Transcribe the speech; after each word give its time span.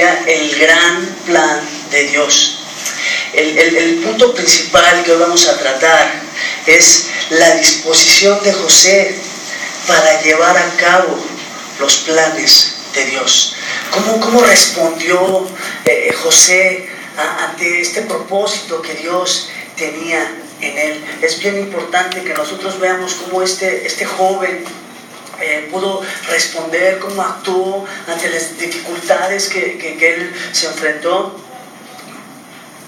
el 0.00 0.58
gran 0.58 1.06
plan 1.26 1.60
de 1.90 2.04
Dios. 2.04 2.58
El, 3.32 3.58
el, 3.58 3.94
punto 4.02 4.34
principal 4.34 5.02
que 5.04 5.12
hoy 5.12 5.18
vamos 5.18 5.48
a 5.48 5.58
tratar 5.58 6.22
es 6.66 7.06
la 7.30 7.54
disposición 7.56 8.42
de 8.42 8.52
José 8.52 9.14
para 9.86 10.22
llevar 10.22 10.56
a 10.56 10.70
cabo 10.76 11.18
los 11.78 11.96
planes 11.98 12.74
de 12.94 13.04
Dios. 13.06 13.54
¿Cómo, 13.90 14.20
cómo 14.20 14.40
respondió 14.42 15.46
eh, 15.84 16.12
José 16.22 16.88
ante 17.40 17.80
este 17.80 18.02
propósito 18.02 18.80
que 18.80 18.94
Dios 18.94 19.50
tenía 19.76 20.30
en 20.60 20.78
él? 20.78 21.04
Es 21.22 21.38
bien 21.40 21.58
importante 21.58 22.22
que 22.22 22.34
nosotros 22.34 22.80
veamos 22.80 23.14
cómo 23.14 23.42
este, 23.42 23.86
este 23.86 24.04
joven 24.04 24.64
eh, 25.40 25.68
pudo 25.70 26.02
responder, 26.28 26.98
cómo 26.98 27.22
actuó 27.22 27.86
ante 28.06 28.28
las 28.28 28.58
dificultades 28.58 29.48
que, 29.48 29.78
que, 29.78 30.14
él 30.14 30.34
se 30.52 30.66
enfrentó. 30.66 31.38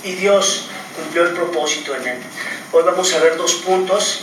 Y 0.03 0.13
Dios 0.13 0.67
cumplió 0.97 1.25
el 1.25 1.35
propósito 1.35 1.95
en 1.95 2.09
él. 2.09 2.19
Hoy 2.73 2.83
vamos 2.85 3.13
a 3.15 3.19
ver 3.21 3.37
dos 3.37 3.55
puntos. 3.57 4.23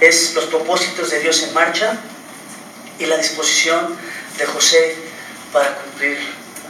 Es 0.00 0.34
los 0.34 0.44
propósitos 0.44 1.10
de 1.10 1.20
Dios 1.20 1.42
en 1.42 1.52
marcha 1.54 1.98
y 2.98 3.06
la 3.06 3.16
disposición 3.16 3.96
de 4.38 4.46
José 4.46 4.96
para 5.52 5.74
cumplir 5.76 6.18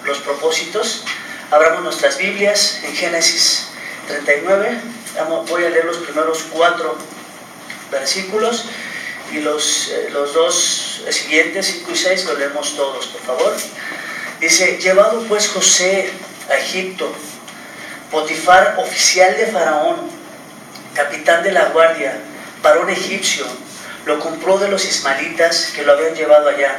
los 0.05 0.19
propósitos. 0.19 1.05
Abramos 1.51 1.83
nuestras 1.83 2.19
Biblias 2.19 2.81
en 2.85 2.95
Génesis 2.95 3.69
39. 4.09 4.81
Voy 5.49 5.65
a 5.65 5.71
leer 5.71 5.85
los 5.85 5.99
primeros 5.99 6.45
cuatro 6.51 6.97
versículos 7.91 8.65
y 9.33 9.41
los, 9.41 9.89
eh, 9.89 10.09
los 10.13 10.35
dos 10.35 11.03
siguientes, 11.11 11.67
5 11.67 11.91
y 11.93 11.97
6, 11.97 12.25
lo 12.27 12.39
leemos 12.39 12.77
todos, 12.77 13.07
por 13.07 13.21
favor. 13.23 13.57
Dice, 14.41 14.79
llevado 14.79 15.23
pues 15.25 15.49
José 15.49 16.11
a 16.49 16.57
Egipto, 16.57 17.13
Potifar, 18.11 18.77
oficial 18.79 19.37
de 19.37 19.47
Faraón, 19.47 19.97
capitán 20.95 21.43
de 21.43 21.53
la 21.53 21.67
guardia, 21.67 22.19
varón 22.63 22.89
egipcio, 22.89 23.47
lo 24.07 24.19
compró 24.19 24.59
de 24.59 24.69
los 24.69 24.85
ismaelitas 24.85 25.73
que 25.75 25.83
lo 25.83 25.93
habían 25.93 26.15
llevado 26.15 26.49
allá. 26.49 26.79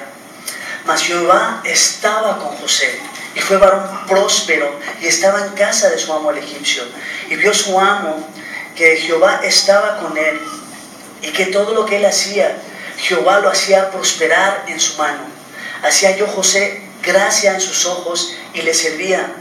Mas 0.85 1.03
Jehová 1.03 1.61
estaba 1.63 2.39
con 2.39 2.57
José 2.57 2.99
y 3.35 3.39
fue 3.39 3.57
varón 3.57 4.07
próspero 4.07 4.79
y 5.01 5.07
estaba 5.07 5.45
en 5.45 5.51
casa 5.53 5.89
de 5.89 5.99
su 5.99 6.11
amo 6.11 6.31
el 6.31 6.39
egipcio. 6.39 6.83
Y 7.29 7.35
vio 7.35 7.53
su 7.53 7.79
amo 7.79 8.27
que 8.75 8.97
Jehová 8.97 9.41
estaba 9.43 9.99
con 9.99 10.17
él 10.17 10.39
y 11.21 11.27
que 11.31 11.47
todo 11.47 11.73
lo 11.73 11.85
que 11.85 11.97
él 11.97 12.05
hacía, 12.05 12.55
Jehová 12.97 13.39
lo 13.39 13.49
hacía 13.49 13.91
prosperar 13.91 14.65
en 14.67 14.79
su 14.79 14.97
mano. 14.97 15.21
Hacía 15.83 16.15
yo 16.15 16.27
José 16.27 16.81
gracia 17.03 17.53
en 17.53 17.61
sus 17.61 17.85
ojos 17.85 18.35
y 18.53 18.61
le 18.61 18.73
servía. 18.73 19.33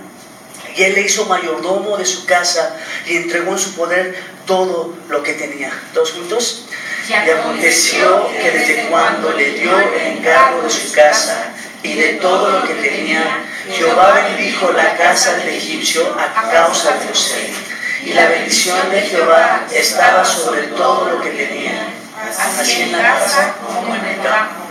Y 0.76 0.84
él 0.84 0.94
le 0.94 1.02
hizo 1.02 1.26
mayordomo 1.26 1.96
de 1.96 2.06
su 2.06 2.24
casa 2.24 2.76
y 3.06 3.16
entregó 3.16 3.52
en 3.52 3.58
su 3.58 3.74
poder 3.74 4.16
todo 4.46 4.94
lo 5.08 5.22
que 5.22 5.32
tenía. 5.32 5.72
¿Dos 5.92 6.12
juntos? 6.12 6.66
Y 7.08 7.12
aconteció 7.12 8.28
que 8.40 8.50
desde 8.50 8.86
cuando 8.88 9.32
le 9.32 9.52
dio 9.52 9.78
el 9.80 10.18
encargo 10.18 10.62
de 10.62 10.70
su 10.70 10.92
casa 10.92 11.52
y 11.82 11.94
de 11.94 12.14
todo 12.14 12.50
lo 12.50 12.64
que 12.66 12.74
tenía, 12.74 13.44
Jehová 13.72 14.12
bendijo 14.12 14.70
la 14.72 14.96
casa 14.96 15.36
del 15.36 15.48
egipcio 15.48 16.16
a 16.18 16.50
causa 16.50 16.92
de 16.92 17.08
José 17.08 17.67
y 18.04 18.12
la 18.12 18.28
bendición 18.28 18.90
de 18.90 19.02
Jehová 19.02 19.66
estaba 19.72 20.24
sobre 20.24 20.68
todo 20.68 21.10
lo 21.10 21.20
que 21.20 21.30
tenía, 21.30 21.88
así 22.38 22.82
en 22.82 22.92
la 22.92 23.02
casa 23.02 23.54
como 23.64 23.94
en 23.94 24.04
el 24.04 24.22
campo. 24.22 24.62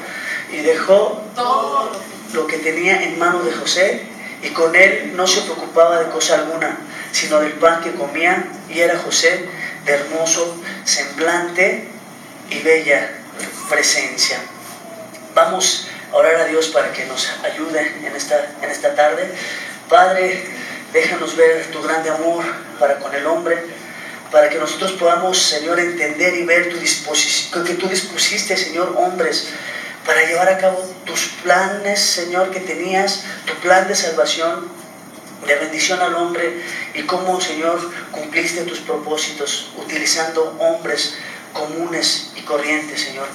Y 0.52 0.58
dejó 0.58 1.24
todo 1.36 1.92
lo 2.34 2.48
que 2.48 2.58
tenía 2.58 3.04
en 3.04 3.20
manos 3.20 3.46
de 3.46 3.54
José, 3.54 4.06
y 4.42 4.50
con 4.50 4.76
él 4.76 5.14
no 5.16 5.28
se 5.28 5.42
preocupaba 5.42 6.00
de 6.00 6.10
cosa 6.10 6.36
alguna, 6.36 6.78
sino 7.12 7.40
del 7.40 7.54
pan 7.54 7.82
que 7.82 7.94
comía, 7.94 8.46
y 8.70 8.80
era 8.80 8.98
José 9.00 9.50
de 9.86 9.94
hermoso 9.94 10.62
semblante 10.86 11.88
y 12.50 12.60
bella 12.60 13.12
presencia. 13.70 14.38
Vamos 15.34 15.88
a 16.12 16.16
orar 16.16 16.36
a 16.36 16.46
Dios 16.46 16.68
para 16.68 16.92
que 16.94 17.06
nos 17.06 17.30
ayude 17.44 17.96
en 18.04 18.16
esta, 18.16 18.54
en 18.62 18.70
esta 18.70 18.96
tarde. 18.96 19.34
Padre, 19.90 20.44
Déjanos 20.94 21.36
ver 21.36 21.66
tu 21.72 21.82
grande 21.82 22.10
amor 22.10 22.44
para 22.80 23.00
con 23.00 23.14
el 23.14 23.26
hombre, 23.26 23.64
para 24.32 24.50
que 24.50 24.58
nosotros 24.58 24.94
podamos, 24.94 25.42
Señor, 25.42 25.80
entender 25.80 26.36
y 26.36 26.46
ver 26.46 26.70
tu 26.70 26.78
disposición, 26.78 27.64
que 27.64 27.76
tú 27.76 27.88
dispusiste, 27.88 28.56
Señor, 28.58 28.96
hombres, 28.98 29.50
para 30.06 30.24
llevar 30.26 30.50
a 30.50 30.58
cabo 30.58 30.84
tus 31.06 31.28
planes, 31.44 32.00
Señor, 32.00 32.52
que 32.52 32.62
tenías, 32.62 33.24
tu 33.46 33.54
plan 33.56 33.88
de 33.88 33.96
salvación, 33.96 34.70
de 35.46 35.56
bendición 35.56 36.02
al 36.02 36.16
hombre, 36.16 36.62
y 36.94 37.04
cómo, 37.04 37.40
Señor, 37.40 37.80
cumpliste 38.12 38.64
tus 38.64 38.80
propósitos 38.80 39.72
utilizando 39.78 40.56
hombres 40.60 41.16
comunes 41.54 42.32
y 42.36 42.42
corrientes, 42.42 43.02
Señor. 43.02 43.28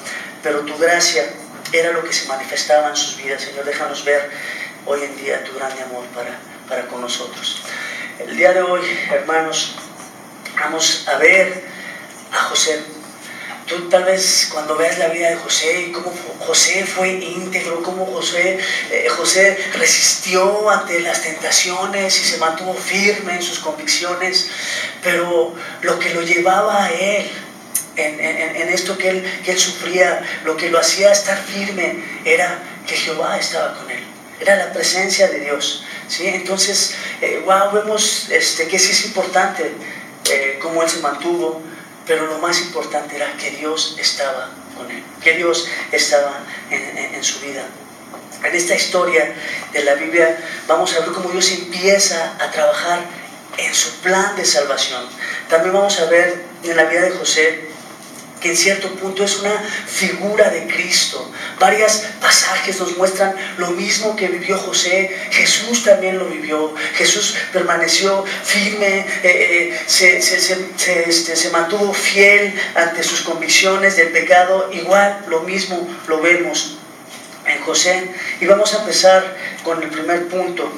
Pero 0.43 0.61
tu 0.61 0.77
gracia 0.79 1.25
era 1.73 1.93
lo 1.93 2.05
que 2.05 2.13
se 2.13 2.27
manifestaba 2.27 2.89
en 2.89 2.97
sus 2.97 3.17
vidas, 3.17 3.43
Señor. 3.43 3.65
Déjanos 3.65 4.05
ver 4.05 4.31
hoy 4.87 5.03
en 5.03 5.17
día 5.17 5.45
tu 5.45 5.55
grande 5.55 5.83
amor 5.83 6.05
para 6.15 6.39
para 6.73 6.87
con 6.87 7.03
nosotros. 7.03 7.61
El 8.19 8.35
día 8.35 8.55
de 8.55 8.63
hoy, 8.63 8.81
hermanos, 9.11 9.75
vamos 10.59 11.07
a 11.07 11.19
ver 11.19 11.65
a 12.33 12.45
José. 12.45 12.83
Tú 13.67 13.91
tal 13.91 14.05
vez 14.05 14.49
cuando 14.51 14.75
veas 14.77 14.99
la 14.99 15.09
vida 15.09 15.29
de 15.29 15.37
José 15.37 15.83
y 15.83 15.93
cómo 15.93 16.11
José 16.39 16.87
fue 16.87 17.11
íntegro, 17.11 17.83
cómo 17.83 18.07
José, 18.07 18.59
eh, 18.91 19.07
José 19.11 19.59
resistió 19.75 20.71
ante 20.71 21.01
las 21.01 21.21
tentaciones 21.23 22.19
y 22.19 22.25
se 22.25 22.39
mantuvo 22.39 22.73
firme 22.73 23.35
en 23.35 23.43
sus 23.43 23.59
convicciones, 23.59 24.49
pero 25.03 25.55
lo 25.83 25.99
que 25.99 26.15
lo 26.15 26.23
llevaba 26.23 26.85
a 26.85 26.91
él 26.91 27.31
en, 27.97 28.19
en, 28.19 28.69
esto 28.71 28.97
que 28.97 29.11
él, 29.11 29.41
que 29.45 29.53
él 29.53 29.59
sufría, 29.59 30.23
lo 30.45 30.57
que 30.57 30.71
lo 30.71 30.79
hacía 30.79 31.13
estar 31.13 31.37
firme 31.37 32.03
era 32.25 32.63
que 32.87 32.97
Jehová 32.97 33.37
estaba 33.39 33.75
con 33.75 33.91
él, 33.91 34.03
era 34.43 34.57
la 34.57 34.73
presencia 34.73 35.29
de 35.29 35.41
Dios. 35.41 35.85
¿sí? 36.09 36.27
Entonces, 36.27 36.95
wow, 37.45 37.69
eh, 37.69 37.71
vemos 37.73 38.29
este, 38.31 38.67
que 38.69 38.79
sí 38.79 38.91
es 38.91 39.07
importante 39.07 39.73
eh, 40.31 40.59
cómo 40.61 40.83
él 40.83 40.91
se 40.91 41.01
mantuvo, 41.01 41.63
pero 42.07 42.27
lo 42.27 42.39
más 42.39 42.61
importante 42.61 43.17
era 43.17 43.33
que 43.37 43.51
Dios 43.53 43.97
estaba 43.99 44.51
con 44.77 44.91
él, 44.91 45.03
que 45.23 45.35
Dios 45.35 45.69
estaba 45.93 46.41
en, 46.71 47.23
su 47.23 47.41
vida. 47.41 47.65
En 48.43 48.55
esta 48.55 48.75
historia 48.75 49.33
de 49.73 49.85
la 49.85 49.95
Biblia 49.95 50.37
vamos 50.67 50.95
a 50.97 51.01
ver 51.01 51.11
cómo 51.13 51.31
Dios 51.31 51.53
empieza 51.53 52.35
a 52.41 52.51
trabajar 52.51 53.01
en 53.57 53.73
su 53.73 54.01
plan 54.01 54.35
de 54.35 54.45
salvación. 54.45 55.05
También 55.49 55.73
vamos 55.73 56.01
a 56.01 56.07
ver 56.07 56.43
en 56.65 56.77
la 56.77 56.85
vida 56.85 57.03
de 57.03 57.11
José 57.11 57.72
que 58.43 58.51
en 58.51 58.57
cierto 58.57 58.89
punto 58.97 59.25
es 59.25 59.39
una 59.39 59.57
figura 59.87 60.51
de 60.51 60.67
Cristo. 60.67 61.31
Varios 61.61 62.03
pasajes 62.21 62.81
nos 62.81 62.97
muestran 62.99 63.35
lo 63.57 63.71
mismo 63.71 64.17
que 64.17 64.29
vivió 64.29 64.59
José. 64.59 65.17
Jesús 65.31 65.85
también 65.85 66.19
lo 66.19 66.27
vivió. 66.27 66.75
Jesús 66.95 67.37
permaneció 67.53 68.25
firme, 68.43 69.07
eh, 69.23 69.71
eh, 69.73 69.81
se, 69.87 70.19
este, 70.19 71.37
se, 71.37 71.51
mantuvo 71.51 71.95
fiel 71.95 72.53
ante 72.75 73.05
sus 73.05 73.21
convicciones 73.21 73.97
del 73.97 74.09
pecado. 74.09 74.71
Igual 74.73 75.25
lo 75.29 75.41
mismo 75.43 75.89
lo 76.09 76.21
vemos 76.21 76.79
en 77.47 77.61
José. 77.63 78.09
Y 78.41 78.47
vamos 78.47 78.75
a 78.75 78.81
empezar 78.81 79.37
con 79.63 79.83
el 79.83 79.89
primer 79.89 80.27
punto, 80.27 80.71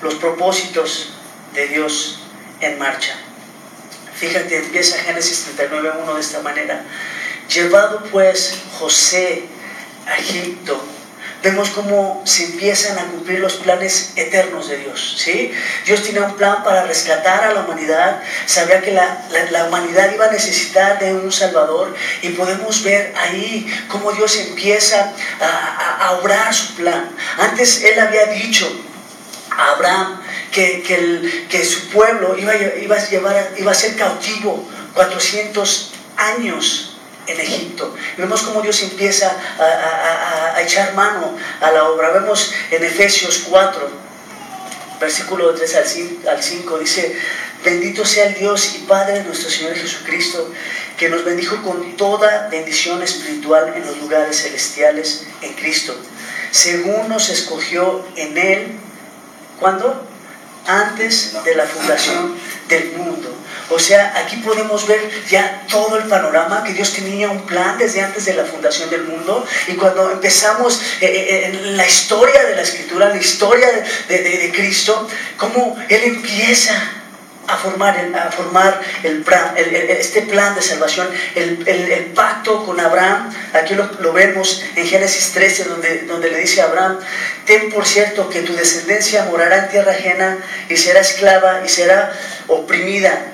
los 0.00 0.14
propósitos 0.14 1.12
de 1.52 1.68
Dios 1.68 2.20
en 2.60 2.78
marcha. 2.78 3.27
Fíjate, 4.18 4.58
empieza 4.58 4.98
Génesis 4.98 5.46
39.1 5.56 6.14
de 6.14 6.20
esta 6.20 6.40
manera. 6.40 6.82
Llevado 7.48 8.02
pues 8.10 8.54
José 8.78 9.44
a 10.06 10.18
Egipto, 10.18 10.82
vemos 11.42 11.70
cómo 11.70 12.20
se 12.26 12.46
empiezan 12.46 12.98
a 12.98 13.04
cumplir 13.04 13.38
los 13.38 13.54
planes 13.54 14.12
eternos 14.16 14.68
de 14.68 14.78
Dios. 14.78 15.16
¿sí? 15.18 15.52
Dios 15.86 16.02
tenía 16.02 16.22
un 16.22 16.34
plan 16.34 16.64
para 16.64 16.84
rescatar 16.84 17.44
a 17.44 17.52
la 17.52 17.60
humanidad, 17.60 18.20
sabía 18.46 18.80
que 18.80 18.90
la, 18.90 19.24
la, 19.52 19.64
humanidad 19.66 20.12
iba 20.12 20.26
a 20.26 20.32
necesitar 20.32 20.98
de 20.98 21.14
un 21.14 21.30
Salvador 21.30 21.94
y 22.22 22.30
podemos 22.30 22.82
ver 22.82 23.14
ahí 23.16 23.66
cómo 23.88 24.10
Dios 24.12 24.36
empieza 24.36 25.12
a, 25.40 26.06
a 26.06 26.12
obrar 26.12 26.52
su 26.52 26.74
plan. 26.74 27.08
Antes 27.38 27.84
Él 27.84 28.00
había 28.00 28.26
dicho 28.26 28.68
a 29.58 29.72
Abraham, 29.72 30.20
que, 30.52 30.82
el, 30.88 31.46
que 31.50 31.64
su 31.64 31.88
pueblo 31.88 32.38
iba, 32.38 32.54
iba, 32.56 32.96
a 32.96 33.08
llevar, 33.08 33.52
iba 33.58 33.72
a 33.72 33.74
ser 33.74 33.96
cautivo 33.96 34.66
400 34.94 35.92
años 36.16 36.96
en 37.26 37.40
Egipto. 37.40 37.94
vemos 38.16 38.42
cómo 38.42 38.62
Dios 38.62 38.82
empieza 38.82 39.30
a, 39.58 40.62
echar 40.62 40.94
mano 40.94 41.36
a 41.60 41.70
la 41.70 41.84
obra. 41.84 42.10
Vemos 42.10 42.54
en 42.70 42.82
Efesios 42.82 43.44
4, 43.48 43.90
versículo 45.00 45.54
3 45.54 45.76
al 46.26 46.42
5, 46.42 46.78
dice, 46.78 47.16
bendito 47.64 48.04
sea 48.04 48.26
el 48.26 48.34
Dios 48.34 48.74
y 48.76 48.78
Padre 48.86 49.18
de 49.18 49.24
nuestro 49.24 49.50
Señor 49.50 49.74
Jesucristo, 49.74 50.52
que 50.96 51.08
nos 51.08 51.24
bendijo 51.24 51.62
con 51.62 51.96
toda 51.96 52.48
bendición 52.48 53.02
espiritual 53.02 53.74
en 53.76 53.86
los 53.86 53.98
lugares 53.98 54.42
celestiales 54.42 55.26
en 55.42 55.52
Cristo, 55.54 55.94
según 56.50 57.08
nos 57.08 57.28
escogió 57.28 58.06
en 58.16 58.38
Él 58.38 58.80
¿Cuándo? 59.58 60.06
Antes 60.66 61.42
de 61.44 61.54
la 61.54 61.64
fundación 61.64 62.36
del 62.68 62.92
mundo. 62.92 63.34
O 63.70 63.78
sea, 63.78 64.14
aquí 64.16 64.36
podemos 64.36 64.86
ver 64.86 65.10
ya 65.28 65.66
todo 65.68 65.98
el 65.98 66.04
panorama, 66.04 66.64
que 66.64 66.72
Dios 66.72 66.92
tenía 66.94 67.28
un 67.28 67.42
plan 67.42 67.76
desde 67.76 68.00
antes 68.00 68.24
de 68.24 68.34
la 68.34 68.44
fundación 68.44 68.88
del 68.88 69.04
mundo. 69.04 69.46
Y 69.66 69.74
cuando 69.74 70.10
empezamos 70.10 70.80
eh, 71.00 71.06
eh, 71.06 71.46
en 71.46 71.76
la 71.76 71.86
historia 71.86 72.44
de 72.44 72.56
la 72.56 72.62
escritura, 72.62 73.08
la 73.10 73.16
historia 73.16 73.68
de, 74.08 74.52
Cristo, 74.54 75.06
cómo 75.36 75.76
Él 75.88 76.02
empieza 76.04 76.72
a 77.48 77.56
formar, 77.56 77.96
a 78.14 78.30
formar 78.30 78.80
el 79.02 79.22
plan, 79.22 79.54
este 79.56 80.22
plan 80.22 80.54
de 80.54 80.62
salvación, 80.62 81.08
el, 81.34 82.12
pacto 82.14 82.64
con 82.64 82.78
Abraham. 82.78 83.34
Aquí 83.54 83.74
lo, 83.74 84.12
vemos 84.12 84.62
en 84.76 84.86
Génesis 84.86 85.32
13, 85.32 85.64
donde, 85.64 86.02
donde 86.02 86.30
le 86.30 86.38
dice 86.38 86.60
a 86.60 86.64
Abraham, 86.64 86.98
ten 87.46 87.70
por 87.70 87.86
cierto 87.86 88.28
que 88.28 88.42
tu 88.42 88.54
descendencia 88.54 89.24
morará 89.24 89.64
en 89.64 89.68
tierra 89.70 89.92
ajena 89.92 90.38
y 90.68 90.76
será 90.76 91.00
esclava 91.00 91.62
y 91.64 91.68
será 91.68 92.12
oprimida 92.48 93.26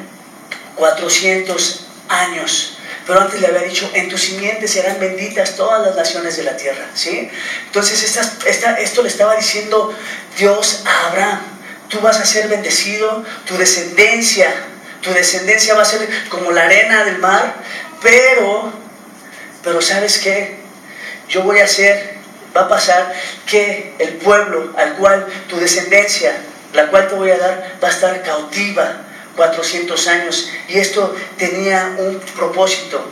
400 0.77 1.87
años. 2.09 2.79
Pero 3.07 3.21
antes 3.21 3.41
le 3.41 3.49
había 3.49 3.63
dicho, 3.63 3.91
en 3.93 4.09
tu 4.09 4.17
simiente 4.17 4.67
serán 4.67 4.99
benditas 4.99 5.57
todas 5.57 5.85
las 5.85 5.95
naciones 5.95 6.37
de 6.37 6.45
la 6.45 6.57
tierra. 6.57 6.87
¿sí? 6.95 7.31
Entonces 7.67 8.03
esta, 8.03 8.79
esto 8.79 9.03
le 9.03 9.09
estaba 9.09 9.37
diciendo 9.37 9.95
Dios 10.39 10.83
a 10.87 11.09
Abraham. 11.09 11.54
Tú 11.95 12.01
vas 12.01 12.19
a 12.19 12.27
ser 12.27 12.49
bendecido, 12.49 13.23
tu 13.47 13.57
descendencia, 13.57 14.53
tu 15.01 15.13
descendencia 15.13 15.75
va 15.75 15.83
a 15.83 15.85
ser 15.85 16.09
como 16.29 16.51
la 16.51 16.65
arena 16.65 17.05
del 17.05 17.19
mar, 17.19 17.55
pero, 18.03 18.73
pero 19.63 19.81
¿sabes 19.81 20.19
qué? 20.19 20.57
Yo 21.29 21.43
voy 21.43 21.61
a 21.61 21.65
hacer, 21.67 22.17
va 22.55 22.63
a 22.63 22.69
pasar 22.69 23.15
que 23.47 23.95
el 24.01 24.15
pueblo 24.15 24.75
al 24.77 24.95
cual 24.95 25.25
tu 25.49 25.57
descendencia, 25.61 26.33
la 26.73 26.89
cual 26.89 27.07
te 27.07 27.15
voy 27.15 27.31
a 27.31 27.39
dar, 27.39 27.77
va 27.81 27.87
a 27.87 27.93
estar 27.93 28.21
cautiva 28.25 29.03
400 29.37 30.09
años 30.09 30.51
y 30.67 30.79
esto 30.79 31.15
tenía 31.39 31.95
un 31.97 32.19
propósito 32.35 33.09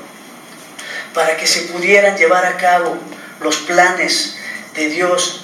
para 1.15 1.37
que 1.37 1.47
se 1.47 1.63
pudieran 1.73 2.17
llevar 2.17 2.45
a 2.47 2.57
cabo 2.57 2.99
los 3.41 3.59
planes 3.59 4.39
de 4.75 4.89
Dios 4.89 5.42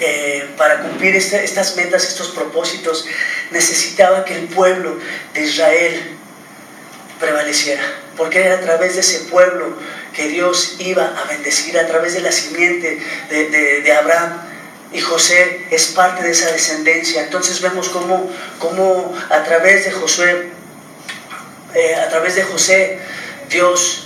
eh, 0.00 0.48
para 0.56 0.80
cumplir 0.80 1.14
estas 1.14 1.76
metas, 1.76 2.04
estos 2.04 2.28
propósitos, 2.28 3.06
necesitaba 3.50 4.24
que 4.24 4.34
el 4.34 4.48
pueblo 4.48 4.98
de 5.32 5.42
Israel 5.42 6.16
prevaleciera, 7.20 7.82
porque 8.16 8.40
era 8.40 8.56
a 8.56 8.60
través 8.60 8.94
de 8.94 9.00
ese 9.00 9.20
pueblo 9.30 9.76
que 10.12 10.28
Dios 10.28 10.76
iba 10.78 11.04
a 11.04 11.24
bendecir, 11.28 11.78
a 11.78 11.86
través 11.86 12.14
de 12.14 12.20
la 12.20 12.32
simiente 12.32 13.00
de, 13.30 13.92
Abraham 13.92 14.42
y 14.92 15.00
José 15.00 15.66
es 15.70 15.86
parte 15.88 16.22
de 16.22 16.30
esa 16.30 16.50
descendencia. 16.52 17.22
Entonces 17.22 17.60
vemos 17.60 17.88
cómo, 17.88 18.30
cómo 18.58 19.16
a 19.30 19.42
través 19.44 19.84
de 19.84 19.92
Josué, 19.92 20.50
eh, 21.74 21.94
a 21.96 22.08
través 22.08 22.36
de 22.36 22.44
José, 22.44 22.98
Dios 23.48 24.03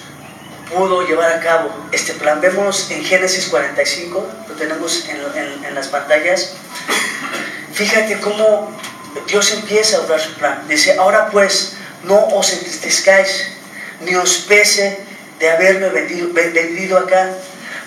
pudo 0.74 1.06
llevar 1.06 1.30
a 1.32 1.40
cabo 1.40 1.70
este 1.92 2.14
plan. 2.14 2.40
Vemos 2.40 2.90
en 2.90 3.04
Génesis 3.04 3.46
45, 3.46 4.28
lo 4.48 4.54
tenemos 4.54 5.06
en, 5.08 5.64
en 5.64 5.74
las 5.74 5.88
pantallas. 5.88 6.54
Fíjate 7.72 8.20
cómo 8.20 8.70
Dios 9.26 9.52
empieza 9.52 9.98
a 9.98 10.00
obrar 10.00 10.20
su 10.20 10.34
plan. 10.34 10.66
Dice, 10.68 10.96
ahora 10.98 11.30
pues, 11.30 11.74
no 12.04 12.26
os 12.28 12.52
entristezcáis, 12.52 13.48
ni 14.00 14.14
os 14.14 14.38
pese 14.38 15.00
de 15.38 15.50
haberme 15.50 15.88
vendido, 15.88 16.28
vendido 16.32 16.98
acá 16.98 17.30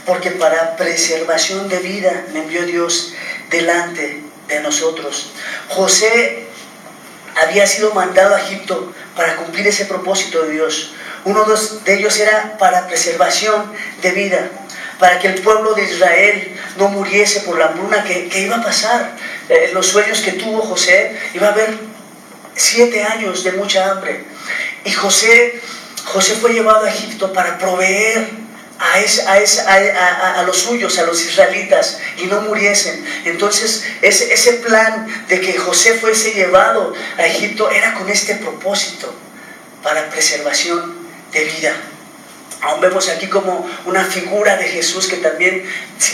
porque 0.05 0.31
para 0.31 0.75
preservación 0.77 1.69
de 1.69 1.79
vida 1.79 2.25
me 2.33 2.39
envió 2.39 2.65
Dios 2.65 3.13
delante 3.49 4.23
de 4.47 4.59
nosotros. 4.61 5.31
José 5.69 6.45
había 7.43 7.67
sido 7.67 7.93
mandado 7.93 8.35
a 8.35 8.41
Egipto 8.41 8.93
para 9.15 9.35
cumplir 9.35 9.67
ese 9.67 9.85
propósito 9.85 10.43
de 10.43 10.53
Dios. 10.53 10.93
Uno 11.23 11.45
de 11.45 11.93
ellos 11.93 12.19
era 12.19 12.57
para 12.57 12.87
preservación 12.87 13.71
de 14.01 14.11
vida, 14.11 14.49
para 14.99 15.19
que 15.19 15.27
el 15.27 15.41
pueblo 15.41 15.73
de 15.73 15.83
Israel 15.83 16.59
no 16.77 16.89
muriese 16.89 17.41
por 17.41 17.59
la 17.59 17.67
hambruna 17.67 18.03
que, 18.03 18.29
iba 18.39 18.57
a 18.57 18.63
pasar. 18.63 19.15
Eh, 19.49 19.71
los 19.73 19.87
sueños 19.87 20.21
que 20.21 20.33
tuvo 20.33 20.61
José, 20.61 21.15
iba 21.33 21.47
a 21.47 21.51
haber 21.51 21.77
siete 22.55 23.03
años 23.03 23.43
de 23.43 23.51
mucha 23.53 23.91
hambre. 23.91 24.23
Y 24.83 24.91
José, 24.91 25.61
José 26.05 26.35
fue 26.35 26.53
llevado 26.53 26.85
a 26.85 26.89
Egipto 26.89 27.31
para 27.33 27.57
proveer 27.59 28.27
a, 28.79 30.39
a, 30.39 30.43
los 30.43 30.57
suyos, 30.57 30.97
a 30.97 31.03
los 31.03 31.21
israelitas, 31.23 31.99
y 32.17 32.25
no 32.25 32.41
muriesen. 32.41 33.05
Entonces, 33.25 33.85
ese, 34.01 34.33
ese 34.33 34.53
plan 34.53 35.07
de 35.27 35.39
que 35.39 35.55
José 35.57 35.93
fuese 35.99 36.33
llevado 36.33 36.93
a 37.17 37.25
Egipto 37.27 37.69
era 37.69 37.93
con 37.93 38.09
este 38.09 38.35
propósito, 38.35 39.13
para 39.83 40.09
preservación 40.09 41.00
de 41.31 41.45
vida. 41.45 41.73
Aún 42.61 42.79
vemos 42.79 43.09
aquí 43.09 43.25
como 43.25 43.67
una 43.85 44.05
figura 44.05 44.55
de 44.55 44.65
Jesús 44.65 45.07
que 45.07 45.17
también 45.17 45.65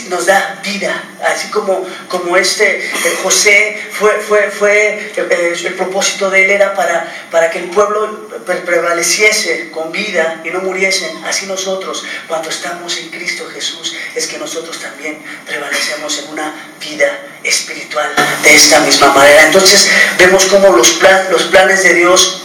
nos 0.08 0.24
da 0.24 0.60
vida, 0.64 1.04
así 1.22 1.48
como, 1.48 1.86
como 2.08 2.38
este 2.38 2.90
José 3.22 3.78
fue, 3.92 4.12
fue, 4.12 4.50
fue 4.50 5.12
eh, 5.14 5.54
el 5.62 5.74
propósito 5.74 6.30
de 6.30 6.44
él 6.44 6.50
era 6.50 6.74
para, 6.74 7.06
para 7.30 7.50
que 7.50 7.58
el 7.58 7.66
pueblo 7.66 8.30
prevaleciese 8.64 9.70
con 9.70 9.92
vida 9.92 10.40
y 10.42 10.48
no 10.48 10.60
muriesen, 10.60 11.22
así 11.26 11.44
nosotros 11.44 12.04
cuando 12.26 12.48
estamos 12.48 12.96
en 12.96 13.10
Cristo 13.10 13.46
Jesús 13.52 13.94
es 14.14 14.26
que 14.26 14.38
nosotros 14.38 14.78
también 14.80 15.18
prevalecemos 15.46 16.18
en 16.20 16.30
una 16.30 16.54
vida 16.80 17.18
espiritual 17.44 18.10
de 18.42 18.54
esta 18.54 18.80
misma 18.80 19.12
manera. 19.12 19.44
Entonces 19.44 19.88
vemos 20.16 20.46
como 20.46 20.70
los, 20.70 20.92
plan, 20.92 21.26
los 21.30 21.44
planes 21.44 21.82
de 21.82 21.92
Dios 21.92 22.42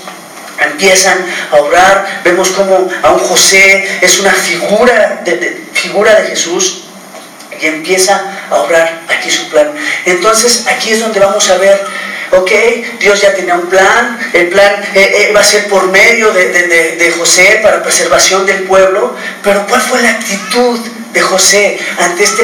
empiezan 0.59 1.17
a 1.51 1.57
orar, 1.57 2.21
vemos 2.23 2.49
como 2.51 2.89
a 3.01 3.11
un 3.11 3.19
José 3.19 3.99
es 4.01 4.19
una 4.19 4.31
figura 4.31 5.21
de, 5.23 5.63
figura 5.73 6.21
de 6.21 6.27
Jesús 6.29 6.83
y 7.59 7.65
empieza 7.65 8.21
a 8.49 8.55
obrar 8.55 9.01
aquí 9.07 9.29
su 9.29 9.49
plan. 9.49 9.71
Entonces 10.05 10.65
aquí 10.67 10.91
es 10.91 10.99
donde 10.99 11.19
vamos 11.19 11.49
a 11.49 11.57
ver, 11.57 11.81
ok, 12.31 12.51
Dios 12.99 13.21
ya 13.21 13.33
tenía 13.33 13.55
un 13.55 13.67
plan, 13.67 14.19
el 14.33 14.47
plan 14.49 14.83
eh, 14.95 15.29
eh, 15.29 15.31
va 15.35 15.41
a 15.41 15.43
ser 15.43 15.67
por 15.67 15.87
medio 15.89 16.31
de, 16.31 16.49
de 16.97 17.11
José 17.11 17.59
para 17.61 17.83
preservación 17.83 18.45
del 18.45 18.63
pueblo, 18.63 19.15
pero 19.43 19.65
¿cuál 19.67 19.81
fue 19.81 20.01
la 20.01 20.09
actitud 20.09 20.79
de 21.13 21.21
José 21.21 21.79
ante 21.99 22.23
este, 22.23 22.43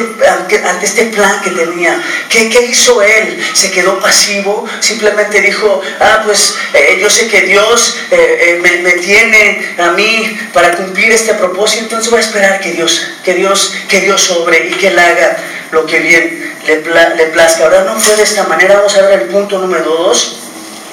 ante, 0.64 0.86
este 0.86 1.06
plan 1.06 1.40
que 1.42 1.50
tenía. 1.50 2.00
¿Qué, 2.28 2.48
¿Qué, 2.48 2.62
hizo 2.66 3.02
él? 3.02 3.44
¿Se 3.52 3.70
quedó 3.70 3.98
pasivo? 3.98 4.64
Simplemente 4.78 5.40
dijo, 5.40 5.82
ah, 5.98 6.22
pues 6.24 6.56
eh, 6.72 6.98
yo 7.00 7.10
sé 7.10 7.26
que 7.26 7.42
Dios 7.42 7.98
eh, 8.10 8.60
eh, 8.62 8.80
me, 8.82 8.92
tiene 8.92 9.74
a 9.78 9.90
mí 9.90 10.38
para 10.52 10.76
cumplir 10.76 11.10
este 11.12 11.34
propósito, 11.34 11.82
entonces 11.84 12.10
voy 12.10 12.18
a 12.18 12.22
esperar 12.22 12.60
que 12.60 12.70
Dios, 12.70 13.08
que 13.24 13.34
Dios, 13.34 13.74
que 13.88 14.00
Dios 14.00 14.22
sobre 14.22 14.68
y 14.68 14.70
que 14.74 14.88
Él 14.88 14.98
haga 14.98 15.36
lo 15.72 15.84
que 15.86 15.98
bien 15.98 16.54
le, 16.66 16.76
le 17.16 17.26
plazca. 17.26 17.64
Ahora 17.64 17.82
no 17.82 17.98
fue 17.98 18.16
de 18.16 18.22
esta 18.22 18.44
manera, 18.44 18.76
vamos 18.76 18.96
a 18.96 19.02
ver 19.02 19.22
el 19.22 19.28
punto 19.28 19.58
número 19.58 19.84
dos, 19.84 20.38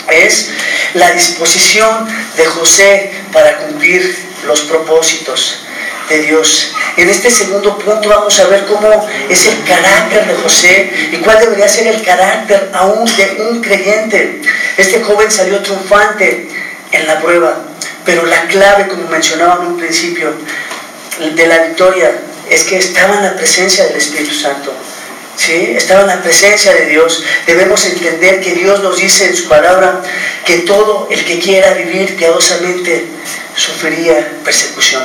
es 0.10 0.50
la 0.96 1.12
disposición 1.12 2.07
de 2.38 2.46
José 2.46 3.12
para 3.31 3.57
cumplir 3.57 4.17
los 4.48 4.62
propósitos 4.62 5.60
de 6.10 6.22
Dios. 6.22 6.74
En 6.98 7.08
este 7.10 7.30
segundo 7.30 7.77
punto 7.77 8.10
vamos 8.10 8.39
a 8.39 8.48
ver 8.48 8.66
cómo 8.66 9.08
es 9.30 9.46
el 9.46 9.63
carácter 9.66 10.25
de 10.25 10.34
José 10.34 10.92
y 11.12 11.18
cuál 11.18 11.39
debería 11.39 11.68
ser 11.68 11.86
el 11.86 12.01
carácter 12.01 12.72
aún 12.74 13.06
de 13.16 13.38
un 13.48 13.62
creyente. 13.62 14.42
Este 14.77 15.04
joven 15.04 15.30
salió 15.30 15.62
triunfante 15.62 16.50
en 16.92 17.06
la 17.06 17.22
prueba, 17.22 17.56
pero 18.04 18.25
la 18.25 18.48
clave, 18.48 18.88
como 18.88 19.08
mencionaba 19.10 19.62
en 19.62 19.74
un 19.74 19.77
principio, 19.77 20.34
de 21.20 21.48
la 21.48 21.66
victoria 21.66 22.12
es 22.50 22.63
que 22.63 22.77
estaba 22.77 23.18
en 23.18 23.25
la 23.25 23.36
presencia 23.36 23.86
del 23.86 23.98
Espíritu 23.98 24.34
Santo. 24.34 24.74
¿Sí? 25.36 25.75
Estaba 25.77 26.01
en 26.01 26.08
la 26.08 26.24
presencia 26.24 26.74
de 26.74 26.88
Dios. 26.88 27.24
Debemos 27.46 27.86
entender 27.86 28.42
que 28.42 28.56
Dios 28.56 28.82
nos 28.82 28.98
dice 28.98 29.27
en 29.27 29.36
su 29.36 29.48
palabra 29.48 30.01
que 30.46 30.60
todo 30.60 31.08
el 31.12 31.24
que 31.25 31.38
quiera 31.38 31.75
vivir 31.75 32.18
piadosamente 32.18 33.06
sufriría 33.56 34.32
persecución. 34.44 35.04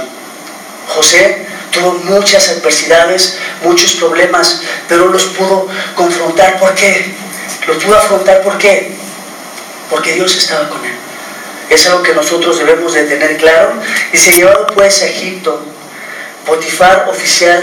José 0.88 1.51
tuvo 1.72 1.92
muchas 2.04 2.48
adversidades, 2.50 3.38
muchos 3.62 3.92
problemas, 3.94 4.60
pero 4.88 5.08
los 5.08 5.24
pudo 5.26 5.68
confrontar. 5.94 6.58
¿Por 6.58 6.74
qué? 6.74 7.14
Los 7.66 7.82
pudo 7.82 7.96
afrontar 7.96 8.42
¿por 8.42 8.58
qué? 8.58 8.92
Porque 9.90 10.12
Dios 10.12 10.36
estaba 10.36 10.68
con 10.68 10.84
él. 10.84 10.94
Es 11.70 11.86
algo 11.86 12.02
que 12.02 12.14
nosotros 12.14 12.58
debemos 12.58 12.92
de 12.92 13.04
tener 13.04 13.36
claro. 13.38 13.72
Y 14.12 14.18
se 14.18 14.32
llevado 14.32 14.66
pues 14.68 15.02
a 15.02 15.06
Egipto, 15.06 15.64
Potifar, 16.46 17.08
oficial 17.08 17.62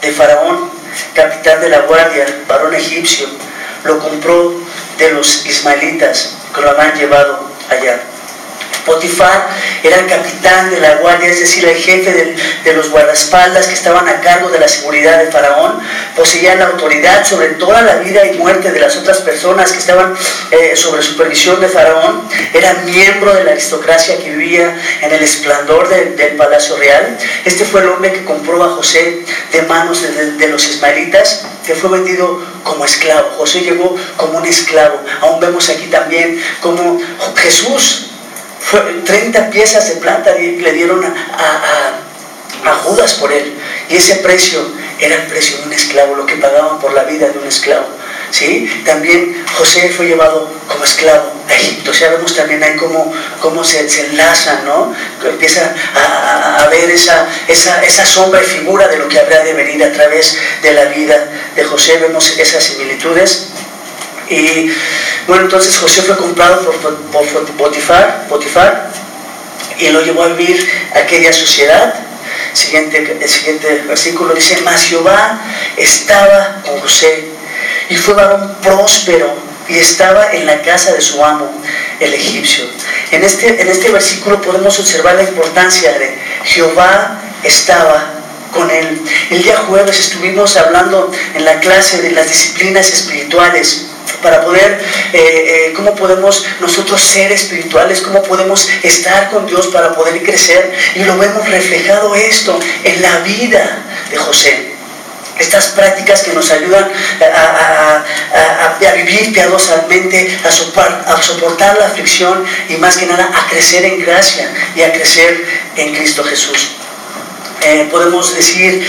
de 0.00 0.12
Faraón, 0.12 0.70
capitán 1.14 1.60
de 1.60 1.68
la 1.68 1.80
guardia, 1.80 2.26
varón 2.48 2.74
egipcio, 2.74 3.26
lo 3.84 3.98
compró 3.98 4.54
de 4.96 5.12
los 5.12 5.44
ismaelitas 5.46 6.34
que 6.54 6.60
lo 6.60 6.70
habían 6.70 6.96
llevado 6.96 7.50
allá. 7.68 8.00
Potifar 8.88 9.48
era 9.82 9.98
el 9.98 10.06
capitán 10.06 10.70
de 10.70 10.80
la 10.80 10.94
guardia, 10.96 11.28
es 11.28 11.40
decir, 11.40 11.64
el 11.66 11.76
jefe 11.76 12.34
de, 12.64 12.72
los 12.72 12.90
guardaespaldas 12.90 13.66
que 13.66 13.74
estaban 13.74 14.08
a 14.08 14.20
cargo 14.20 14.48
de 14.48 14.58
la 14.58 14.68
seguridad 14.68 15.18
de 15.18 15.30
Faraón. 15.30 15.80
Poseía 16.16 16.54
la 16.54 16.66
autoridad 16.66 17.24
sobre 17.24 17.48
toda 17.50 17.82
la 17.82 17.96
vida 17.96 18.24
y 18.26 18.38
muerte 18.38 18.72
de 18.72 18.80
las 18.80 18.96
otras 18.96 19.18
personas 19.18 19.72
que 19.72 19.78
estaban 19.78 20.14
eh, 20.50 20.74
sobre 20.74 21.02
supervisión 21.02 21.60
de 21.60 21.68
Faraón. 21.68 22.28
Era 22.54 22.72
miembro 22.84 23.34
de 23.34 23.44
la 23.44 23.52
aristocracia 23.52 24.16
que 24.18 24.30
vivía 24.30 24.74
en 25.02 25.12
el 25.12 25.22
esplendor 25.22 25.88
del 25.88 26.36
palacio 26.36 26.76
real. 26.76 27.18
Este 27.44 27.64
fue 27.64 27.82
el 27.82 27.88
hombre 27.88 28.12
que 28.12 28.24
compró 28.24 28.62
a 28.62 28.70
José 28.70 29.24
de 29.52 29.62
manos 29.62 30.02
de, 30.02 30.48
los 30.48 30.66
ismaelitas, 30.68 31.46
que 31.66 31.74
fue 31.74 31.90
vendido 31.90 32.42
como 32.62 32.84
esclavo. 32.84 33.30
José 33.36 33.60
llegó 33.60 33.96
como 34.16 34.38
un 34.38 34.46
esclavo. 34.46 35.02
Aún 35.20 35.40
vemos 35.40 35.68
aquí 35.68 35.86
también 35.86 36.42
como 36.60 37.00
Jesús 37.36 38.07
30 39.04 39.50
piezas 39.50 39.88
de 39.88 39.96
plata 39.96 40.34
le 40.34 40.72
dieron 40.72 41.04
a, 41.04 42.74
Judas 42.84 43.14
por 43.14 43.32
él. 43.32 43.54
Y 43.88 43.96
ese 43.96 44.16
precio 44.16 44.60
era 44.98 45.14
el 45.16 45.22
precio 45.22 45.58
de 45.58 45.64
un 45.64 45.72
esclavo, 45.72 46.16
lo 46.16 46.26
que 46.26 46.36
pagaban 46.36 46.78
por 46.78 46.92
la 46.92 47.04
vida 47.04 47.28
de 47.28 47.38
un 47.38 47.46
esclavo. 47.46 47.86
¿sí? 48.30 48.82
También 48.84 49.44
José 49.56 49.88
fue 49.90 50.06
llevado 50.06 50.50
como 50.66 50.84
esclavo 50.84 51.32
a 51.48 51.54
Egipto. 51.54 51.94
Sea, 51.94 52.10
vemos 52.10 52.34
también 52.34 52.62
ahí 52.62 52.76
cómo, 52.76 53.12
cómo 53.40 53.64
se, 53.64 53.80
enlazan, 54.06 54.64
¿no? 54.66 54.94
Empieza 55.24 55.74
a, 55.94 56.66
ver 56.68 56.90
esa, 56.90 57.26
esa, 57.46 57.82
esa, 57.82 58.04
sombra 58.04 58.42
y 58.42 58.44
figura 58.44 58.88
de 58.88 58.98
lo 58.98 59.08
que 59.08 59.18
habrá 59.18 59.42
de 59.42 59.54
venir 59.54 59.82
a 59.84 59.92
través 59.92 60.36
de 60.62 60.72
la 60.72 60.84
vida 60.86 61.28
de 61.54 61.64
José. 61.64 61.98
Vemos 61.98 62.38
esas 62.38 62.62
similitudes. 62.62 63.48
Y 64.30 64.70
bueno, 65.26 65.44
entonces 65.44 65.76
José 65.78 66.02
fue 66.02 66.16
comprado 66.16 66.60
por, 66.62 66.96
por, 66.96 67.46
Potifar, 67.56 68.26
Potifar 68.28 68.90
y 69.78 69.88
lo 69.88 70.02
llevó 70.02 70.24
a 70.24 70.28
vivir 70.28 70.68
a 70.94 71.00
aquella 71.00 71.32
sociedad. 71.32 71.94
Siguiente, 72.52 73.18
el 73.20 73.28
siguiente 73.28 73.84
versículo 73.86 74.34
dice, 74.34 74.60
mas 74.64 74.84
Jehová 74.84 75.40
estaba 75.76 76.62
con 76.64 76.80
José 76.80 77.26
y 77.88 77.96
fue 77.96 78.14
varón 78.14 78.56
próspero 78.62 79.32
y 79.68 79.78
estaba 79.78 80.32
en 80.32 80.46
la 80.46 80.62
casa 80.62 80.92
de 80.92 81.00
su 81.00 81.22
amo, 81.24 81.50
el 82.00 82.14
egipcio. 82.14 82.64
En 83.10 83.22
este, 83.22 83.60
en 83.60 83.68
este 83.68 83.90
versículo 83.90 84.40
podemos 84.40 84.78
observar 84.78 85.16
la 85.16 85.24
importancia 85.24 85.92
de 85.98 86.18
Jehová 86.44 87.20
estaba 87.42 88.14
con 88.52 88.70
él. 88.70 89.00
El 89.30 89.42
día 89.42 89.56
jueves 89.68 89.98
estuvimos 89.98 90.56
hablando 90.56 91.12
en 91.34 91.44
la 91.44 91.60
clase 91.60 92.02
de 92.02 92.12
las 92.12 92.28
disciplinas 92.28 92.90
espirituales 92.90 93.87
para 94.22 94.42
poder, 94.42 94.80
eh, 95.12 95.18
eh, 95.68 95.72
cómo 95.74 95.94
podemos 95.94 96.44
nosotros 96.60 97.00
ser 97.00 97.32
espirituales, 97.32 98.00
cómo 98.00 98.22
podemos 98.22 98.68
estar 98.82 99.30
con 99.30 99.46
Dios 99.46 99.68
para 99.68 99.94
poder 99.94 100.22
crecer. 100.22 100.72
Y 100.94 101.04
lo 101.04 101.16
vemos 101.18 101.48
reflejado 101.48 102.14
esto 102.14 102.58
en 102.84 103.02
la 103.02 103.18
vida 103.20 103.78
de 104.10 104.16
José. 104.16 104.74
Estas 105.38 105.68
prácticas 105.68 106.22
que 106.22 106.32
nos 106.32 106.50
ayudan 106.50 106.90
a, 107.32 108.04
vivir 108.96 109.32
piadosamente, 109.32 110.36
a, 110.42 111.12
a 111.12 111.22
soportar 111.22 111.78
la 111.78 111.86
aflicción 111.86 112.44
y 112.68 112.74
más 112.74 112.96
que 112.96 113.06
nada 113.06 113.30
a 113.32 113.48
crecer 113.48 113.84
en 113.84 114.00
gracia 114.00 114.52
y 114.74 114.82
a 114.82 114.92
crecer 114.92 115.46
en 115.76 115.94
Cristo 115.94 116.24
Jesús. 116.24 116.78
Eh, 117.62 117.88
podemos 117.90 118.36
decir 118.36 118.86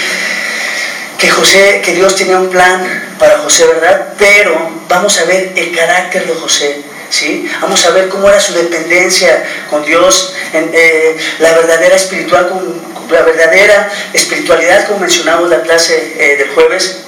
que 1.20 1.30
José, 1.30 1.82
que 1.84 1.94
Dios 1.94 2.16
tenía 2.16 2.40
un 2.40 2.50
plan 2.50 3.16
para 3.20 3.40
José, 3.40 3.66
¿verdad? 3.68 4.14
Pero 4.18 4.72
vamos 4.88 5.20
a 5.20 5.26
ver 5.26 5.52
el 5.56 5.76
carácter 5.76 6.26
de 6.26 6.34
José, 6.34 6.82
¿sí? 7.10 7.50
Vamos 7.62 7.86
a 7.86 7.92
ver 7.92 8.08
cómo 8.08 8.30
era 8.30 8.40
su 8.40 8.54
dependencia 8.54 9.44
con 9.70 9.86
Dios, 9.86 10.34
eh, 10.54 11.18
la 11.40 11.54
verdadera 11.54 11.96
espiritual, 11.96 12.50
la 13.12 13.22
verdadera 13.24 13.92
espiritualidad, 14.14 14.88
como 14.88 15.00
mencionamos 15.00 15.52
en 15.52 15.58
la 15.58 15.64
clase 15.64 16.16
eh, 16.18 16.38
del 16.38 16.50
jueves, 16.52 17.04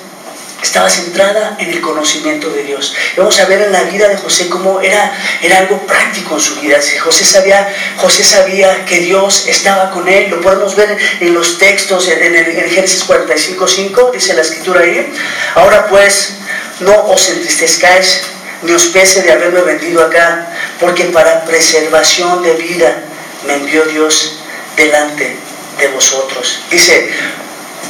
estaba 0.61 0.89
centrada 0.89 1.55
en 1.59 1.71
el 1.71 1.81
conocimiento 1.81 2.49
de 2.49 2.63
Dios. 2.63 2.93
vamos 3.17 3.39
a 3.39 3.45
ver 3.45 3.61
en 3.61 3.71
la 3.71 3.83
vida 3.83 4.07
de 4.07 4.17
José 4.17 4.49
cómo 4.49 4.79
era, 4.79 5.11
era 5.41 5.59
algo 5.59 5.85
práctico 5.85 6.35
en 6.35 6.41
su 6.41 6.59
vida. 6.59 6.79
José 6.99 7.25
sabía, 7.25 7.73
José 7.97 8.23
sabía 8.23 8.85
que 8.85 8.99
Dios 8.99 9.47
estaba 9.47 9.91
con 9.91 10.07
él. 10.07 10.29
Lo 10.29 10.41
podemos 10.41 10.75
ver 10.75 10.97
en 11.19 11.33
los 11.33 11.57
textos, 11.57 12.07
en, 12.09 12.35
el, 12.35 12.35
en 12.35 12.69
Génesis 12.69 13.07
45.5, 13.07 14.11
dice 14.11 14.33
la 14.33 14.41
escritura 14.41 14.81
ahí. 14.81 15.11
Ahora 15.55 15.87
pues, 15.87 16.35
no 16.79 17.05
os 17.05 17.29
entristezcáis 17.29 18.23
ni 18.61 18.73
os 18.73 18.85
pese 18.87 19.23
de 19.23 19.31
haberme 19.31 19.61
vendido 19.61 20.03
acá, 20.03 20.47
porque 20.79 21.05
para 21.05 21.45
preservación 21.45 22.43
de 22.43 22.53
vida 22.53 23.03
me 23.47 23.55
envió 23.55 23.83
Dios 23.85 24.37
delante 24.75 25.35
de 25.79 25.87
vosotros. 25.87 26.61
Dice, 26.69 27.09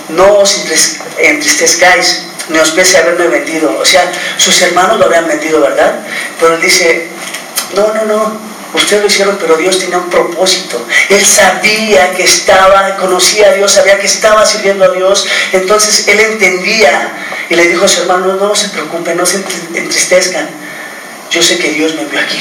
no 0.09 0.39
os 0.39 0.65
entristezcáis 1.17 2.23
ni 2.49 2.59
os 2.59 2.71
pese 2.71 2.97
haberme 2.97 3.27
vendido. 3.27 3.77
O 3.79 3.85
sea, 3.85 4.11
sus 4.37 4.61
hermanos 4.61 4.99
lo 4.99 5.05
habían 5.05 5.27
vendido, 5.27 5.61
¿verdad? 5.61 5.99
Pero 6.39 6.55
él 6.55 6.61
dice, 6.61 7.07
no, 7.75 7.93
no, 7.93 8.05
no, 8.05 8.51
Ustedes 8.73 9.01
lo 9.01 9.07
hicieron, 9.07 9.37
pero 9.37 9.57
Dios 9.57 9.79
tenía 9.79 9.97
un 9.97 10.09
propósito. 10.09 10.85
Él 11.09 11.25
sabía 11.25 12.11
que 12.13 12.23
estaba, 12.23 12.95
conocía 12.95 13.49
a 13.49 13.53
Dios, 13.53 13.71
sabía 13.71 13.99
que 13.99 14.05
estaba 14.05 14.45
sirviendo 14.45 14.85
a 14.85 14.89
Dios. 14.89 15.27
Entonces 15.51 16.07
él 16.07 16.19
entendía 16.19 17.11
y 17.49 17.55
le 17.55 17.67
dijo 17.67 17.83
a 17.83 17.87
su 17.87 18.01
hermano, 18.01 18.27
no, 18.27 18.47
no 18.47 18.55
se 18.55 18.69
preocupen, 18.69 19.17
no 19.17 19.25
se 19.25 19.43
entristezcan. 19.73 20.49
Yo 21.31 21.41
sé 21.41 21.57
que 21.57 21.71
Dios 21.71 21.95
me 21.95 22.03
envió 22.03 22.19
aquí. 22.21 22.39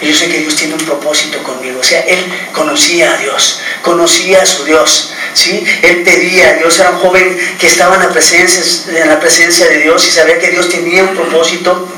Y 0.00 0.06
yo 0.08 0.14
sé 0.14 0.28
que 0.28 0.38
Dios 0.38 0.54
tiene 0.56 0.74
un 0.74 0.80
propósito 0.80 1.42
conmigo. 1.42 1.80
O 1.80 1.84
sea, 1.84 2.00
él 2.00 2.24
conocía 2.52 3.14
a 3.14 3.16
Dios, 3.18 3.60
conocía 3.82 4.42
a 4.42 4.46
su 4.46 4.64
Dios. 4.64 5.12
¿sí? 5.34 5.64
Él 5.82 6.02
pedía 6.02 6.50
a 6.50 6.52
Dios, 6.54 6.78
era 6.78 6.90
un 6.90 6.98
joven 6.98 7.38
que 7.58 7.66
estaba 7.66 7.96
en 7.96 8.02
la, 8.02 8.10
presencia, 8.10 8.62
en 9.00 9.08
la 9.08 9.18
presencia 9.18 9.66
de 9.66 9.78
Dios 9.78 10.06
y 10.06 10.10
sabía 10.10 10.38
que 10.38 10.50
Dios 10.50 10.68
tenía 10.68 11.02
un 11.02 11.14
propósito. 11.14 11.88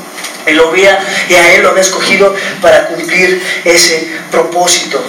Él 0.45 0.57
lo 0.57 0.71
veía 0.71 0.99
y 1.29 1.35
a 1.35 1.53
él 1.53 1.61
lo 1.61 1.69
había 1.69 1.81
escogido 1.81 2.35
para 2.61 2.87
cumplir 2.87 3.41
ese 3.63 4.09
propósito 4.31 5.03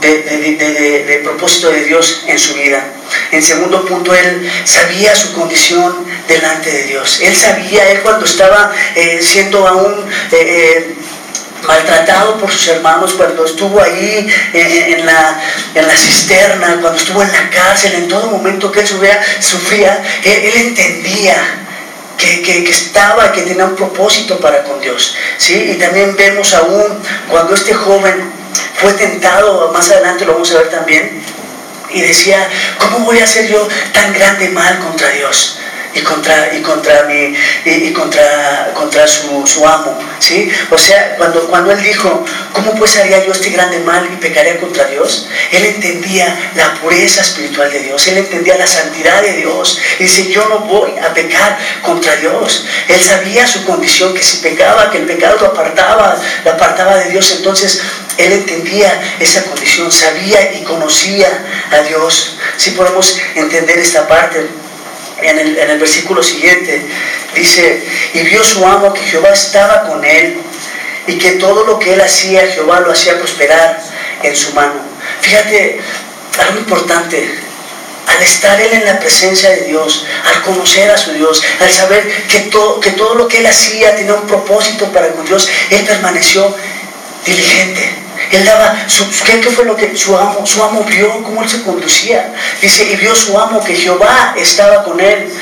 de, 0.00 1.20
propósito 1.24 1.70
de 1.70 1.84
Dios 1.84 2.24
en 2.26 2.38
su 2.38 2.54
vida. 2.54 2.84
En 3.32 3.42
segundo 3.42 3.84
punto, 3.84 4.14
él 4.14 4.50
sabía 4.64 5.14
su 5.14 5.32
condición 5.32 6.06
delante 6.26 6.70
de 6.70 6.82
Dios. 6.84 7.20
Él 7.22 7.34
sabía, 7.34 7.90
él 7.90 8.00
cuando 8.00 8.24
estaba 8.24 8.72
eh, 8.94 9.18
siendo 9.22 9.66
aún 9.66 10.08
eh, 10.32 10.36
eh, 10.36 10.94
maltratado 11.66 12.38
por 12.38 12.50
sus 12.50 12.68
hermanos, 12.68 13.14
cuando 13.14 13.44
estuvo 13.44 13.80
ahí 13.82 14.26
en, 14.52 15.06
la, 15.06 15.40
en, 15.74 15.86
la, 15.86 15.96
cisterna, 15.96 16.78
cuando 16.80 16.98
estuvo 16.98 17.22
en 17.22 17.32
la 17.32 17.50
cárcel, 17.50 17.94
en 17.94 18.08
todo 18.08 18.30
momento 18.30 18.70
que 18.70 18.80
él 18.80 18.86
sufría, 18.86 20.02
él, 20.24 20.52
entendía 20.54 21.36
que, 22.16 22.42
que, 22.42 22.70
estaba, 22.70 23.32
que 23.32 23.42
tenía 23.42 23.64
un 23.64 23.76
propósito 23.76 24.38
para 24.38 24.62
con 24.64 24.80
Dios. 24.80 25.16
¿sí? 25.36 25.72
Y 25.72 25.74
también 25.74 26.16
vemos 26.16 26.54
aún 26.54 26.84
cuando 27.28 27.54
este 27.54 27.74
joven 27.74 28.32
fue 28.74 28.92
tentado, 28.94 29.70
más 29.72 29.90
adelante 29.90 30.24
lo 30.24 30.34
vamos 30.34 30.50
a 30.52 30.58
ver 30.58 30.70
también, 30.70 31.22
y 31.90 32.00
decía, 32.00 32.48
¿cómo 32.78 33.00
voy 33.00 33.18
a 33.18 33.24
hacer 33.24 33.48
yo 33.48 33.66
tan 33.92 34.12
grande 34.12 34.50
mal 34.50 34.78
contra 34.78 35.08
Dios? 35.10 35.58
Y 35.98 36.02
contra, 36.02 36.54
y 36.54 36.62
contra, 36.62 37.04
mi, 37.04 37.34
y, 37.64 37.92
contra, 37.92 38.70
contra 38.74 39.06
su, 39.06 39.46
su, 39.46 39.66
amo. 39.66 39.98
¿sí? 40.18 40.50
O 40.70 40.78
sea, 40.78 41.16
cuando, 41.16 41.48
cuando 41.48 41.72
él 41.72 41.82
dijo, 41.82 42.24
¿cómo 42.52 42.74
pues 42.74 42.96
haría 42.98 43.24
yo 43.24 43.32
este 43.32 43.50
grande 43.50 43.80
mal 43.80 44.08
y 44.12 44.16
pecaría 44.16 44.58
contra 44.58 44.84
Dios? 44.84 45.28
Él 45.52 45.64
entendía 45.64 46.52
la 46.54 46.74
pureza 46.74 47.22
espiritual 47.22 47.70
de 47.72 47.80
Dios, 47.80 48.06
él 48.08 48.18
entendía 48.18 48.56
la 48.56 48.66
santidad 48.66 49.22
de 49.22 49.32
Dios. 49.34 49.80
Y 49.98 50.04
dice, 50.04 50.28
yo 50.28 50.48
no 50.48 50.60
voy 50.60 50.92
a 50.98 51.12
pecar 51.12 51.58
contra 51.82 52.14
Dios. 52.16 52.66
Él 52.88 53.00
sabía 53.00 53.46
su 53.46 53.64
condición, 53.64 54.14
que 54.14 54.22
si 54.22 54.38
pecaba, 54.38 54.90
que 54.90 54.98
el 54.98 55.06
pecado 55.06 55.36
lo 55.40 55.46
apartaba, 55.48 56.16
lo 56.44 56.50
apartaba 56.50 56.96
de 56.96 57.10
Dios. 57.10 57.34
Entonces, 57.36 57.82
él 58.18 58.32
entendía 58.32 59.16
esa 59.20 59.44
condición, 59.44 59.90
sabía 59.90 60.52
y 60.54 60.64
conocía 60.64 61.28
a 61.70 61.78
Dios. 61.82 62.36
Si 62.56 62.72
podemos 62.72 63.18
entender 63.34 63.78
esta 63.78 64.08
parte 64.08 64.48
en 65.22 65.70
el, 65.70 65.78
versículo 65.78 66.22
siguiente, 66.22 66.82
dice, 67.34 67.82
y 68.14 68.20
vio 68.20 68.42
su 68.44 68.64
amo 68.66 68.92
que 68.94 69.00
Jehová 69.00 69.30
estaba 69.30 69.88
con 69.88 70.04
él 70.04 70.38
y 71.06 71.18
que 71.18 71.32
todo 71.32 71.64
lo 71.64 71.78
que 71.78 71.94
él 71.94 72.00
hacía, 72.00 72.46
Jehová 72.46 72.80
lo 72.80 72.92
hacía 72.92 73.18
prosperar 73.18 73.80
en 74.22 74.36
su 74.36 74.52
mano. 74.52 74.74
Fíjate, 75.20 75.80
algo 76.38 76.58
importante, 76.60 77.38
al 78.06 78.22
estar 78.22 78.60
él 78.60 78.72
en 78.72 78.84
la 78.84 78.98
presencia 79.00 79.50
de 79.50 79.62
Dios, 79.62 80.06
al 80.24 80.42
conocer 80.42 80.90
a 80.90 80.98
su 80.98 81.12
Dios, 81.12 81.42
al 81.60 81.70
saber 81.70 82.06
que 82.26 82.48
que 82.80 82.90
todo 82.92 83.14
lo 83.14 83.28
que 83.28 83.38
él 83.38 83.46
hacía 83.46 83.96
tenía 83.96 84.14
un 84.14 84.26
propósito 84.26 84.90
para 84.92 85.12
con 85.12 85.24
Dios, 85.26 85.48
él 85.70 85.84
permaneció 85.84 86.54
diligente 87.24 88.07
él 88.30 88.44
daba, 88.44 88.76
¿qué, 89.24 89.50
fue 89.50 89.64
lo 89.64 89.76
que 89.76 89.96
su 89.96 90.16
amo, 90.16 90.46
su 90.46 90.62
amo 90.62 90.84
vio? 90.84 91.22
¿Cómo 91.22 91.42
él 91.42 91.48
se 91.48 91.62
conducía? 91.62 92.34
Dice, 92.60 92.84
y 92.90 92.96
vio 92.96 93.14
su 93.14 93.38
amo 93.38 93.62
que 93.62 93.74
Jehová 93.74 94.34
estaba 94.36 94.84
con 94.84 95.00
él 95.00 95.32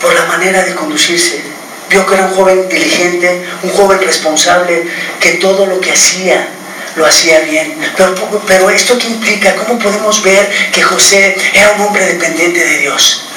por 0.00 0.14
la 0.14 0.24
manera 0.26 0.62
de 0.62 0.74
conducirse. 0.74 1.42
Vio 1.88 2.04
que 2.06 2.14
era 2.14 2.26
un 2.26 2.34
joven 2.34 2.68
diligente, 2.68 3.46
un 3.62 3.70
joven 3.70 4.00
responsable, 4.00 4.86
que 5.20 5.32
todo 5.32 5.66
lo 5.66 5.80
que 5.80 5.92
hacía 5.92 6.48
lo 6.96 7.06
hacía 7.06 7.40
bien. 7.40 7.76
Pero, 7.96 8.14
pero 8.46 8.70
esto 8.70 8.98
qué 8.98 9.06
implica, 9.06 9.54
¿cómo 9.54 9.78
podemos 9.78 10.22
ver 10.22 10.50
que 10.72 10.82
José 10.82 11.36
era 11.54 11.72
un 11.72 11.82
hombre 11.82 12.04
dependiente 12.04 12.64
de 12.64 12.78
Dios? 12.78 13.28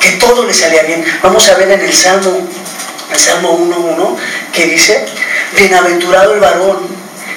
Que 0.00 0.12
todo 0.12 0.44
le 0.44 0.52
salía 0.52 0.82
bien. 0.82 1.04
Vamos 1.22 1.48
a 1.48 1.54
ver 1.54 1.70
en 1.70 1.80
el 1.80 1.92
Salmo, 1.92 2.46
el 3.10 3.18
Salmo 3.18 3.58
1.1, 3.58 4.16
que 4.52 4.66
dice, 4.66 5.06
bienaventurado 5.56 6.34
el 6.34 6.40
varón 6.40 6.93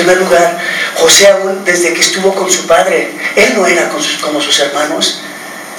Primer 0.00 0.16
lugar, 0.16 0.56
José 0.94 1.28
aún 1.28 1.62
desde 1.62 1.92
que 1.92 2.00
estuvo 2.00 2.34
con 2.34 2.50
su 2.50 2.66
padre, 2.66 3.10
él 3.36 3.52
no 3.54 3.66
era 3.66 3.86
como 4.22 4.40
sus 4.40 4.58
hermanos, 4.60 5.20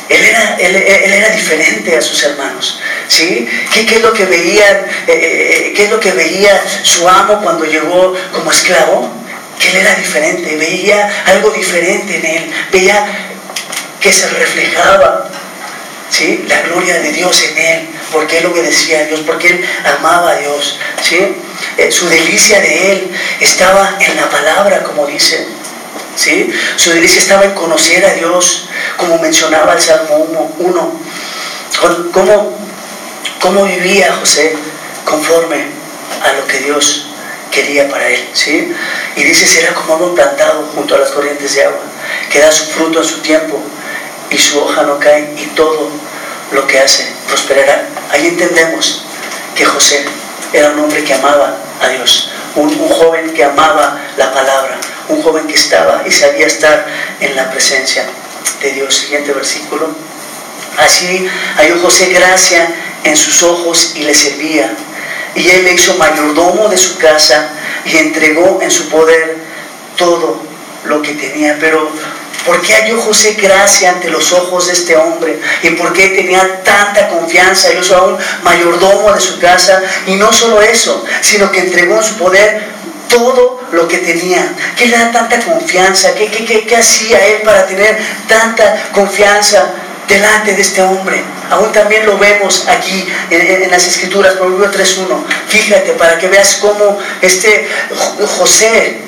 él 0.08 0.24
era, 0.24 0.58
él, 0.60 0.76
era, 0.76 1.30
diferente 1.30 1.98
a 1.98 2.02
sus 2.04 2.22
hermanos. 2.22 2.80
¿sí? 3.08 3.50
¿Qué, 3.74 3.96
es 3.96 4.02
lo 4.04 4.14
que 4.14 4.26
veían, 4.26 4.78
eh, 5.08 5.08
eh, 5.08 5.74
qué 5.76 5.86
es 5.86 5.90
lo 5.90 6.00
que 6.00 6.12
veía 6.12 6.62
su 6.84 7.10
amo 7.10 7.42
cuando 7.42 7.66
llegó 7.66 8.14
como 8.32 8.52
esclavo? 8.52 9.10
Que 9.58 9.72
él 9.72 9.78
era 9.78 9.96
diferente, 9.96 10.56
veía 10.56 11.24
algo 11.26 11.50
diferente 11.50 12.18
en 12.18 12.26
él, 12.26 12.54
veía 12.72 13.04
que 14.00 14.14
se 14.14 14.30
reflejaba 14.30 15.32
¿sí? 16.12 16.46
la 16.48 16.62
gloria 16.62 17.00
de 17.00 17.12
Dios 17.12 17.44
en 17.44 17.58
él, 17.58 17.90
porque 18.12 18.40
él 18.40 18.46
obedecía 18.48 19.00
a 19.00 19.04
Dios, 19.06 19.22
porque 19.26 19.48
él 19.48 19.66
amaba 19.98 20.32
a 20.32 20.36
Dios. 20.36 20.78
¿sí? 21.02 21.20
Eh, 21.78 21.92
su 21.92 22.08
delicia 22.10 22.60
de 22.60 22.92
él 22.92 23.12
estaba 23.40 23.98
en 24.00 24.16
la 24.16 24.30
palabra, 24.30 24.84
como 24.84 25.06
dice. 25.08 25.48
¿sí? 26.16 26.52
Su 26.76 26.92
delicia 26.92 27.22
estaba 27.22 27.46
en 27.46 27.54
conocer 27.54 28.06
a 28.06 28.14
Dios, 28.14 28.68
como 28.98 29.18
mencionaba 29.18 29.74
el 29.74 29.82
Salmo 29.82 30.54
1. 30.60 31.02
¿Cómo, 32.12 32.58
¿Cómo 33.40 33.66
vivía 33.66 34.14
José 34.20 34.56
conforme 35.04 35.66
a 36.24 36.34
lo 36.34 36.46
que 36.48 36.60
Dios 36.60 37.08
quería 37.50 37.90
para 37.90 38.08
él? 38.08 38.30
¿sí? 38.34 38.72
Y 39.16 39.24
dice, 39.24 39.48
será 39.48 39.74
como 39.74 39.96
árbol 39.96 40.14
plantado 40.14 40.70
junto 40.76 40.96
a 40.96 41.00
las 41.00 41.10
corrientes 41.10 41.56
de 41.56 41.64
agua, 41.64 41.80
que 42.32 42.40
da 42.40 42.52
su 42.52 42.66
fruto 42.66 43.00
en 43.00 43.06
su 43.06 43.22
tiempo 43.22 43.60
y 44.30 44.38
su 44.38 44.60
hoja 44.60 44.84
no 44.84 45.00
cae 45.00 45.34
y 45.38 45.46
todo 45.56 45.90
lo 46.52 46.68
que 46.68 46.80
hace 46.80 47.08
prosperará. 47.28 48.01
Ahí 48.22 48.28
entendemos 48.28 49.02
que 49.56 49.66
José 49.66 50.06
era 50.54 50.70
un 50.70 50.80
hombre 50.82 51.04
que 51.04 51.12
amaba 51.12 51.58
a 51.82 51.90
Dios, 51.90 52.30
un, 52.56 52.70
joven 52.78 53.34
que 53.34 53.44
amaba 53.44 54.00
la 54.16 54.32
palabra, 54.32 54.78
un 55.10 55.24
joven 55.24 55.48
que 55.48 55.56
estaba 55.56 56.04
y 56.06 56.12
sabía 56.12 56.46
estar 56.46 56.86
en 57.20 57.36
la 57.36 57.50
presencia 57.50 58.06
de 58.62 58.74
Dios. 58.74 58.96
Siguiente 58.96 59.34
versículo. 59.34 59.90
Así 60.78 61.28
halló 61.58 61.80
José 61.82 62.10
gracia 62.14 62.70
en 63.04 63.18
sus 63.18 63.42
ojos 63.42 63.94
y 63.96 64.04
le 64.04 64.14
servía. 64.14 64.72
Y 65.34 65.50
él 65.50 65.64
le 65.64 65.74
hizo 65.74 65.96
mayordomo 65.96 66.70
de 66.70 66.78
su 66.78 67.00
casa 67.00 67.50
y 67.86 67.98
entregó 67.98 68.60
en 68.62 68.70
su 68.70 68.88
poder 68.90 69.38
todo 69.98 70.44
lo 70.84 71.02
que 71.02 71.14
tenía. 71.14 71.58
Pero 71.60 71.90
¿por 72.46 72.62
qué 72.62 72.74
halló 72.74 73.00
José 73.02 73.34
gracia 73.34 73.92
ante 73.92 74.10
los 74.10 74.32
ojos 74.34 74.68
de 74.68 74.74
este 74.74 74.96
hombre? 74.96 75.40
¿Y 75.64 75.72
por 75.72 75.94
qué 75.94 76.10
tenía 76.10 76.64
tanta 76.64 77.10
confianza? 77.10 77.70
Él 77.70 77.80
hizo 77.82 78.06
un 78.06 78.18
mayordomo 78.44 79.14
de 79.14 79.22
su 79.22 79.40
casa. 79.40 79.82
Y 80.08 80.16
no 80.16 80.32
solo 80.32 80.62
eso, 80.62 81.04
sino 81.22 81.52
que 81.52 81.60
entregó 81.60 81.96
en 81.96 82.04
su 82.04 82.18
poder 82.18 82.72
todo 83.12 83.62
lo 83.72 83.88
que 83.88 83.98
tenía. 84.00 84.54
¿Qué 84.78 84.88
le 84.88 84.98
da 84.98 85.12
tanta 85.12 85.40
confianza? 85.40 86.14
¿Qué, 86.16 86.30
qué, 86.30 86.76
hacía 86.76 87.26
él 87.28 87.42
para 87.44 87.68
tener 87.68 87.98
tanta 88.28 88.92
confianza 88.92 89.74
delante 90.08 90.56
de 90.56 90.62
este 90.62 90.82
hombre? 90.82 91.22
Aún 91.50 91.72
también 91.72 92.06
lo 92.06 92.18
vemos 92.18 92.68
aquí 92.68 93.06
en, 93.30 93.70
las 93.70 93.86
escrituras, 93.86 94.36
Proverbio 94.36 94.72
3.1. 94.72 95.24
Fíjate 95.48 95.94
para 95.94 96.18
que 96.18 96.28
veas 96.30 96.56
cómo 96.62 96.98
este 97.22 97.70
José 98.38 99.02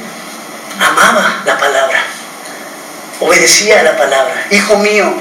amaba 0.80 1.41
la 1.46 1.58
palabra, 1.58 2.04
obedecía 3.23 3.79
a 3.79 3.83
la 3.83 3.97
palabra. 3.97 4.47
Hijo 4.51 4.77
mío, 4.77 5.13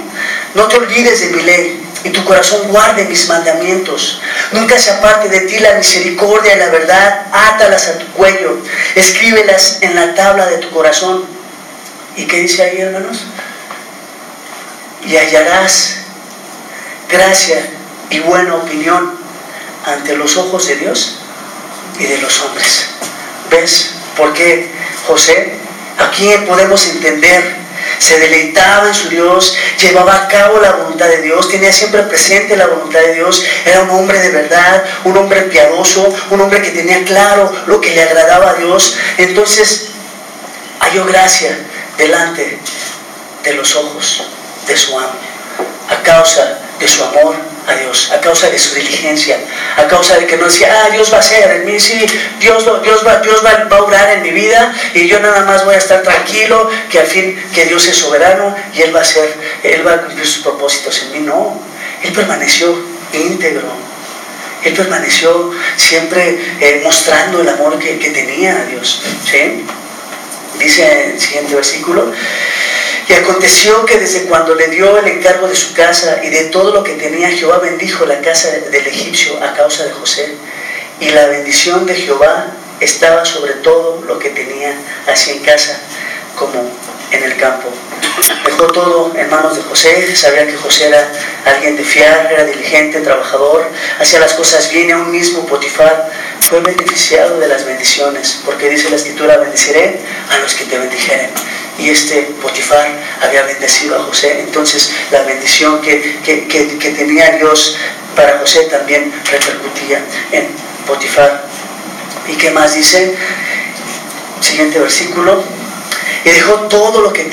no 0.54 0.68
te 0.68 0.76
olvides 0.76 1.20
de 1.20 1.36
mi 1.36 1.42
ley 1.42 1.82
y 2.04 2.10
tu 2.10 2.24
corazón 2.24 2.68
guarde 2.68 3.04
mis 3.04 3.28
mandamientos. 3.28 4.20
Nunca 4.52 4.78
se 4.78 4.90
aparte 4.90 5.28
de 5.28 5.40
ti 5.42 5.58
la 5.58 5.74
misericordia 5.74 6.56
y 6.56 6.58
la 6.58 6.68
verdad, 6.68 7.26
átalas 7.32 7.88
a 7.88 7.98
tu 7.98 8.06
cuello, 8.12 8.58
escríbelas 8.94 9.78
en 9.82 9.94
la 9.94 10.14
tabla 10.14 10.46
de 10.46 10.58
tu 10.58 10.70
corazón. 10.70 11.24
¿Y 12.16 12.26
qué 12.26 12.38
dice 12.38 12.62
ahí, 12.62 12.80
hermanos? 12.80 13.24
Y 15.06 15.16
hallarás 15.16 15.98
gracia 17.08 17.70
y 18.10 18.20
buena 18.20 18.56
opinión 18.56 19.18
ante 19.86 20.16
los 20.16 20.36
ojos 20.36 20.66
de 20.68 20.76
Dios 20.76 21.18
y 21.98 22.04
de 22.04 22.18
los 22.18 22.40
hombres. 22.42 22.86
¿Ves 23.50 23.90
por 24.16 24.32
qué 24.32 24.70
José? 25.06 25.54
Aquí 25.98 26.28
podemos 26.46 26.86
entender 26.88 27.62
se 28.02 28.18
deleitaba 28.18 28.88
en 28.88 28.94
su 28.94 29.08
Dios, 29.08 29.56
llevaba 29.80 30.16
a 30.16 30.28
cabo 30.28 30.58
la 30.58 30.72
voluntad 30.72 31.06
de 31.06 31.22
Dios, 31.22 31.48
tenía 31.48 31.72
siempre 31.72 32.02
presente 32.02 32.56
la 32.56 32.66
voluntad 32.66 32.98
de 33.00 33.14
Dios, 33.14 33.44
era 33.64 33.82
un 33.82 33.90
hombre 33.90 34.18
de 34.18 34.30
verdad, 34.30 34.84
un 35.04 35.16
hombre 35.16 35.42
piadoso, 35.42 36.12
un 36.30 36.40
hombre 36.40 36.60
que 36.62 36.70
tenía 36.70 37.04
claro 37.04 37.52
lo 37.66 37.80
que 37.80 37.94
le 37.94 38.02
agradaba 38.02 38.50
a 38.50 38.54
Dios. 38.54 38.96
Entonces 39.18 39.90
halló 40.80 41.04
gracia 41.04 41.56
delante 41.96 42.58
de 43.44 43.52
los 43.54 43.76
ojos 43.76 44.26
de 44.66 44.76
su 44.76 44.98
amo, 44.98 45.14
a 45.88 46.02
causa 46.02 46.58
de 46.80 46.88
su 46.88 47.04
amor 47.04 47.51
a 47.66 47.74
Dios, 47.74 48.10
a 48.12 48.20
causa 48.20 48.50
de 48.50 48.58
su 48.58 48.74
diligencia, 48.74 49.38
a 49.76 49.86
causa 49.86 50.16
de 50.16 50.26
que 50.26 50.36
no 50.36 50.46
decía, 50.46 50.68
ah, 50.84 50.90
Dios 50.90 51.12
va 51.12 51.18
a 51.18 51.20
hacer 51.20 51.50
en 51.50 51.64
mí, 51.64 51.78
sí, 51.78 52.04
Dios, 52.40 52.64
Dios, 52.82 53.06
va, 53.06 53.20
Dios 53.20 53.44
va, 53.44 53.64
va, 53.70 53.76
a 53.76 53.82
obrar 53.82 54.10
en 54.10 54.22
mi 54.22 54.30
vida 54.30 54.74
y 54.94 55.06
yo 55.06 55.20
nada 55.20 55.44
más 55.44 55.64
voy 55.64 55.74
a 55.74 55.78
estar 55.78 56.02
tranquilo, 56.02 56.68
que 56.90 56.98
al 56.98 57.06
fin, 57.06 57.40
que 57.54 57.66
Dios 57.66 57.86
es 57.86 57.96
soberano 57.96 58.54
y 58.74 58.82
Él 58.82 58.94
va 58.94 59.00
a 59.00 59.02
hacer, 59.02 59.32
Él 59.62 59.86
va 59.86 59.92
a 59.92 60.02
cumplir 60.02 60.26
sus 60.26 60.42
propósitos 60.42 61.02
en 61.02 61.12
mí. 61.12 61.18
No, 61.20 61.60
Él 62.02 62.12
permaneció 62.12 62.76
íntegro, 63.12 63.68
Él 64.64 64.74
permaneció 64.74 65.52
siempre 65.76 66.56
eh, 66.60 66.80
mostrando 66.82 67.40
el 67.40 67.48
amor 67.48 67.78
que, 67.78 67.98
que 67.98 68.10
tenía 68.10 68.56
a 68.56 68.64
Dios. 68.64 69.02
Dice 70.58 71.12
el 71.12 71.20
siguiente 71.20 71.54
versículo, 71.54 72.12
y 73.08 73.12
aconteció 73.14 73.84
que 73.84 73.98
desde 73.98 74.24
cuando 74.24 74.54
le 74.54 74.68
dio 74.68 74.96
el 74.98 75.08
encargo 75.08 75.48
de 75.48 75.56
su 75.56 75.74
casa 75.74 76.20
y 76.22 76.30
de 76.30 76.44
todo 76.44 76.72
lo 76.72 76.84
que 76.84 76.94
tenía, 76.94 77.28
Jehová 77.30 77.58
bendijo 77.58 78.06
la 78.06 78.20
casa 78.20 78.50
del 78.50 78.86
egipcio 78.86 79.42
a 79.42 79.54
causa 79.54 79.84
de 79.84 79.92
José. 79.92 80.34
Y 81.00 81.10
la 81.10 81.26
bendición 81.26 81.84
de 81.84 81.94
Jehová 81.94 82.46
estaba 82.80 83.24
sobre 83.24 83.54
todo 83.54 84.02
lo 84.06 84.18
que 84.18 84.30
tenía, 84.30 84.74
así 85.06 85.32
en 85.32 85.40
casa 85.40 85.80
como 86.36 86.70
en 87.10 87.22
el 87.22 87.36
campo. 87.36 87.68
Dejó 88.44 88.66
todo 88.68 89.12
en 89.16 89.28
manos 89.30 89.56
de 89.56 89.62
José, 89.62 90.14
sabía 90.14 90.46
que 90.46 90.56
José 90.56 90.88
era 90.88 91.08
alguien 91.44 91.76
de 91.76 91.84
fiar, 91.84 92.30
era 92.30 92.44
diligente, 92.44 93.00
trabajador, 93.00 93.68
hacía 93.98 94.20
las 94.20 94.34
cosas 94.34 94.70
bien 94.70 94.88
y 94.88 94.92
aún 94.92 95.10
mismo 95.10 95.44
Potifar 95.46 96.10
fue 96.40 96.60
beneficiado 96.60 97.38
de 97.40 97.48
las 97.48 97.64
bendiciones, 97.64 98.40
porque 98.44 98.68
dice 98.68 98.90
la 98.90 98.96
escritura, 98.96 99.38
bendeciré 99.38 100.00
a 100.30 100.38
los 100.38 100.54
que 100.54 100.64
te 100.64 100.78
bendijeren 100.78 101.30
y 101.78 101.90
este 101.90 102.22
Potifar 102.40 102.88
había 103.22 103.42
bendecido 103.42 103.96
a 103.96 104.02
José. 104.04 104.40
Entonces 104.40 104.92
la 105.10 105.22
bendición 105.22 105.80
que, 105.80 105.98
tenía 106.96 107.30
Dios 107.36 107.76
para 108.14 108.38
José 108.38 108.64
también 108.64 109.12
repercutía 109.30 110.00
en 110.32 110.48
Potifar. 110.86 111.44
¿Y 112.28 112.34
qué 112.34 112.50
más 112.50 112.74
dice? 112.74 113.16
Siguiente 114.40 114.78
versículo. 114.78 115.42
Y 116.24 116.30
dejó 116.30 116.54
todo 116.68 117.00
lo 117.00 117.12
que 117.12 117.24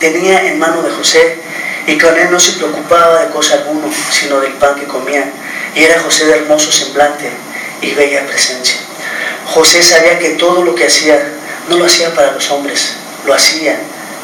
tenía 0.00 0.46
en 0.46 0.58
mano 0.58 0.82
de 0.82 0.90
José 0.90 1.38
y 1.86 1.98
con 1.98 2.16
él 2.16 2.30
no 2.30 2.38
se 2.38 2.52
preocupaba 2.52 3.24
de 3.24 3.30
cosa 3.30 3.54
alguna, 3.54 3.88
sino 4.10 4.40
del 4.40 4.52
pan 4.54 4.76
que 4.76 4.86
comía. 4.86 5.30
Y 5.74 5.82
era 5.82 6.00
José 6.00 6.26
de 6.26 6.38
hermoso 6.38 6.70
semblante 6.72 7.30
y 7.82 7.92
bella 7.92 8.26
presencia. 8.26 8.76
José 9.46 9.82
sabía 9.82 10.18
que 10.18 10.30
todo 10.30 10.62
lo 10.62 10.74
que 10.74 10.86
hacía 10.86 11.20
no 11.68 11.76
lo 11.76 11.86
hacía 11.86 12.14
para 12.14 12.32
los 12.32 12.50
hombres, 12.50 12.94
lo 13.24 13.34
hacía 13.34 13.78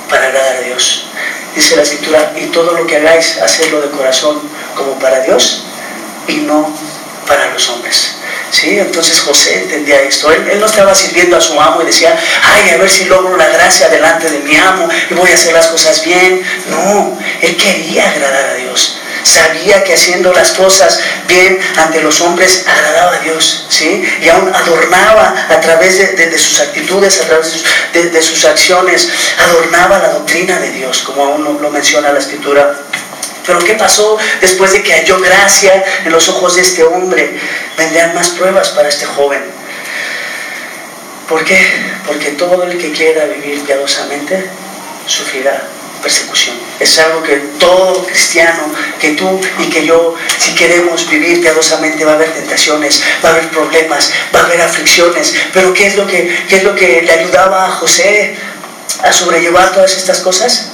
para 0.09 0.27
agradar 0.27 0.57
a 0.57 0.61
Dios. 0.61 1.07
Dice 1.55 1.77
la 1.77 1.83
escritura, 1.83 2.33
y 2.37 2.47
todo 2.47 2.73
lo 2.73 2.87
que 2.87 2.97
hagáis, 2.97 3.41
hacedlo 3.41 3.81
de 3.81 3.91
corazón 3.91 4.41
como 4.75 4.99
para 4.99 5.21
Dios 5.21 5.65
y 6.29 6.37
no 6.37 6.71
para 7.27 7.51
los 7.53 7.69
hombres. 7.71 8.17
¿Sí? 8.51 8.79
Entonces 8.79 9.21
José 9.21 9.63
entendía 9.63 10.01
esto. 10.03 10.31
Él, 10.31 10.47
él, 10.51 10.61
no 10.61 10.67
estaba 10.67 10.95
sirviendo 10.95 11.37
a 11.37 11.41
su 11.41 11.61
amo 11.61 11.83
y 11.83 11.87
decía, 11.87 12.17
ay, 12.43 12.71
a 12.71 12.77
ver 12.77 12.89
si 12.89 13.07
logro 13.07 13.37
la 13.37 13.49
gracia 13.49 13.89
delante 13.89 14.31
de 14.31 14.39
mi 14.41 14.57
amo 14.57 14.89
y 15.11 15.15
voy 15.15 15.31
a 15.31 15.35
hacer 15.35 15.53
las 15.53 15.69
cosas 15.69 16.05
bien. 16.05 16.43
No, 16.71 17.19
él 17.41 17.57
quería 17.57 18.11
agradar 18.11 18.51
a 18.51 18.55
Dios 18.55 18.96
sabía 19.27 19.83
que 19.85 19.95
haciendo 19.95 20.33
las 20.33 20.53
cosas 20.53 21.01
bien 21.27 21.59
ante 21.77 22.01
los 22.01 22.21
hombres 22.21 22.65
agradaba 22.67 23.17
a 23.17 23.21
Dios, 23.21 23.67
¿sí? 23.69 24.03
Y 24.23 24.29
aún 24.29 24.53
adornaba 24.55 25.35
a 25.49 25.61
través 25.61 26.17
de, 26.17 26.39
sus 26.39 26.61
actitudes, 26.61 27.21
a 27.21 27.27
través 27.27 27.65
de, 27.93 28.23
sus 28.23 28.45
acciones, 28.45 29.11
adornaba 29.39 29.99
la 29.99 30.09
doctrina 30.11 30.59
de 30.59 30.71
Dios, 30.71 31.03
como 31.03 31.25
aún 31.25 31.45
lo, 31.45 31.71
menciona 31.71 32.13
la 32.13 32.19
escritura. 32.19 32.75
Pero 33.45 33.59
¿qué 33.61 33.75
pasó 33.75 34.17
después 34.41 34.73
de 34.73 34.83
que 34.83 34.93
halló 34.93 35.21
gracia 35.21 35.85
en 36.05 36.13
los 36.13 36.29
ojos 36.29 36.57
de 36.57 36.63
este 36.63 36.83
hombre? 36.85 37.39
Vendrían 37.77 38.15
más 38.15 38.31
pruebas 38.31 38.71
para 38.71 38.89
este 38.89 39.07
joven. 39.07 39.43
¿Por 41.29 41.45
qué? 41.45 41.59
Porque 42.07 42.31
todo 42.33 42.65
el 42.65 42.79
que 42.79 42.93
quiera 42.93 43.25
vivir 43.25 43.61
piadosamente 43.65 44.49
sufrirá 45.07 45.76
persecución. 46.07 46.55
Es 46.79 46.97
algo 47.01 47.21
que 47.25 47.37
todo 47.59 48.07
cristiano, 48.07 48.63
que 49.01 49.11
tú 49.13 49.41
y 49.59 49.65
que 49.65 49.85
yo, 49.85 50.15
si 50.39 50.55
queremos 50.55 51.09
vivir 51.11 51.41
piadosamente, 51.41 52.05
va 52.05 52.13
a 52.13 52.15
haber 52.15 52.33
tentaciones, 52.33 53.03
va 53.25 53.31
a 53.31 53.33
haber 53.33 53.49
problemas, 53.49 54.13
va 54.33 54.41
a 54.41 54.45
haber 54.45 54.61
aflicciones. 54.61 55.35
Pero 55.53 55.75
¿qué 55.75 55.89
es 55.89 55.97
lo 55.97 56.07
que, 56.07 56.45
qué 56.49 56.57
es 56.59 56.63
lo 56.63 56.77
que 56.77 57.03
le 57.03 57.11
ayudaba 57.11 57.67
a 57.67 57.71
José 57.73 58.37
a 59.03 59.13
sobrellevar 59.13 59.73
todas 59.73 59.97
estas 59.97 60.21
cosas? 60.21 60.71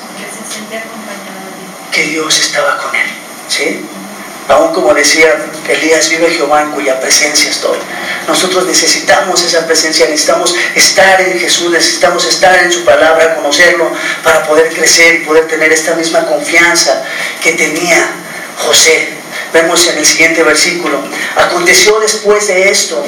Que 1.90 2.02
Dios 2.02 2.38
estaba 2.38 2.76
con 2.76 2.94
él. 2.94 3.06
¿sí? 3.48 3.80
Aún 4.52 4.74
como 4.74 4.92
decía 4.92 5.34
Elías, 5.66 6.10
vive 6.10 6.30
Jehová 6.30 6.62
en 6.62 6.72
cuya 6.72 7.00
presencia 7.00 7.50
estoy. 7.50 7.78
Nosotros 8.28 8.66
necesitamos 8.66 9.42
esa 9.42 9.66
presencia, 9.66 10.06
necesitamos 10.06 10.54
estar 10.74 11.20
en 11.22 11.40
Jesús, 11.40 11.70
necesitamos 11.70 12.26
estar 12.26 12.62
en 12.62 12.70
su 12.70 12.84
palabra, 12.84 13.36
conocerlo, 13.36 13.90
para 14.22 14.46
poder 14.46 14.68
crecer 14.68 15.14
y 15.14 15.18
poder 15.24 15.48
tener 15.48 15.72
esta 15.72 15.94
misma 15.94 16.26
confianza 16.26 17.02
que 17.42 17.52
tenía 17.52 18.10
José. 18.58 19.08
Vemos 19.54 19.88
en 19.88 19.96
el 19.96 20.04
siguiente 20.04 20.42
versículo. 20.42 21.00
Aconteció 21.36 21.98
después 22.00 22.48
de 22.48 22.70
esto 22.70 23.02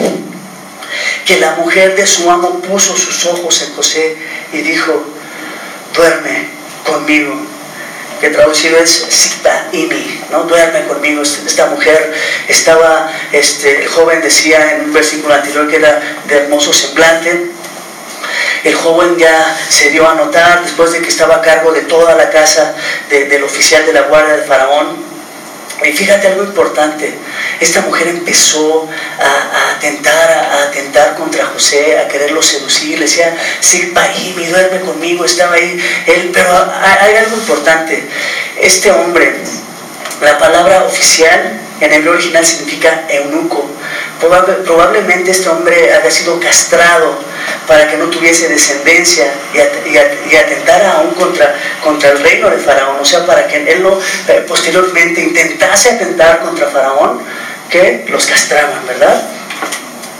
que 1.26 1.40
la 1.40 1.56
mujer 1.56 1.94
de 1.94 2.06
su 2.06 2.30
amo 2.30 2.60
puso 2.60 2.96
sus 2.96 3.26
ojos 3.26 3.60
en 3.62 3.74
José 3.74 4.16
y 4.50 4.62
dijo, 4.62 5.04
duerme 5.94 6.48
conmigo 6.86 7.53
que 8.20 8.30
traducido 8.30 8.78
es 8.78 8.90
Sita 8.90 9.68
Imi, 9.72 10.20
¿no? 10.30 10.44
duerme 10.44 10.86
conmigo. 10.86 11.22
Esta 11.22 11.66
mujer 11.66 12.14
estaba, 12.48 13.10
este, 13.32 13.82
el 13.82 13.88
joven 13.88 14.20
decía 14.20 14.74
en 14.74 14.84
un 14.86 14.92
versículo 14.92 15.34
anterior 15.34 15.68
que 15.68 15.76
era 15.76 16.00
de 16.26 16.36
hermoso 16.36 16.72
semblante. 16.72 17.50
El 18.64 18.74
joven 18.74 19.18
ya 19.18 19.56
se 19.68 19.90
dio 19.90 20.08
a 20.08 20.14
notar 20.14 20.62
después 20.62 20.92
de 20.92 21.02
que 21.02 21.08
estaba 21.08 21.36
a 21.36 21.42
cargo 21.42 21.72
de 21.72 21.82
toda 21.82 22.14
la 22.14 22.30
casa 22.30 22.74
del 23.10 23.44
oficial 23.44 23.84
de 23.84 23.92
la 23.92 24.02
guardia 24.02 24.36
de 24.36 24.42
Faraón. 24.44 25.13
Y 25.82 25.92
fíjate 25.92 26.28
algo 26.28 26.44
importante, 26.44 27.12
esta 27.60 27.80
mujer 27.82 28.08
empezó 28.08 28.88
a, 29.18 29.24
a, 29.24 30.62
atentar 30.68 31.16
contra 31.16 31.46
José, 31.46 31.98
a 31.98 32.06
quererlo 32.06 32.40
seducir, 32.40 32.98
le 32.98 33.06
decía, 33.06 33.36
sí, 33.60 33.92
mi 34.36 34.46
duerme 34.46 34.80
conmigo, 34.80 35.24
estaba 35.24 35.56
ahí, 35.56 35.78
él, 36.06 36.30
pero 36.32 36.50
hay 36.80 37.16
algo 37.16 37.36
importante, 37.36 38.08
este 38.60 38.92
hombre, 38.92 39.34
la 40.22 40.38
palabra 40.38 40.84
oficial 40.84 41.60
en 41.80 41.92
hebreo 41.92 42.12
original 42.12 42.46
significa 42.46 43.04
eunuco, 43.08 43.68
probablemente 44.64 45.32
este 45.32 45.48
hombre 45.48 45.92
había 45.92 46.10
sido 46.10 46.38
castrado 46.38 47.18
para 47.66 47.88
que 47.88 47.96
no 47.96 48.06
tuviese 48.06 48.48
descendencia 48.48 49.26
y, 49.54 50.36
atentara 50.36 50.98
aún 50.98 51.14
contra, 51.14 51.54
contra 51.82 52.10
el 52.10 52.20
reino 52.20 52.50
de 52.50 52.58
Faraón, 52.58 52.96
o 53.00 53.04
sea, 53.04 53.24
para 53.24 53.46
que 53.46 53.56
él 53.56 53.82
no 53.82 53.98
eh, 54.28 54.44
posteriormente 54.46 55.20
intentase 55.20 55.90
atentar 55.90 56.40
contra 56.40 56.68
Faraón, 56.68 57.20
que 57.70 58.04
los 58.08 58.26
castraban, 58.26 58.86
¿verdad? 58.86 59.22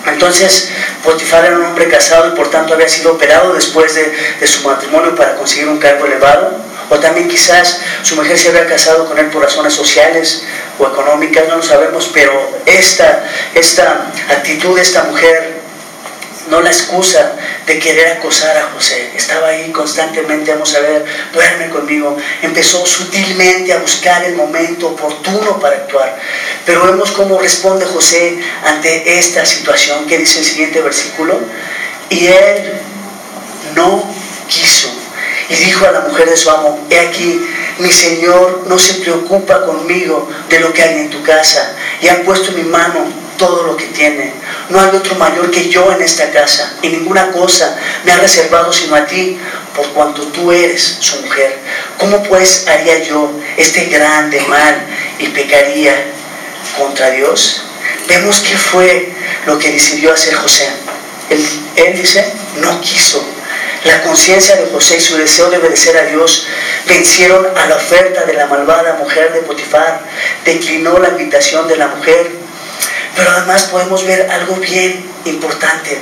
Entonces, 0.07 0.71
Potifar 1.03 1.45
era 1.45 1.57
un 1.57 1.65
hombre 1.65 1.89
casado 1.89 2.29
y 2.29 2.37
por 2.37 2.51
tanto 2.51 2.75
había 2.75 2.89
sido 2.89 3.13
operado 3.13 3.55
después 3.55 3.95
de, 3.95 4.15
de 4.41 4.47
su 4.47 4.67
matrimonio 4.67 5.15
para 5.15 5.35
conseguir 5.37 5.69
un 5.69 5.79
cargo 5.79 6.07
elevado. 6.07 6.59
O 6.91 6.99
también 6.99 7.29
quizás 7.29 7.81
su 8.03 8.15
mujer 8.15 8.39
se 8.39 8.51
había 8.51 8.67
casado 8.67 9.07
con 9.07 9.19
él 9.19 9.27
por 9.27 9.43
razones 9.43 9.73
sociales 9.73 10.45
o 10.79 10.87
económicas, 10.87 11.49
no 11.49 11.57
lo 11.57 11.63
sabemos, 11.63 12.11
pero 12.13 12.33
esta, 12.67 13.25
esta 13.55 14.13
actitud 14.29 14.77
de 14.77 14.83
esta 14.83 15.05
mujer 15.05 15.64
no 16.49 16.61
la 16.61 16.71
excusa 16.71 17.37
de 17.67 17.79
querer 17.79 18.19
acosar 18.19 18.57
a 18.57 18.71
José. 18.75 19.13
Estaba 19.17 19.49
ahí 19.49 19.71
constantemente, 19.73 20.53
vamos 20.53 20.75
a 20.75 20.81
ver, 20.81 21.05
duerme 21.33 21.71
conmigo. 21.71 22.17
Empezó 22.43 22.85
sutilmente 22.85 23.73
a 23.73 23.79
buscar 23.79 24.25
el 24.25 24.35
momento 24.35 24.89
oportuno 24.89 25.59
para 25.59 25.77
actuar. 25.77 26.19
Pero 26.67 26.85
vemos 26.87 27.13
cómo 27.13 27.39
responde 27.39 27.87
José 27.87 28.39
ante 28.65 29.19
esta 29.19 29.45
situación, 29.47 30.07
que 30.07 30.19
dice 30.19 30.41
el 30.41 30.45
siguiente 30.45 30.81
versículo. 30.81 31.39
Y 32.11 32.27
él 32.27 32.81
no 33.75 34.05
quiso 34.49 35.04
y 35.49 35.55
dijo 35.55 35.87
a 35.87 35.93
la 35.93 36.01
mujer 36.01 36.29
de 36.29 36.37
su 36.37 36.51
amo, 36.51 36.87
he 36.91 36.99
aquí, 36.99 37.41
mi 37.79 37.91
Señor 37.91 38.65
no 38.67 38.79
se 38.79 38.95
preocupa 38.95 39.65
conmigo 39.65 40.29
de 40.49 40.61
lo 40.61 40.73
que 40.73 40.83
hay 40.83 41.01
en 41.01 41.11
tu 41.11 41.23
casa 41.23 41.75
y 42.01 42.09
ha 42.09 42.23
puesto 42.23 42.51
en 42.51 42.57
mi 42.57 42.63
mano 42.71 43.05
todo 43.37 43.65
lo 43.65 43.77
que 43.77 43.87
tiene. 43.87 44.33
No 44.71 44.81
hay 44.81 44.89
otro 44.95 45.17
mayor 45.17 45.51
que 45.51 45.69
yo 45.69 45.93
en 45.93 46.01
esta 46.01 46.31
casa 46.31 46.75
y 46.83 46.89
ninguna 46.89 47.31
cosa 47.33 47.77
me 48.05 48.13
ha 48.13 48.19
reservado 48.19 48.73
sino 48.73 48.95
a 48.95 49.07
ti 49.07 49.39
por 49.75 49.87
cuanto 49.89 50.23
tú 50.29 50.53
eres 50.53 50.99
su 51.01 51.21
mujer. 51.23 51.59
¿Cómo 51.99 52.23
pues 52.23 52.67
haría 52.69 53.03
yo 53.03 53.31
este 53.57 53.87
grande 53.87 54.41
mal 54.43 54.87
y 55.19 55.29
pecaría 55.29 55.95
contra 56.79 57.11
Dios? 57.11 57.63
Vemos 58.09 58.41
qué 58.41 58.57
fue 58.57 59.13
lo 59.47 59.59
que 59.59 59.73
decidió 59.73 60.13
hacer 60.13 60.35
José. 60.35 60.69
Él, 61.31 61.45
él 61.77 61.97
dice, 61.97 62.33
no 62.61 62.81
quiso 62.81 63.34
la 63.85 64.03
conciencia 64.03 64.57
de 64.57 64.67
José 64.67 64.97
y 64.97 65.01
su 65.01 65.17
deseo 65.17 65.51
de 65.51 65.59
obedecer 65.59 65.97
a 65.97 66.05
Dios 66.05 66.47
vencieron 66.87 67.47
a 67.57 67.67
la 67.67 67.77
oferta 67.77 68.25
de 68.25 68.33
la 68.33 68.47
malvada 68.47 68.95
mujer 68.95 69.33
de 69.33 69.41
Potifar, 69.41 70.01
declinó 70.45 70.99
la 70.99 71.11
invitación 71.11 71.69
de 71.69 71.77
la 71.77 71.89
mujer. 71.89 72.31
Pero 73.15 73.31
además 73.31 73.65
podemos 73.65 74.05
ver 74.05 74.31
algo 74.31 74.57
bien 74.57 75.05
importante. 75.27 75.99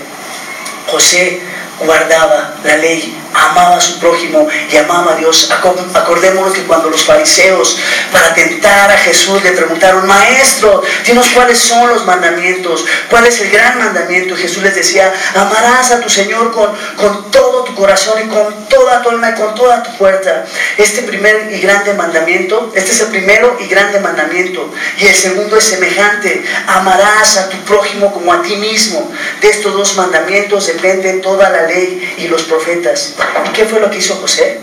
José 0.87 1.41
guardaba 1.81 2.55
la 2.65 2.77
ley, 2.77 3.17
amaba 3.35 3.77
a 3.77 3.81
su 3.81 3.99
prójimo 3.99 4.49
y 4.71 4.77
amaba 4.77 5.13
a 5.13 5.17
Dios. 5.17 5.51
Acordémonos 5.51 6.53
que 6.53 6.63
cuando 6.63 6.91
los 6.91 7.05
fariseos, 7.05 7.79
para 8.11 8.35
tentar 8.35 8.91
a 8.91 8.97
Jesús, 8.99 9.43
le 9.43 9.53
preguntaron, 9.53 10.07
Maestro, 10.07 10.83
dinos 11.07 11.29
cuáles 11.35 11.59
son 11.59 11.89
los 11.89 12.05
mandamientos, 12.07 12.85
cuál 13.11 13.27
es 13.27 13.41
el 13.41 13.51
gran 13.51 13.79
mandamiento. 13.79 14.37
Jesús 14.37 14.63
les 14.63 14.75
decía, 14.75 15.13
amarás 15.35 15.91
a 15.93 16.01
tu 16.01 16.09
Señor 16.09 16.53
con, 16.53 16.71
con 16.97 17.31
todo 17.31 17.65
tu 17.65 17.75
corazón 17.75 18.23
y 18.25 18.29
con 18.29 18.69
toda 18.69 19.03
tu 19.03 19.11
alma 19.11 19.31
y 19.31 19.35
con 19.35 19.55
toda 19.55 19.83
tu 19.83 19.91
fuerza. 19.93 20.45
Este 20.77 21.03
primer 21.03 21.53
y 21.53 21.61
grande 21.61 21.95
mandamiento, 21.95 22.73
este 22.75 22.93
es 22.93 23.01
el 23.01 23.09
primero 23.09 23.57
y 23.61 23.67
grande 23.67 24.01
mandamiento. 24.01 24.73
Y 24.99 25.07
el 25.07 25.15
segundo 25.15 25.57
es 25.57 25.65
semejante, 25.65 26.45
amarás 26.67 27.37
a 27.37 27.49
tu 27.49 27.57
prójimo 27.59 28.13
como 28.13 28.33
a 28.33 28.43
ti 28.43 28.57
mismo. 28.57 29.11
De 29.41 29.49
estos 29.49 29.73
dos 29.73 29.97
mandamientos 29.97 30.67
depende 30.67 31.13
toda 31.23 31.51
la 31.51 31.67
ley 31.67 32.15
y 32.19 32.29
los 32.29 32.43
profetas. 32.43 33.15
¿Y 33.47 33.53
qué 33.53 33.65
fue 33.65 33.81
lo 33.81 33.91
que 33.91 33.99
hizo 33.99 34.15
José? 34.17 34.61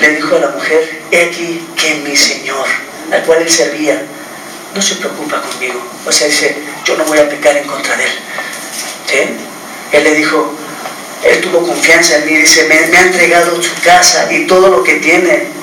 Le 0.00 0.10
dijo 0.16 0.36
a 0.36 0.38
la 0.38 0.48
mujer, 0.48 1.02
he 1.10 1.24
aquí 1.26 1.66
que 1.76 1.96
mi 1.96 2.16
Señor, 2.16 2.66
al 3.12 3.22
cual 3.22 3.42
él 3.42 3.50
servía, 3.50 4.02
no 4.74 4.80
se 4.80 4.96
preocupa 4.96 5.42
conmigo. 5.42 5.80
O 6.06 6.12
sea, 6.12 6.26
dice, 6.26 6.56
yo 6.84 6.96
no 6.96 7.04
voy 7.04 7.18
a 7.18 7.28
pecar 7.28 7.56
en 7.56 7.66
contra 7.66 7.96
de 7.96 8.04
él. 8.04 9.36
Él 9.92 10.04
le 10.04 10.14
dijo, 10.14 10.54
él 11.24 11.40
tuvo 11.40 11.66
confianza 11.66 12.16
en 12.16 12.26
mí, 12.26 12.34
dice, 12.36 12.64
me, 12.64 12.86
me 12.86 12.96
ha 12.96 13.02
entregado 13.02 13.60
su 13.62 13.74
casa 13.82 14.32
y 14.32 14.46
todo 14.46 14.68
lo 14.68 14.82
que 14.82 14.94
tiene 14.94 15.59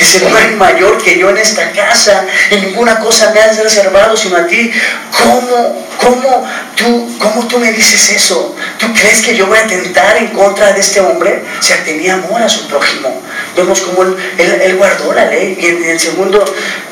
Dice, 0.00 0.26
no 0.26 0.34
hay 0.34 0.56
mayor 0.56 0.96
que 0.96 1.18
yo 1.18 1.28
en 1.28 1.36
esta 1.36 1.72
casa, 1.72 2.24
y 2.50 2.56
ninguna 2.56 3.00
cosa 3.00 3.32
me 3.34 3.40
has 3.40 3.58
reservado 3.62 4.16
sino 4.16 4.38
a 4.38 4.46
ti. 4.46 4.72
¿Cómo, 5.12 5.86
cómo, 5.98 6.48
tú, 6.74 7.18
¿Cómo 7.18 7.46
tú 7.46 7.58
me 7.58 7.70
dices 7.70 8.08
eso? 8.08 8.56
¿Tú 8.78 8.86
crees 8.94 9.20
que 9.20 9.36
yo 9.36 9.46
voy 9.46 9.58
a 9.58 9.66
tentar 9.66 10.16
en 10.16 10.28
contra 10.28 10.72
de 10.72 10.80
este 10.80 11.00
hombre? 11.00 11.42
O 11.58 11.62
sea, 11.62 11.84
tenía 11.84 12.14
amor 12.14 12.40
a 12.40 12.48
su 12.48 12.66
prójimo. 12.66 13.20
Vemos 13.54 13.82
cómo 13.82 14.04
él, 14.38 14.76
guardó 14.78 15.12
la 15.12 15.26
ley. 15.26 15.58
Y 15.60 15.66
en, 15.66 15.84
el 15.84 16.00
segundo 16.00 16.46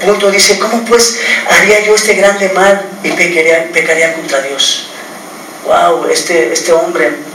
punto 0.05 0.31
dice, 0.31 0.59
¿cómo 0.59 0.85
pues 0.85 1.18
haría 1.49 1.87
yo 1.87 1.94
este 1.94 2.12
grande 2.12 2.51
mal 2.51 2.90
y 3.03 3.09
pecaría, 3.12 3.73
pecaría 3.73 4.12
contra 4.12 4.42
Dios? 4.42 4.88
Wow, 5.64 6.09
este, 6.11 6.53
este 6.53 6.73
hombre 6.73 7.27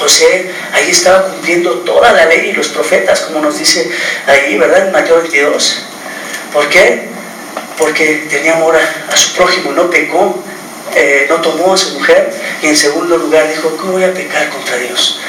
José 0.00 0.50
ahí 0.72 0.90
estaba 0.90 1.26
cumpliendo 1.26 1.72
toda 1.80 2.12
la 2.12 2.26
ley 2.26 2.50
y 2.50 2.52
los 2.52 2.68
profetas, 2.68 3.20
como 3.20 3.40
nos 3.40 3.58
dice 3.58 3.90
ahí, 4.26 4.56
¿verdad? 4.56 4.86
En 4.86 4.92
Mateo 4.92 5.18
22. 5.18 5.82
¿Por 6.52 6.68
qué? 6.68 7.08
Porque 7.78 8.26
tenía 8.28 8.54
amor 8.54 8.76
a, 8.76 9.16
su 9.16 9.34
prójimo, 9.34 9.72
no 9.72 9.90
pecó. 9.90 10.42
eh, 10.96 11.26
no 11.28 11.36
tomó 11.36 11.74
a 11.74 11.76
su 11.76 11.94
mujer 11.94 12.32
y 12.62 12.66
en 12.66 12.76
segundo 12.76 13.16
lugar 13.16 13.48
dijo, 13.48 13.76
¿cómo 13.76 13.92
voy 13.92 14.04
a 14.04 14.12
pecar 14.12 14.48
contra 14.48 14.76
Dios? 14.76 15.20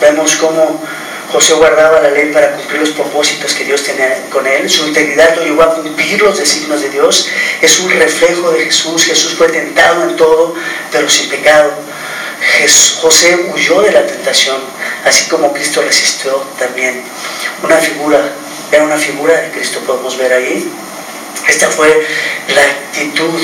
Vemos 0.00 0.34
cómo 0.36 0.82
José 1.30 1.54
guardaba 1.54 2.00
la 2.00 2.10
ley 2.10 2.30
para 2.32 2.52
cumplir 2.52 2.80
los 2.80 2.90
propósitos 2.90 3.54
que 3.54 3.64
Dios 3.64 3.82
tenía 3.82 4.26
con 4.30 4.46
él. 4.46 4.68
Su 4.70 4.86
integridad 4.86 5.34
lo 5.36 5.42
llevó 5.42 5.62
a 5.62 5.74
cumplir 5.74 6.20
los 6.22 6.38
designios 6.38 6.80
de 6.82 6.90
Dios. 6.90 7.28
Es 7.60 7.80
un 7.80 7.90
reflejo 7.90 8.52
de 8.52 8.64
Jesús. 8.64 9.04
Jesús 9.04 9.34
fue 9.34 9.48
tentado 9.48 10.04
en 10.08 10.16
todo, 10.16 10.54
pero 10.92 11.08
sin 11.08 11.28
pecado. 11.28 11.72
José 13.00 13.50
huyó 13.52 13.82
de 13.82 13.92
la 13.92 14.06
tentación, 14.06 14.56
así 15.04 15.28
como 15.28 15.52
Cristo 15.52 15.82
resistió 15.82 16.32
también. 16.58 17.02
Una 17.62 17.76
figura, 17.76 18.20
era 18.72 18.84
una 18.84 18.96
figura 18.96 19.40
de 19.40 19.50
Cristo, 19.50 19.80
podemos 19.80 20.16
ver 20.16 20.32
ahí. 20.32 20.72
Esta 21.48 21.68
fue 21.68 22.06
la 22.54 22.62
actitud 22.62 23.40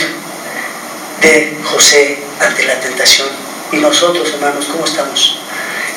de 1.20 1.58
José 1.64 2.18
ante 2.40 2.64
la 2.64 2.80
tentación. 2.80 3.28
Y 3.72 3.76
nosotros, 3.76 4.30
hermanos, 4.34 4.66
¿cómo 4.66 4.84
estamos? 4.84 5.40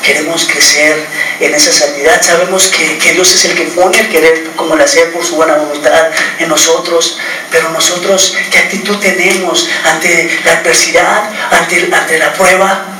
Queremos 0.04 0.44
crecer 0.44 1.02
en 1.40 1.54
esa 1.54 1.72
santidad. 1.72 2.20
Sabemos 2.20 2.68
que, 2.68 3.12
Dios 3.12 3.34
es 3.34 3.46
el 3.46 3.54
que 3.54 3.64
pone 3.64 3.98
el 3.98 4.08
querer 4.10 4.50
como 4.54 4.74
el 4.74 4.82
hacer 4.82 5.10
por 5.12 5.24
su 5.24 5.36
buena 5.36 5.54
voluntad 5.54 6.10
en 6.38 6.48
nosotros. 6.48 7.18
Pero 7.50 7.70
nosotros, 7.70 8.36
¿qué 8.50 8.58
actitud 8.58 8.98
tenemos 8.98 9.68
ante 9.84 10.30
la 10.44 10.58
adversidad, 10.58 11.30
ante, 11.50 11.88
ante 11.90 12.18
la 12.18 12.32
prueba? 12.34 12.93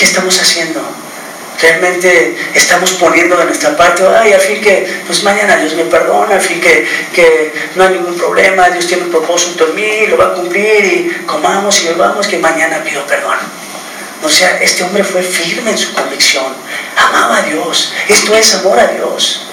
¿Qué 0.00 0.06
estamos 0.06 0.40
haciendo? 0.40 0.80
realmente 1.60 2.38
estamos 2.54 2.92
poniendo 2.92 3.36
de 3.36 3.44
nuestra 3.44 3.76
parte, 3.76 4.02
ay, 4.18 4.32
a 4.32 4.38
fin 4.38 4.62
que, 4.62 5.02
pues 5.06 5.22
mañana 5.22 5.58
Dios 5.58 5.74
me 5.74 5.84
perdona, 5.84 6.36
a 6.36 6.40
fin 6.40 6.58
que, 6.58 6.88
que 7.12 7.52
no 7.74 7.84
hay 7.84 7.90
ningún 7.98 8.16
problema, 8.16 8.70
Dios 8.70 8.86
tiene 8.86 9.02
un 9.02 9.10
propósito 9.10 9.66
en 9.66 9.74
mí, 9.74 10.06
lo 10.06 10.16
va 10.16 10.28
a 10.28 10.32
cumplir 10.32 10.82
y 10.86 11.26
comamos 11.26 11.82
y 11.82 11.88
bebamos, 11.88 12.26
que 12.28 12.38
mañana 12.38 12.82
pido 12.82 13.06
perdón. 13.06 13.36
O 14.22 14.28
sea, 14.30 14.58
este 14.62 14.84
hombre 14.84 15.04
fue 15.04 15.22
firme 15.22 15.72
en 15.72 15.76
su 15.76 15.92
convicción, 15.92 16.46
amaba 16.96 17.36
a 17.36 17.42
Dios, 17.42 17.92
esto 18.08 18.34
es 18.34 18.54
amor 18.54 18.80
a 18.80 18.86
Dios. 18.86 19.49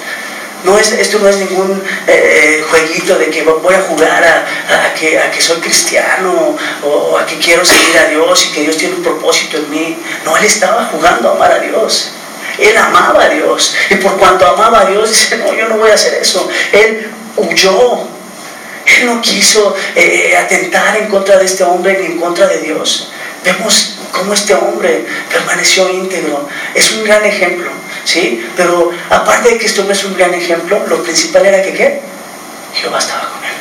No 0.63 0.78
es, 0.78 0.91
esto 0.91 1.20
no 1.20 1.30
es 1.30 1.38
ningún 1.38 1.82
eh, 2.08 2.63
jueguito 2.70 3.17
de 3.17 3.30
que 3.30 3.43
voy 3.43 3.76
a 3.76 3.82
jugar 3.82 4.24
a, 4.24 4.93
que, 4.93 5.20
a, 5.20 5.32
que, 5.32 5.41
soy 5.41 5.58
cristiano 5.58 6.56
o, 6.84 7.17
a 7.17 7.26
que 7.26 7.38
quiero 7.38 7.63
seguir 7.63 7.98
a 7.98 8.06
Dios 8.06 8.48
y 8.48 8.54
que 8.54 8.62
Dios 8.62 8.78
tiene 8.78 8.96
un 8.96 9.04
propósito 9.04 9.58
en 9.58 9.70
mí. 9.70 9.98
No, 10.26 10.36
él 10.36 10.46
estaba 10.46 10.86
jugando 10.86 11.30
a 11.30 11.36
amar 11.36 11.52
a 11.52 11.60
Dios. 11.60 12.12
Él 12.58 12.76
amaba 12.76 13.26
a 13.26 13.30
Dios. 13.30 13.76
Y 13.89 13.96
por 13.96 14.17
cuanto 14.17 14.48
amaba 14.48 14.82
a 14.82 14.86
Dios, 14.86 15.10
dice, 15.10 15.38
no, 15.38 15.54
yo 15.54 15.67
no 15.70 15.78
voy 15.78 15.91
a 15.91 15.93
hacer 15.93 16.15
eso. 16.15 16.50
Él 16.72 17.12
huyó. 17.36 18.08
Él 18.86 19.06
no 19.06 19.22
quiso 19.22 19.76
eh, 19.96 20.36
atentar 20.38 20.98
en 20.98 21.08
contra 21.08 21.38
de 21.38 21.46
este 21.46 21.63
hombre 21.63 21.98
ni 22.00 22.06
en 22.13 22.20
contra 22.20 22.48
de 22.48 22.60
Dios. 22.60 23.12
Vemos 23.43 23.98
cómo 24.12 24.34
este 24.34 24.54
hombre 24.56 25.06
permaneció 25.30 25.89
íntegro. 25.89 26.48
Es 26.74 26.91
un 26.93 27.04
gran 27.04 27.24
ejemplo, 27.26 27.70
¿sí? 28.08 28.48
Pero 28.56 28.91
aparte 29.10 29.50
de 29.50 29.58
que 29.58 29.65
este 29.65 29.82
hombre 29.82 29.96
es 29.96 30.04
un 30.06 30.15
gran 30.15 30.34
ejemplo, 30.34 30.82
lo 30.88 31.04
principal 31.04 31.46
era 31.46 31.62
que 31.62 31.74
¿qué? 31.74 32.02
Jehová 32.74 33.00
estaba 33.00 33.30
con 33.30 33.43
él. 33.43 33.56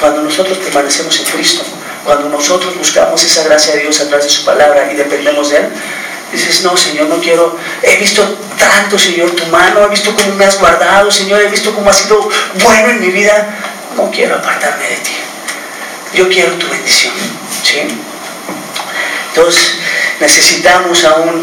Cuando 0.00 0.22
nosotros 0.22 0.58
permanecemos 0.58 1.16
en 1.20 1.24
Cristo, 1.26 1.62
cuando 2.04 2.28
nosotros 2.28 2.76
buscamos 2.76 3.22
esa 3.22 3.44
gracia 3.44 3.74
de 3.74 3.82
Dios 3.82 4.00
a 4.00 4.08
través 4.08 4.24
de 4.24 4.30
su 4.30 4.44
palabra 4.44 4.90
y 4.92 4.96
dependemos 4.96 5.50
de 5.50 5.58
Él, 5.58 5.68
dices, 6.32 6.62
no, 6.62 6.76
Señor, 6.76 7.08
no 7.08 7.20
quiero, 7.20 7.56
he 7.82 7.96
visto 7.96 8.22
tanto, 8.58 8.98
Señor, 8.98 9.30
tu 9.32 9.46
mano, 9.46 9.84
he 9.84 9.88
visto 9.88 10.14
cómo 10.14 10.34
me 10.34 10.44
has 10.44 10.58
guardado, 10.58 11.10
Señor, 11.10 11.40
he 11.42 11.48
visto 11.48 11.74
cómo 11.74 11.90
has 11.90 11.98
sido 11.98 12.28
bueno 12.62 12.90
en 12.90 13.00
mi 13.00 13.08
vida, 13.08 13.48
no 13.96 14.10
quiero 14.10 14.36
apartarme 14.36 14.88
de 14.88 14.96
ti. 14.96 15.16
Yo 16.14 16.28
quiero 16.28 16.52
tu 16.54 16.68
bendición, 16.68 17.12
¿sí? 17.62 17.80
Entonces 19.34 19.78
necesitamos 20.20 21.04
aún 21.04 21.42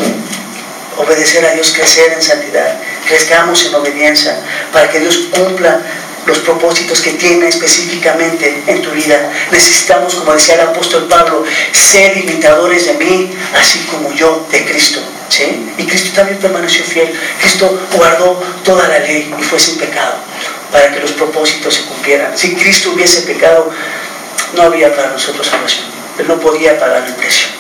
obedecer 0.98 1.46
a 1.46 1.54
Dios, 1.54 1.74
crecer 1.76 2.14
en 2.14 2.22
santidad, 2.22 2.78
crezcamos 3.08 3.66
en 3.66 3.76
obediencia 3.76 4.38
para 4.72 4.90
que 4.90 5.00
Dios 5.00 5.28
cumpla 5.32 5.82
los 6.26 6.40
propósitos 6.40 7.02
que 7.02 7.12
tiene 7.12 7.48
específicamente 7.48 8.64
en 8.68 8.82
tu 8.82 8.90
vida. 8.92 9.32
Necesitamos, 9.52 10.16
como 10.16 10.34
decía 10.34 10.56
el 10.56 10.62
apóstol 10.62 11.08
Pablo, 11.08 11.44
ser 11.72 12.18
imitadores 12.18 12.88
de 12.88 12.94
mí, 12.94 13.32
así 13.60 13.80
como 13.92 14.12
yo 14.14 14.46
de 14.52 14.66
Cristo. 14.66 15.00
¿sí? 15.30 15.74
Y 15.78 15.86
Cristo 15.86 16.12
también 16.16 16.40
permaneció 16.40 16.84
fiel. 16.84 17.14
Cristo 17.40 17.80
guardó 17.94 18.42
toda 18.64 18.88
la 18.88 19.00
ley 19.00 19.34
y 19.38 19.44
fue 19.44 19.60
sin 19.60 19.78
pecado 19.78 20.16
para 20.72 20.92
que 20.92 21.00
los 21.00 21.12
propósitos 21.12 21.76
se 21.76 21.82
cumplieran. 21.84 22.36
Si 22.38 22.56
Cristo 22.56 22.92
hubiese 22.94 23.22
pecado, 23.22 23.72
no 24.56 24.64
había 24.64 24.96
para 24.96 25.12
nosotros 25.12 25.48
salvación. 25.48 25.86
Él 26.18 26.28
no 26.28 26.40
podía 26.40 26.80
pagar 26.80 27.04
el 27.06 27.14
precio. 27.14 27.55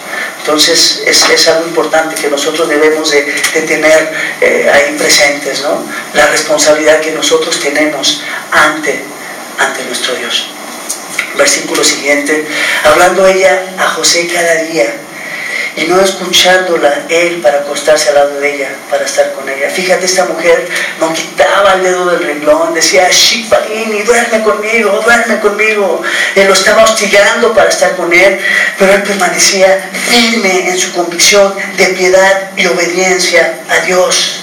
Entonces 0.46 1.02
es, 1.08 1.48
algo 1.48 1.68
importante 1.68 2.14
que 2.14 2.30
nosotros 2.30 2.70
debemos 2.70 3.10
de, 3.10 3.24
tener 3.66 4.14
eh, 4.40 4.70
ahí 4.72 4.96
presentes, 4.96 5.64
¿no? 5.64 5.84
La 6.14 6.28
responsabilidad 6.28 7.02
que 7.02 7.14
nosotros 7.14 7.60
tenemos 7.60 8.22
ante, 8.52 9.02
ante 9.58 9.84
nuestro 9.86 10.14
Dios. 10.14 10.46
Versículo 11.36 11.84
siguiente, 11.84 12.46
hablando 12.84 13.26
ella 13.26 13.74
a 13.80 13.90
José 13.90 14.28
cada 14.28 14.62
día 14.66 14.86
y 15.76 15.86
no 15.86 16.00
escuchándola 16.02 17.06
él 17.10 17.42
para 17.42 17.60
acostarse 17.60 18.10
al 18.10 18.16
lado 18.16 18.40
de 18.40 18.56
ella, 18.56 18.70
para 18.90 19.06
estar 19.06 19.32
con 19.34 19.48
ella. 19.50 19.70
Fíjate, 19.70 20.06
esta 20.06 20.26
mujer 20.26 20.68
no 21.00 21.14
quitaba 21.14 21.74
el 21.74 21.84
dedo 21.84 22.06
del 22.06 22.26
renglón, 22.26 22.74
decía, 22.74 23.10
Shipalini, 23.10 24.04
duerme 24.04 24.44
conmigo, 24.44 25.02
duerme 25.04 25.40
conmigo. 25.40 26.02
Él 26.36 26.48
lo 26.48 26.54
estaba 26.54 26.84
hostigando 26.84 27.54
para 27.54 27.70
estar 27.70 27.96
con 27.96 28.12
él, 28.14 28.40
pero 28.78 28.94
él 28.94 29.04
permanecía 29.04 29.90
firme 30.10 30.70
en 30.70 30.78
su 30.78 30.94
convicción 30.94 31.54
de 31.78 31.86
piedad 31.88 32.52
y 32.56 32.66
obediencia 32.68 33.62
a 33.70 33.86
Dios. 33.86 34.42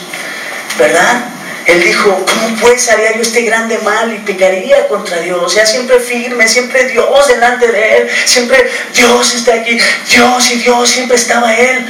¿Verdad? 0.78 1.32
Él 1.66 1.82
dijo, 1.82 2.24
¿cómo 2.26 2.56
pues 2.60 2.88
haría 2.90 3.14
yo 3.14 3.22
este 3.22 3.42
grande 3.42 3.78
mal 3.78 4.12
y 4.12 4.18
pecaría 4.18 4.88
contra 4.88 5.18
Dios? 5.18 5.40
O 5.42 5.48
sea, 5.48 5.64
siempre 5.64 6.00
firme, 6.00 6.48
siempre 6.48 6.88
Dios 6.88 7.28
delante 7.28 7.68
de 7.68 7.96
él, 7.98 8.08
siempre 8.24 8.70
Dios 8.94 9.34
está 9.34 9.54
aquí, 9.54 9.78
Dios 10.10 10.50
y 10.50 10.56
Dios, 10.56 10.90
siempre 10.90 11.16
estaba 11.16 11.54
él, 11.54 11.86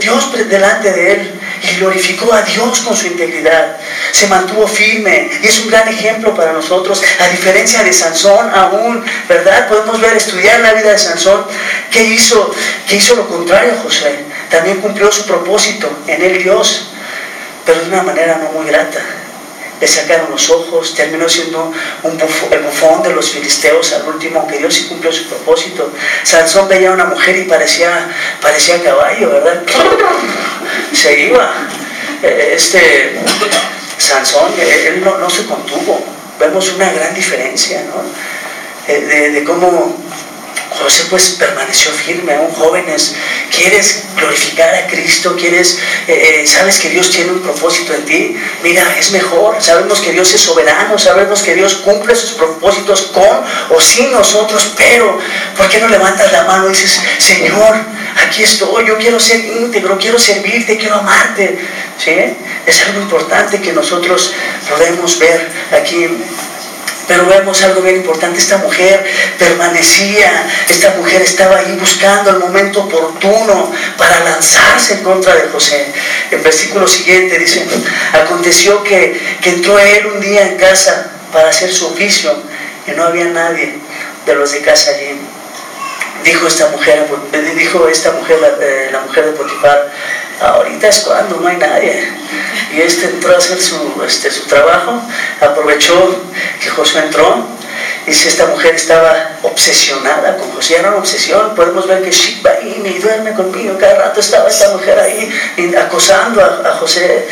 Dios 0.00 0.32
delante 0.48 0.92
de 0.92 1.12
él. 1.12 1.40
Y 1.62 1.76
glorificó 1.76 2.32
a 2.32 2.42
Dios 2.42 2.80
con 2.80 2.96
su 2.96 3.06
integridad. 3.06 3.78
Se 4.12 4.26
mantuvo 4.28 4.68
firme 4.68 5.30
y 5.42 5.46
es 5.46 5.58
un 5.60 5.70
gran 5.70 5.88
ejemplo 5.88 6.34
para 6.34 6.52
nosotros, 6.52 7.02
a 7.18 7.28
diferencia 7.28 7.82
de 7.82 7.92
Sansón 7.92 8.50
aún, 8.54 9.04
¿verdad? 9.28 9.66
Podemos 9.68 10.00
ver, 10.00 10.16
estudiar 10.16 10.60
la 10.60 10.74
vida 10.74 10.90
de 10.90 10.98
Sansón, 10.98 11.46
que 11.90 12.04
hizo, 12.04 12.54
que 12.86 12.96
hizo 12.96 13.16
lo 13.16 13.26
contrario 13.26 13.72
José. 13.82 14.18
También 14.50 14.80
cumplió 14.80 15.10
su 15.10 15.26
propósito 15.26 15.90
en 16.06 16.22
el 16.22 16.42
Dios 16.42 16.90
pero 17.66 17.80
de 17.80 17.88
una 17.88 18.02
manera 18.02 18.38
no 18.38 18.52
muy 18.52 18.66
grata. 18.66 19.00
Le 19.80 19.86
sacaron 19.86 20.30
los 20.30 20.48
ojos, 20.50 20.94
terminó 20.94 21.28
siendo 21.28 21.72
un 22.02 22.20
el 22.50 22.58
bufón 22.60 23.02
de 23.02 23.10
los 23.10 23.30
filisteos 23.30 23.92
al 23.92 24.08
último, 24.08 24.40
aunque 24.40 24.58
Dios 24.58 24.74
sí 24.74 24.86
cumplió 24.86 25.12
su 25.12 25.28
propósito. 25.28 25.92
Sansón 26.22 26.68
veía 26.68 26.90
a 26.90 26.92
una 26.92 27.04
mujer 27.04 27.36
y 27.36 27.44
parecía, 27.44 28.08
parecía 28.40 28.82
caballo, 28.82 29.30
¿verdad? 29.30 29.62
Se 30.92 31.20
iba. 31.20 31.50
E, 32.22 32.54
este 32.54 33.20
Sansón, 33.98 34.52
e, 34.58 34.88
él 34.88 35.04
no, 35.04 35.28
se 35.28 35.44
contuvo. 35.46 36.02
Vemos 36.38 36.72
una 36.72 36.90
gran 36.92 37.14
diferencia, 37.14 37.82
¿no? 37.84 38.02
E, 38.92 39.00
de, 39.00 39.30
de 39.30 39.44
cómo 39.44 39.96
José 40.78 41.04
pues 41.08 41.30
permaneció 41.38 41.90
firme, 41.90 42.34
aún 42.34 42.50
jóvenes, 42.50 43.14
quieres 43.54 44.04
glorificar 44.16 44.74
a 44.74 44.86
Cristo, 44.86 45.36
quieres, 45.36 45.78
eh, 46.06 46.42
eh, 46.42 46.46
sabes 46.46 46.78
que 46.78 46.90
Dios 46.90 47.10
tiene 47.10 47.32
un 47.32 47.40
propósito 47.40 47.94
en 47.94 48.04
ti, 48.04 48.36
mira, 48.62 48.82
es 48.98 49.10
mejor, 49.12 49.62
sabemos 49.62 50.00
que 50.00 50.12
Dios 50.12 50.32
es 50.34 50.40
soberano, 50.40 50.98
sabemos 50.98 51.42
que 51.42 51.54
Dios 51.54 51.76
cumple 51.76 52.14
sus 52.14 52.32
propósitos 52.32 53.10
con 53.12 53.44
o 53.70 53.80
sin 53.80 54.12
nosotros, 54.12 54.74
pero 54.76 55.18
¿por 55.56 55.68
qué 55.68 55.80
no 55.80 55.88
levantas 55.88 56.30
la 56.32 56.44
mano 56.44 56.66
y 56.66 56.70
dices, 56.70 57.00
Señor, 57.18 57.76
aquí 58.26 58.42
estoy, 58.42 58.86
yo 58.86 58.98
quiero 58.98 59.18
ser 59.18 59.44
íntegro, 59.44 59.98
quiero 59.98 60.18
servirte, 60.18 60.76
quiero 60.76 60.96
amarte? 60.96 61.58
¿Sí? 61.98 62.14
Es 62.66 62.82
algo 62.86 63.00
importante 63.00 63.60
que 63.60 63.72
nosotros 63.72 64.34
podemos 64.68 65.18
ver 65.18 65.50
aquí 65.72 66.06
pero 67.06 67.26
vemos 67.26 67.62
algo 67.62 67.82
bien 67.82 67.96
importante, 67.96 68.38
esta 68.38 68.58
mujer 68.58 69.04
permanecía, 69.38 70.46
esta 70.68 70.90
mujer 70.96 71.22
estaba 71.22 71.58
ahí 71.58 71.76
buscando 71.78 72.30
el 72.30 72.38
momento 72.38 72.82
oportuno 72.82 73.72
para 73.96 74.20
lanzarse 74.20 74.94
en 74.94 75.02
contra 75.04 75.34
de 75.34 75.48
José. 75.48 75.86
El 76.30 76.40
versículo 76.40 76.86
siguiente 76.88 77.38
dice, 77.38 77.64
aconteció 78.12 78.82
que, 78.82 79.38
que 79.40 79.50
entró 79.50 79.78
él 79.78 80.06
un 80.06 80.20
día 80.20 80.42
en 80.42 80.56
casa 80.56 81.10
para 81.32 81.48
hacer 81.48 81.72
su 81.72 81.86
oficio 81.86 82.34
y 82.86 82.92
no 82.92 83.04
había 83.04 83.26
nadie 83.26 83.74
de 84.24 84.34
los 84.34 84.52
de 84.52 84.60
casa 84.60 84.90
allí. 84.90 85.18
Dijo 86.24 86.46
esta 86.48 86.68
mujer, 86.68 87.06
dijo 87.56 87.88
esta 87.88 88.10
mujer, 88.12 88.40
la, 88.40 88.48
eh, 88.60 88.88
la 88.90 89.00
mujer 89.00 89.26
de 89.26 89.32
Potifar, 89.32 89.92
ahorita 90.40 90.88
es 90.88 91.00
cuando 91.00 91.36
no 91.40 91.48
hay 91.48 91.56
nadie. 91.56 92.08
Y 92.72 92.80
este 92.80 93.06
entró 93.06 93.34
a 93.34 93.38
hacer 93.38 93.60
su, 93.60 94.02
este, 94.06 94.30
su 94.30 94.46
trabajo, 94.46 95.00
aprovechó 95.40 96.20
que 96.60 96.68
Josué 96.68 97.02
entró 97.02 97.56
Dice, 98.06 98.28
esta 98.28 98.46
mujer 98.46 98.76
estaba 98.76 99.32
obsesionada 99.42 100.36
con 100.36 100.52
José, 100.52 100.76
era 100.78 100.90
una 100.90 100.98
obsesión. 100.98 101.56
Podemos 101.56 101.88
ver 101.88 102.04
que 102.04 102.12
Shiba 102.12 102.52
y 102.62 102.98
duerme 103.00 103.34
conmigo. 103.34 103.76
Cada 103.78 103.96
rato 103.96 104.20
estaba 104.20 104.48
esta 104.48 104.70
mujer 104.70 104.96
ahí 104.98 105.74
acosando 105.76 106.40
a, 106.40 106.72
José. 106.78 107.26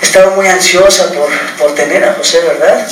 Estaba 0.00 0.30
muy 0.30 0.46
ansiosa 0.46 1.12
por, 1.12 1.28
por, 1.58 1.74
tener 1.74 2.02
a 2.04 2.14
José, 2.14 2.40
¿verdad? 2.40 2.88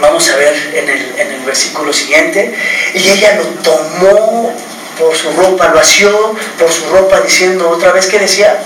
Vamos 0.00 0.30
a 0.30 0.36
ver 0.36 0.54
en 0.74 0.88
el, 0.88 1.14
en 1.18 1.32
el 1.32 1.40
versículo 1.40 1.92
siguiente. 1.92 2.56
Y 2.94 3.10
ella 3.10 3.36
lo 3.36 3.44
tomó 3.62 4.56
por 4.98 5.16
su 5.16 5.30
ropa, 5.32 5.68
lo 5.68 5.80
asió 5.80 6.34
por 6.58 6.70
su 6.70 6.88
ropa, 6.90 7.20
diciendo 7.20 7.70
otra 7.70 7.92
vez 7.92 8.06
que 8.06 8.18
decía, 8.18 8.58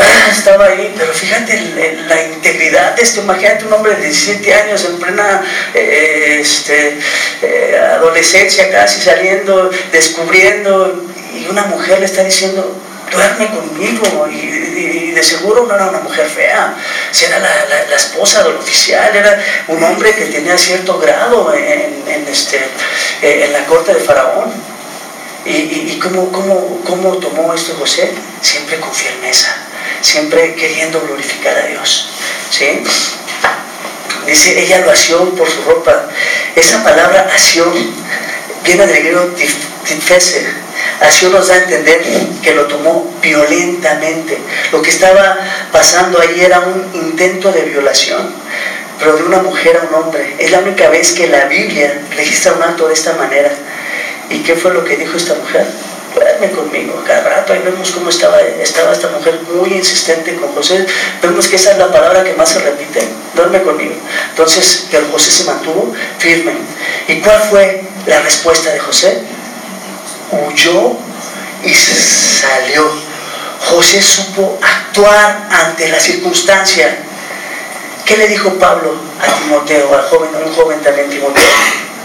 ah, 0.00 0.30
estaba 0.30 0.66
ahí, 0.66 0.94
pero 0.96 1.12
fíjate 1.12 1.94
la 2.08 2.22
integridad 2.24 2.94
de 2.94 3.02
esto, 3.02 3.20
imagínate 3.22 3.64
un 3.64 3.72
hombre 3.72 3.94
de 3.94 4.02
17 4.02 4.54
años 4.54 4.84
en 4.84 4.98
plena 4.98 5.42
eh, 5.74 6.38
este, 6.40 6.98
eh, 7.42 7.80
adolescencia 7.96 8.70
casi 8.70 9.00
saliendo, 9.00 9.70
descubriendo, 9.92 11.04
y 11.34 11.46
una 11.46 11.64
mujer 11.66 12.00
le 12.00 12.06
está 12.06 12.22
diciendo, 12.24 12.76
duerme 13.10 13.48
conmigo, 13.48 14.28
y, 14.28 15.12
de 15.14 15.22
seguro 15.22 15.64
no 15.66 15.74
era 15.74 15.86
una 15.86 16.00
mujer 16.00 16.26
fea, 16.28 16.74
si 17.12 17.24
era 17.26 17.38
la, 17.38 17.96
esposa 17.96 18.42
del 18.42 18.56
oficial, 18.56 19.14
era 19.14 19.40
un 19.68 19.82
hombre 19.84 20.12
que 20.12 20.24
tenía 20.24 20.58
cierto 20.58 20.98
grado 20.98 21.54
en, 21.54 22.26
este, 22.28 22.56
eh, 23.22 23.44
en 23.44 23.52
la 23.52 23.64
corte 23.66 23.94
de 23.94 24.00
Faraón. 24.00 24.73
¿Y, 25.46 25.98
cómo, 25.98 27.18
tomó 27.18 27.54
esto 27.54 27.76
José? 27.78 28.10
Siempre 28.40 28.80
con 28.80 28.92
firmeza, 28.92 29.54
siempre 30.00 30.54
queriendo 30.54 31.00
glorificar 31.02 31.56
a 31.58 31.66
Dios. 31.66 32.08
¿sí? 32.50 32.82
Dice, 34.26 34.58
ella 34.62 34.80
lo 34.80 34.90
asió 34.90 35.34
por 35.34 35.48
su 35.48 35.62
ropa. 35.62 36.08
Esa 36.56 36.82
palabra 36.82 37.30
asió 37.34 37.70
viene 38.64 38.86
del 38.86 39.02
griego 39.02 39.34
tifese. 39.84 40.46
Asió 41.00 41.28
nos 41.28 41.48
da 41.48 41.54
a 41.54 41.58
entender 41.58 42.02
que 42.42 42.54
lo 42.54 42.66
tomó 42.66 43.14
violentamente. 43.20 44.38
Lo 44.72 44.80
que 44.80 44.90
estaba 44.90 45.36
pasando 45.70 46.20
ahí 46.20 46.40
era 46.40 46.60
un 46.60 46.90
intento 46.94 47.52
de 47.52 47.62
violación, 47.62 48.34
pero 48.98 49.16
de 49.16 49.24
una 49.24 49.42
mujer 49.42 49.76
a 49.76 49.88
un 49.88 49.94
hombre. 50.02 50.36
Es 50.38 50.50
la 50.50 50.60
única 50.60 50.88
vez 50.88 51.12
que 51.12 51.26
la 51.26 51.44
Biblia 51.46 52.00
registra 52.16 52.52
un 52.52 52.62
acto 52.62 52.88
de 52.88 52.94
esta 52.94 53.12
manera. 53.14 53.50
¿Y 54.30 54.38
qué 54.38 54.54
fue 54.54 54.72
lo 54.72 54.84
que 54.84 54.96
dijo 54.96 55.16
esta 55.16 55.34
mujer? 55.34 55.66
Duerme 56.14 56.50
conmigo, 56.52 57.02
cada 57.04 57.28
rato 57.28 57.52
ahí 57.52 57.62
vemos 57.64 57.90
cómo 57.90 58.08
estaba, 58.08 58.40
estaba 58.40 58.92
esta 58.92 59.08
mujer 59.08 59.40
muy 59.52 59.72
insistente 59.72 60.36
con 60.36 60.52
José. 60.54 60.86
Vemos 61.20 61.48
que 61.48 61.56
esa 61.56 61.72
es 61.72 61.78
la 61.78 61.90
palabra 61.90 62.22
que 62.22 62.34
más 62.34 62.50
se 62.50 62.60
repite, 62.60 63.08
duerme 63.34 63.62
conmigo. 63.62 63.94
Entonces, 64.30 64.86
que 64.90 65.00
José 65.10 65.32
se 65.32 65.44
mantuvo 65.44 65.92
firme. 66.18 66.52
¿Y 67.08 67.20
cuál 67.20 67.40
fue 67.50 67.82
la 68.06 68.20
respuesta 68.20 68.70
de 68.70 68.78
José? 68.78 69.22
Huyó 70.30 70.96
y 71.64 71.74
salió. 71.74 72.88
José 73.70 74.00
supo 74.00 74.58
actuar 74.62 75.48
ante 75.50 75.88
la 75.88 75.98
circunstancia. 75.98 76.96
¿Qué 78.04 78.16
le 78.16 78.28
dijo 78.28 78.54
Pablo 78.54 78.94
a 79.20 79.34
Timoteo, 79.40 79.94
al 79.94 80.02
joven, 80.02 80.30
a 80.34 80.46
un 80.46 80.52
joven 80.52 80.80
también 80.82 81.08
Timoteo? 81.08 81.42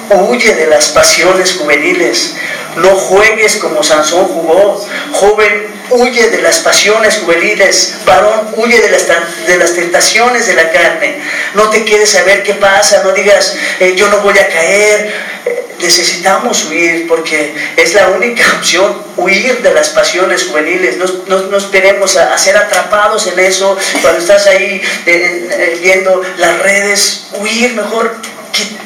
Huye 0.10 0.56
de 0.56 0.68
las 0.68 0.90
pasiones 0.90 1.54
juveniles. 1.54 2.36
No 2.78 2.90
juegues 2.96 3.58
como 3.58 3.84
Sansón 3.84 4.26
jugó. 4.26 4.84
Joven, 5.12 5.68
huye 5.92 6.30
de 6.30 6.42
las 6.42 6.60
pasiones 6.60 7.20
juveniles. 7.20 7.96
Varón, 8.06 8.54
huye 8.56 8.80
de 8.82 8.90
las, 8.90 9.08
de 9.46 9.58
las 9.58 9.74
tentaciones 9.74 10.48
de 10.48 10.54
la 10.56 10.72
carne. 10.72 11.22
No 11.54 11.70
te 11.70 11.84
quieres 11.84 12.10
saber 12.10 12.44
qué 12.44 12.56
pasa. 12.56 13.04
No 13.04 13.12
digas, 13.12 13.56
eh, 13.80 13.94
yo 13.96 14.08
no 14.10 14.20
voy 14.22 14.38
a 14.38 14.48
caer. 14.48 15.14
Eh, 15.46 15.66
necesitamos 15.80 16.66
huir 16.66 17.08
porque 17.08 17.54
es 17.78 17.94
la 17.94 18.10
única 18.10 18.44
opción, 18.58 19.02
huir 19.16 19.62
de 19.62 19.74
las 19.74 19.90
pasiones 19.90 20.46
juveniles. 20.46 20.98
No, 21.28 21.58
esperemos 21.58 22.18
a, 22.18 22.38
ser 22.38 22.58
atrapados 22.58 23.28
en 23.28 23.40
eso. 23.40 23.78
Cuando 24.02 24.20
estás 24.20 24.48
ahí 24.48 24.82
eh, 25.06 25.78
viendo 25.82 26.22
las 26.38 26.60
redes, 26.60 27.28
huir 27.40 27.74
mejor 27.74 28.16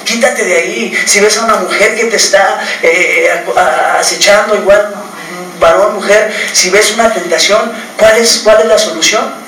quítate 0.04 0.46
de 0.46 0.56
ahí. 0.56 0.94
Si 1.06 1.20
ves 1.20 1.38
a 1.38 1.46
una 1.46 1.56
mujer 1.56 1.96
que 1.96 2.06
te 2.06 2.16
está 2.16 2.62
eh, 2.82 3.30
acechando, 4.00 4.56
igual 4.56 4.94
varón, 5.60 5.96
mujer, 5.96 6.32
si 6.52 6.70
ves 6.70 6.92
una 6.94 7.12
tentación, 7.14 7.72
¿cuál 7.98 8.18
es, 8.18 8.42
cuál 8.44 8.62
es 8.62 8.68
la 8.68 8.78
solución? 8.78 9.44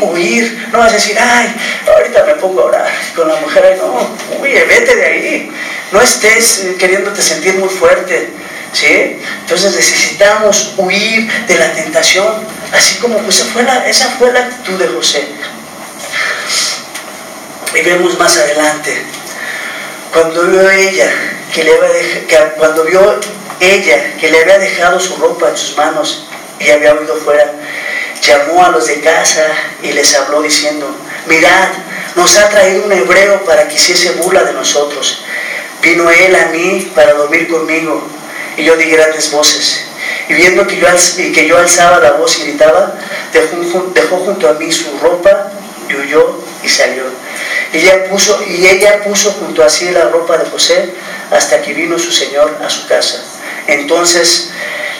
Huir. 0.00 0.68
No 0.72 0.78
vas 0.78 0.90
a 0.90 0.94
decir, 0.94 1.16
ay, 1.18 1.54
ahorita 1.86 2.24
me 2.24 2.34
pongo 2.34 2.62
a 2.62 2.64
orar 2.66 2.90
con 3.14 3.28
la 3.28 3.36
mujer. 3.36 3.64
Ay, 3.72 3.78
no, 3.78 4.08
huye, 4.40 4.64
vete 4.64 4.96
de 4.96 5.06
ahí. 5.06 5.52
No 5.92 6.00
estés 6.00 6.66
queriéndote 6.78 7.22
sentir 7.22 7.54
muy 7.54 7.68
fuerte. 7.68 8.30
¿Sí? 8.72 9.18
Entonces 9.40 9.74
necesitamos 9.74 10.74
huir 10.76 11.28
de 11.48 11.58
la 11.58 11.72
tentación, 11.72 12.28
así 12.72 12.98
como 12.98 13.18
pues, 13.18 13.40
esa 13.40 13.46
fue 13.46 13.64
la, 13.64 13.84
esa 13.88 14.10
fue 14.10 14.32
la 14.32 14.40
actitud 14.40 14.78
de 14.78 14.86
José. 14.86 15.26
Y 17.74 17.82
vemos 17.82 18.16
más 18.16 18.36
adelante 18.38 19.04
cuando 20.12 20.42
vio 20.44 20.70
ella 20.70 21.10
que 21.54 21.64
le 21.64 21.72
había 21.74 22.54
cuando 22.56 22.84
vio 22.84 23.20
ella 23.60 24.16
que 24.18 24.30
le 24.30 24.40
había 24.40 24.58
dejado 24.58 24.98
su 24.98 25.16
ropa 25.16 25.50
en 25.50 25.56
sus 25.56 25.76
manos 25.76 26.26
y 26.58 26.70
había 26.70 26.94
huido 26.94 27.16
fuera, 27.16 27.52
llamó 28.22 28.64
a 28.64 28.68
los 28.68 28.86
de 28.86 29.00
casa 29.00 29.46
y 29.82 29.92
les 29.92 30.14
habló 30.14 30.42
diciendo, 30.42 30.86
mirad, 31.26 31.68
nos 32.16 32.36
ha 32.36 32.48
traído 32.50 32.84
un 32.84 32.92
hebreo 32.92 33.44
para 33.44 33.66
que 33.66 33.76
hiciese 33.76 34.12
burla 34.12 34.44
de 34.44 34.52
nosotros. 34.52 35.24
Vino 35.82 36.10
él 36.10 36.34
a 36.36 36.46
mí 36.48 36.92
para 36.94 37.14
dormir 37.14 37.48
conmigo 37.48 38.06
y 38.56 38.64
yo 38.64 38.76
di 38.76 38.84
grandes 38.84 39.30
voces. 39.30 39.86
Y 40.28 40.34
viendo 40.34 40.66
que 40.66 40.76
yo, 40.76 40.86
que 41.16 41.46
yo 41.46 41.58
alzaba 41.58 41.98
la 41.98 42.12
voz 42.12 42.38
y 42.38 42.42
gritaba, 42.42 42.94
dejó, 43.32 43.90
dejó 43.94 44.16
junto 44.18 44.48
a 44.48 44.52
mí 44.52 44.70
su 44.70 44.98
ropa 44.98 45.50
y 45.88 45.94
huyó 45.94 46.38
y 46.62 46.68
salió. 46.68 47.04
Y 47.72 47.78
ella 47.78 48.08
puso, 48.08 48.42
y 48.46 48.66
ella 48.66 49.02
puso 49.04 49.32
junto 49.32 49.62
a 49.62 49.68
sí 49.68 49.90
la 49.90 50.04
ropa 50.04 50.36
de 50.38 50.48
José 50.50 50.92
hasta 51.30 51.62
que 51.62 51.72
vino 51.72 51.98
su 51.98 52.10
señor 52.10 52.58
a 52.64 52.68
su 52.68 52.86
casa. 52.86 53.22
Entonces 53.66 54.50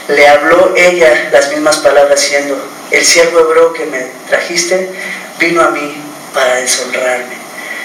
le 0.08 0.28
habló 0.28 0.74
ella 0.76 1.30
las 1.32 1.50
mismas 1.50 1.78
palabras 1.78 2.20
diciendo, 2.20 2.56
el 2.90 3.04
siervo 3.04 3.40
hebreo 3.40 3.72
que 3.72 3.86
me 3.86 4.06
trajiste 4.28 4.90
vino 5.38 5.62
a 5.62 5.70
mí 5.70 5.96
para 6.32 6.56
deshonrarme. 6.56 7.36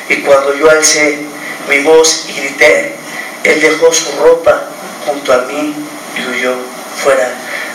Y 0.10 0.18
cuando 0.18 0.56
yo 0.56 0.70
alcé 0.70 1.20
mi 1.68 1.80
voz 1.80 2.26
y 2.28 2.34
grité, 2.34 2.96
él 3.44 3.62
dejó 3.62 3.92
su 3.92 4.12
ropa 4.20 4.66
junto 5.06 5.34
a 5.34 5.38
mí 5.44 5.74
y 6.18 6.28
huyó 6.28 6.56
fuera. 7.04 7.30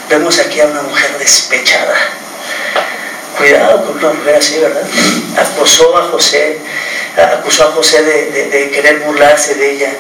Vemos 0.09 0.39
aquí 0.39 0.61
a 0.61 0.67
una 0.67 0.83
mujer 0.83 1.19
despechada 1.19 1.95
Cuidado 3.41 3.87
con 3.87 3.97
una 3.97 4.13
mujer 4.13 4.35
así, 4.35 4.59
¿verdad? 4.59 4.83
Acosó 5.39 5.97
a 5.97 6.03
José, 6.09 6.59
acusó 7.17 7.65
a 7.65 7.73
José 7.73 8.03
de, 8.03 8.71
querer 8.71 9.01
burlarse 9.01 9.55
de 9.55 9.73
ella, 9.73 9.91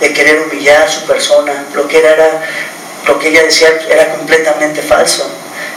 de 0.00 0.12
querer 0.12 0.40
humillar 0.40 0.88
su 0.90 1.04
persona. 1.06 1.66
Lo 1.74 1.88
que, 1.88 1.98
era, 1.98 2.42
lo 3.06 3.18
que 3.18 3.28
ella 3.28 3.42
decía 3.42 3.68
era 3.88 4.10
completamente 4.10 4.82
falso. 4.82 5.30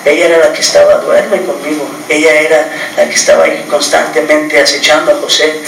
Ella 0.06 0.26
era 0.28 0.38
la 0.38 0.54
que 0.54 0.62
estaba, 0.62 0.96
duerme 0.96 1.42
conmigo. 1.42 1.90
Ella 2.10 2.40
era 2.40 2.70
la 2.96 3.10
que 3.10 3.16
estaba 3.16 3.46
ahí 3.46 3.66
constantemente 3.70 4.60
acechando 4.60 5.12
a 5.12 5.16
José. 5.16 5.62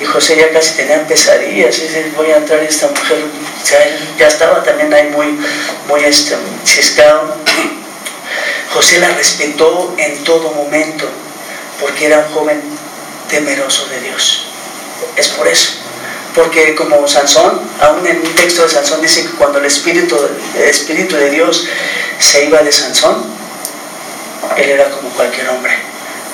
Y 0.00 0.04
José 0.04 0.36
ya 0.36 0.50
casi 0.50 0.74
tenía 0.76 1.06
pesadillas. 1.06 1.78
Y 1.78 1.82
dice, 1.82 2.12
voy 2.16 2.30
a 2.30 2.36
entrar 2.36 2.60
esta 2.60 2.88
mujer. 2.88 3.18
O 3.18 4.18
ya 4.18 4.26
estaba 4.26 4.62
también 4.62 4.92
ahí 4.94 5.10
muy, 5.10 5.38
muy 5.86 6.04
este. 6.04 6.36
José 8.72 9.00
la 9.00 9.08
respetó 9.08 9.94
en 9.98 10.24
todo 10.24 10.50
momento 10.52 11.06
porque 11.80 12.06
era 12.06 12.18
un 12.18 12.34
joven 12.34 12.62
temeroso 13.28 13.86
de 13.86 14.00
Dios. 14.00 14.46
Es 15.16 15.28
por 15.28 15.46
eso. 15.46 15.72
Porque 16.34 16.74
como 16.74 17.06
Sansón, 17.08 17.60
aún 17.80 18.06
en 18.06 18.18
un 18.18 18.34
texto 18.34 18.62
de 18.62 18.68
Sansón 18.68 19.00
dice 19.00 19.22
que 19.22 19.30
cuando 19.30 19.58
el 19.58 19.64
espíritu, 19.64 20.16
espíritu 20.56 21.16
de 21.16 21.30
Dios 21.30 21.66
se 22.18 22.44
iba 22.44 22.62
de 22.62 22.70
Sansón, 22.70 23.24
él 24.56 24.70
era 24.70 24.90
como 24.90 25.08
cualquier 25.10 25.48
hombre. 25.48 25.72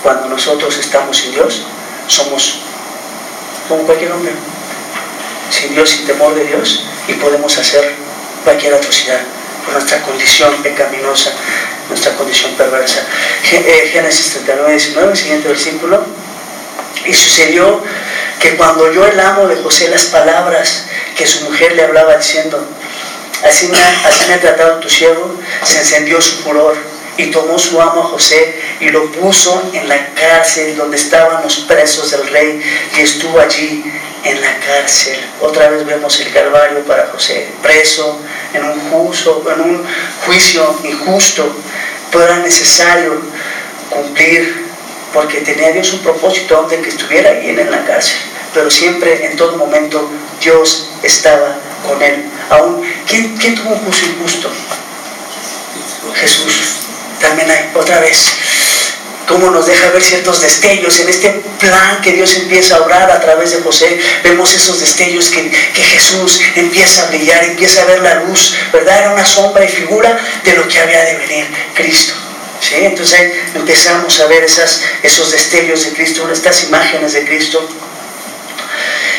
Cuando 0.03 0.29
nosotros 0.29 0.77
estamos 0.77 1.17
sin 1.17 1.33
Dios, 1.33 1.63
somos 2.07 2.61
como 3.69 3.83
cualquier 3.85 4.13
hombre. 4.13 4.33
Sin 5.51 5.75
Dios, 5.75 5.91
sin 5.91 6.07
temor 6.07 6.35
de 6.35 6.45
Dios, 6.45 6.85
y 7.09 7.15
podemos 7.15 7.57
hacer 7.57 7.95
cualquier 8.45 8.75
atrocidad 8.75 9.21
por 9.65 9.75
nuestra 9.75 10.03
condición 10.03 10.63
pecaminosa, 10.63 11.33
nuestra 11.89 12.13
condición 12.15 12.53
perversa. 12.53 13.01
Eh, 13.53 13.91
Génesis 13.93 14.33
39, 14.33 14.73
19, 14.73 15.17
siguiente 15.17 15.49
versículo. 15.49 16.05
Y 17.05 17.15
sucedió 17.15 17.83
que 18.41 18.57
cuando 18.57 18.85
oyó 18.85 19.07
el 19.07 19.19
amo 19.21 19.47
de 19.47 19.57
José 19.57 19.89
las 19.89 20.07
palabras 20.07 20.87
que 21.17 21.27
su 21.27 21.45
mujer 21.45 21.73
le 21.73 21.83
hablaba 21.83 22.17
diciendo, 22.17 22.67
así 23.45 23.69
me, 23.69 23.79
así 23.79 24.25
me 24.29 24.35
ha 24.35 24.41
tratado 24.41 24.81
tu 24.81 24.89
siervo, 24.89 25.39
se 25.63 25.79
encendió 25.79 26.21
su 26.21 26.43
furor 26.43 26.77
y 27.17 27.27
tomó 27.27 27.59
su 27.59 27.81
amo 27.81 28.03
a 28.03 28.07
José 28.07 28.61
y 28.81 28.89
lo 28.89 29.11
puso 29.13 29.71
en 29.73 29.89
la 29.89 30.09
cárcel 30.15 30.77
donde 30.77 30.97
estaban 30.97 31.43
los 31.43 31.61
presos 31.61 32.11
del 32.11 32.27
rey 32.29 32.61
y 32.97 33.01
estuvo 33.01 33.39
allí 33.41 33.85
en 34.25 34.41
la 34.41 34.59
cárcel. 34.59 35.19
Otra 35.41 35.69
vez 35.69 35.87
vemos 35.87 36.19
el 36.21 36.33
Calvario 36.33 36.81
para 36.85 37.07
José, 37.09 37.49
preso 37.63 38.21
en 38.53 38.65
un, 38.65 38.81
justo, 38.91 39.45
en 39.55 39.61
un 39.61 39.87
juicio 40.27 40.81
injusto, 40.83 41.55
pero 42.11 42.25
era 42.25 42.39
necesario 42.39 43.21
cumplir 43.91 44.64
porque 45.15 45.41
tenía 45.41 45.71
Dios 45.71 45.93
un 45.93 46.01
propósito 46.01 46.57
aunque 46.57 46.81
que 46.83 46.89
estuviera 46.91 47.31
ahí 47.31 47.49
en 47.49 47.71
la 47.71 47.85
cárcel, 47.85 48.19
pero 48.53 48.69
siempre, 48.69 49.27
en 49.27 49.37
todo 49.37 49.57
momento, 49.57 50.11
Dios 50.43 50.91
estaba 51.03 51.57
con 51.87 52.03
él. 52.03 52.25
Aún, 52.51 52.83
¿quién, 53.07 53.55
tuvo 53.55 53.71
un 53.71 53.79
juicio 53.79 54.09
injusto? 54.09 54.51
Jesús. 56.15 56.81
También 57.21 57.51
hay, 57.51 57.71
otra 57.75 58.01
vez, 58.01 58.33
cómo 59.27 59.51
nos 59.51 59.67
deja 59.67 59.91
ver 59.91 60.03
ciertos 60.03 60.43
destellos 60.43 61.01
en 61.01 61.09
este 61.09 61.31
plan 61.59 62.01
que 62.03 62.13
Dios 62.13 62.37
empieza 62.37 62.77
a 62.77 62.83
orar 62.83 63.11
a 63.11 63.21
través 63.21 63.53
de 63.53 63.63
José. 63.63 63.99
Vemos 64.23 64.53
esos 64.53 64.81
destellos 64.81 65.31
que, 65.31 65.51
que, 65.51 65.83
Jesús 65.83 66.41
empieza 66.57 67.05
a 67.05 67.07
brillar, 67.07 67.45
empieza 67.45 67.83
a 67.83 67.87
ver 67.87 68.03
la 68.03 68.17
luz, 68.17 68.55
¿verdad? 68.73 68.99
Era 68.99 69.11
una 69.13 69.25
sombra 69.25 69.65
y 69.65 69.69
figura 69.69 70.19
de 70.45 70.53
lo 70.55 70.69
que 70.69 70.79
había 70.79 71.05
de 71.05 71.17
venir, 71.17 71.47
Cristo. 71.75 72.24
¿Sí? 72.67 72.77
Entonces 72.77 73.33
empezamos 73.55 74.19
a 74.21 74.27
ver 74.27 74.43
esas, 74.45 74.83
esos 75.03 75.31
destellos 75.33 75.85
de 75.85 75.93
Cristo, 75.93 76.29
estas 76.33 76.65
imágenes 76.65 77.13
de 77.13 77.25
Cristo. 77.25 77.69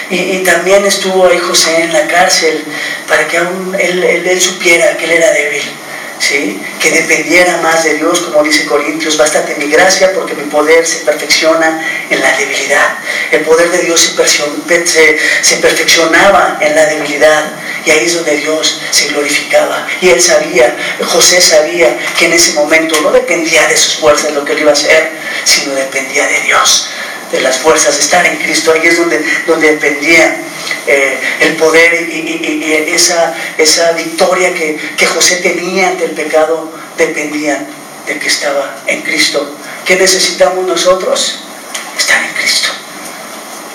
Y, 0.09 0.15
y, 0.15 0.43
también 0.43 0.85
estuvo 0.85 1.27
ahí 1.27 1.39
José 1.39 1.83
en 1.83 1.93
la 1.93 2.07
cárcel 2.07 2.63
para 3.07 3.27
que 3.27 3.37
aún 3.37 3.75
él, 3.79 4.03
él, 4.03 4.27
él 4.27 4.41
supiera 4.41 4.95
que 4.97 5.05
él 5.05 5.11
era 5.11 5.31
débil 5.31 5.63
¿sí? 6.19 6.59
que 6.79 6.91
dependiera 6.91 7.57
más 7.57 7.83
de 7.83 7.95
Dios, 7.95 8.19
como 8.21 8.43
dice 8.43 8.65
Corintios, 8.65 9.17
bástate 9.17 9.55
mi 9.55 9.69
gracia 9.69 10.13
porque 10.13 10.33
mi 10.33 10.43
poder 10.43 10.85
se 10.85 10.99
perfecciona 10.99 11.85
en 12.09 12.21
la 12.21 12.37
debilidad. 12.37 12.97
El 13.31 13.41
poder 13.41 13.69
de 13.71 13.79
Dios 13.79 14.15
se, 14.85 15.17
se 15.41 15.55
perfeccionaba 15.57 16.57
en 16.61 16.75
la 16.75 16.85
debilidad 16.85 17.43
y 17.85 17.91
ahí 17.91 18.05
es 18.05 18.15
donde 18.15 18.37
Dios 18.37 18.81
se 18.91 19.07
glorificaba. 19.09 19.87
Y 20.01 20.09
él 20.09 20.21
sabía, 20.21 20.75
José 21.05 21.39
sabía 21.39 21.97
que 22.17 22.25
en 22.25 22.33
ese 22.33 22.53
momento 22.53 22.99
no 23.01 23.11
dependía 23.11 23.67
de 23.67 23.77
sus 23.77 23.95
fuerzas 23.95 24.33
lo 24.33 24.43
que 24.43 24.53
él 24.53 24.59
iba 24.59 24.71
a 24.71 24.73
hacer, 24.73 25.11
sino 25.43 25.75
dependía 25.75 26.27
de 26.27 26.41
Dios 26.41 26.89
de 27.31 27.41
las 27.41 27.57
fuerzas, 27.57 27.95
de 27.95 28.01
estar 28.01 28.25
en 28.25 28.37
Cristo, 28.37 28.71
ahí 28.71 28.81
es 28.83 28.97
donde, 28.97 29.23
donde 29.47 29.71
dependía 29.71 30.37
eh, 30.87 31.19
el 31.41 31.55
poder 31.55 32.09
y, 32.09 32.91
esa, 32.93 33.33
esa 33.57 33.91
victoria 33.93 34.53
que, 34.53 34.77
que, 34.95 35.05
José 35.05 35.37
tenía 35.37 35.89
ante 35.89 36.05
el 36.05 36.11
pecado 36.11 36.71
dependía 36.97 37.65
de 38.07 38.19
que 38.19 38.27
estaba 38.27 38.75
en 38.87 39.01
Cristo. 39.01 39.55
¿Qué 39.85 39.95
necesitamos 39.95 40.65
nosotros? 40.65 41.43
Estar 41.97 42.23
en 42.23 42.33
Cristo. 42.33 42.69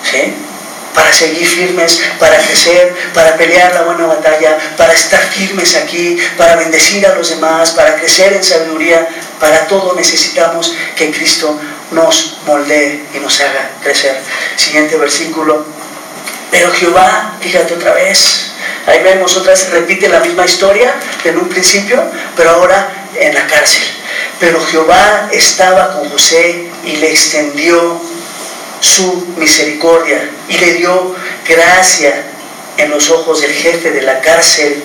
¿Sí? 0.09 0.50
Para 0.93 1.13
seguir 1.13 1.47
firmes, 1.47 2.01
para 2.19 2.37
crecer, 2.37 2.93
para 3.13 3.35
pelear 3.37 3.73
la 3.73 3.83
buena 3.83 4.05
batalla, 4.05 4.57
para 4.77 4.93
estar 4.93 5.21
firmes 5.21 5.75
aquí, 5.75 6.17
para 6.37 6.55
bendecir 6.57 7.05
a 7.07 7.15
los 7.15 7.29
demás, 7.29 7.71
para 7.71 7.95
crecer 7.95 8.33
en 8.33 8.43
sabiduría, 8.43 9.07
para 9.39 9.67
todo 9.67 9.95
necesitamos 9.95 10.75
que 10.95 11.11
Cristo 11.11 11.57
nos 11.91 12.37
moldee 12.45 13.05
y 13.13 13.19
nos 13.19 13.39
haga 13.39 13.71
crecer. 13.81 14.17
Siguiente 14.55 14.97
versículo. 14.97 15.65
Pero 16.51 16.71
Jehová, 16.71 17.37
fíjate 17.39 17.73
otra 17.73 17.93
vez, 17.93 18.51
ahí 18.85 19.01
vemos 19.03 19.35
otra 19.37 19.51
vez, 19.51 19.69
repite 19.69 20.09
la 20.09 20.19
misma 20.19 20.45
historia 20.45 20.93
en 21.23 21.37
un 21.37 21.47
principio, 21.47 22.03
pero 22.35 22.51
ahora 22.51 23.07
en 23.15 23.33
la 23.33 23.47
cárcel. 23.47 23.83
Pero 24.39 24.59
Jehová 24.65 25.29
estaba 25.31 25.93
con 25.93 26.09
José 26.09 26.69
y 26.83 26.97
le 26.97 27.11
extendió 27.11 28.01
su 28.81 29.27
misericordia 29.37 30.29
y 30.49 30.57
le 30.57 30.73
dio 30.73 31.15
gracia 31.47 32.23
en 32.77 32.89
los 32.89 33.09
ojos 33.09 33.41
del 33.41 33.53
jefe 33.53 33.91
de 33.91 34.01
la 34.01 34.19
cárcel. 34.19 34.83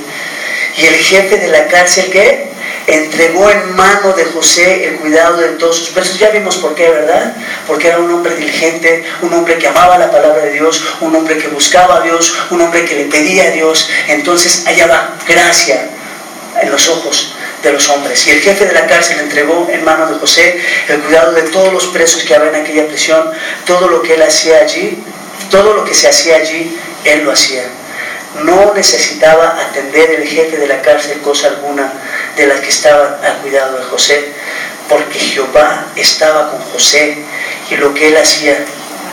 Y 0.76 0.86
el 0.86 0.94
jefe 0.94 1.38
de 1.38 1.48
la 1.48 1.66
cárcel, 1.66 2.10
¿qué? 2.12 2.46
entregó 2.86 3.50
en 3.50 3.74
mano 3.74 4.12
de 4.12 4.24
José 4.26 4.86
el 4.86 4.96
cuidado 4.96 5.38
de 5.38 5.48
todos 5.50 5.76
sus 5.76 5.88
presos. 5.88 6.18
Ya 6.18 6.30
vimos 6.30 6.58
por 6.58 6.74
qué, 6.74 6.88
¿verdad? 6.88 7.34
Porque 7.66 7.88
era 7.88 7.98
un 7.98 8.12
hombre 8.12 8.36
diligente, 8.36 9.04
un 9.22 9.32
hombre 9.32 9.58
que 9.58 9.66
amaba 9.66 9.98
la 9.98 10.10
palabra 10.10 10.42
de 10.42 10.52
Dios, 10.52 10.84
un 11.00 11.16
hombre 11.16 11.36
que 11.36 11.48
buscaba 11.48 11.96
a 11.96 12.00
Dios, 12.02 12.36
un 12.50 12.60
hombre 12.60 12.84
que 12.84 12.94
le 12.94 13.04
pedía 13.06 13.44
a 13.44 13.50
Dios. 13.50 13.88
Entonces 14.08 14.66
allá 14.66 14.86
va 14.86 15.16
gracia 15.26 15.88
en 16.62 16.70
los 16.70 16.88
ojos 16.88 17.35
de 17.66 17.72
los 17.72 17.88
hombres. 17.88 18.26
Y 18.26 18.30
el 18.30 18.40
jefe 18.40 18.64
de 18.64 18.72
la 18.72 18.86
cárcel 18.86 19.18
entregó 19.18 19.68
en 19.70 19.84
mano 19.84 20.06
de 20.06 20.14
José 20.18 20.60
el 20.88 21.00
cuidado 21.00 21.32
de 21.32 21.42
todos 21.42 21.72
los 21.72 21.86
presos 21.88 22.22
que 22.22 22.34
había 22.34 22.50
en 22.50 22.56
aquella 22.56 22.86
prisión, 22.86 23.30
todo 23.66 23.88
lo 23.88 24.02
que 24.02 24.14
él 24.14 24.22
hacía 24.22 24.58
allí, 24.58 25.02
todo 25.50 25.74
lo 25.74 25.84
que 25.84 25.94
se 25.94 26.08
hacía 26.08 26.36
allí, 26.36 26.78
él 27.04 27.24
lo 27.24 27.32
hacía. 27.32 27.64
No 28.44 28.72
necesitaba 28.74 29.58
atender 29.60 30.10
el 30.10 30.28
jefe 30.28 30.58
de 30.58 30.66
la 30.68 30.80
cárcel 30.82 31.20
cosa 31.20 31.48
alguna 31.48 31.92
de 32.36 32.46
las 32.46 32.60
que 32.60 32.68
estaban 32.68 33.16
al 33.24 33.38
cuidado 33.38 33.78
de 33.78 33.84
José, 33.84 34.32
porque 34.88 35.18
Jehová 35.18 35.86
estaba 35.96 36.50
con 36.50 36.60
José 36.72 37.18
y 37.70 37.76
lo 37.76 37.92
que 37.94 38.08
él 38.08 38.16
hacía, 38.16 38.58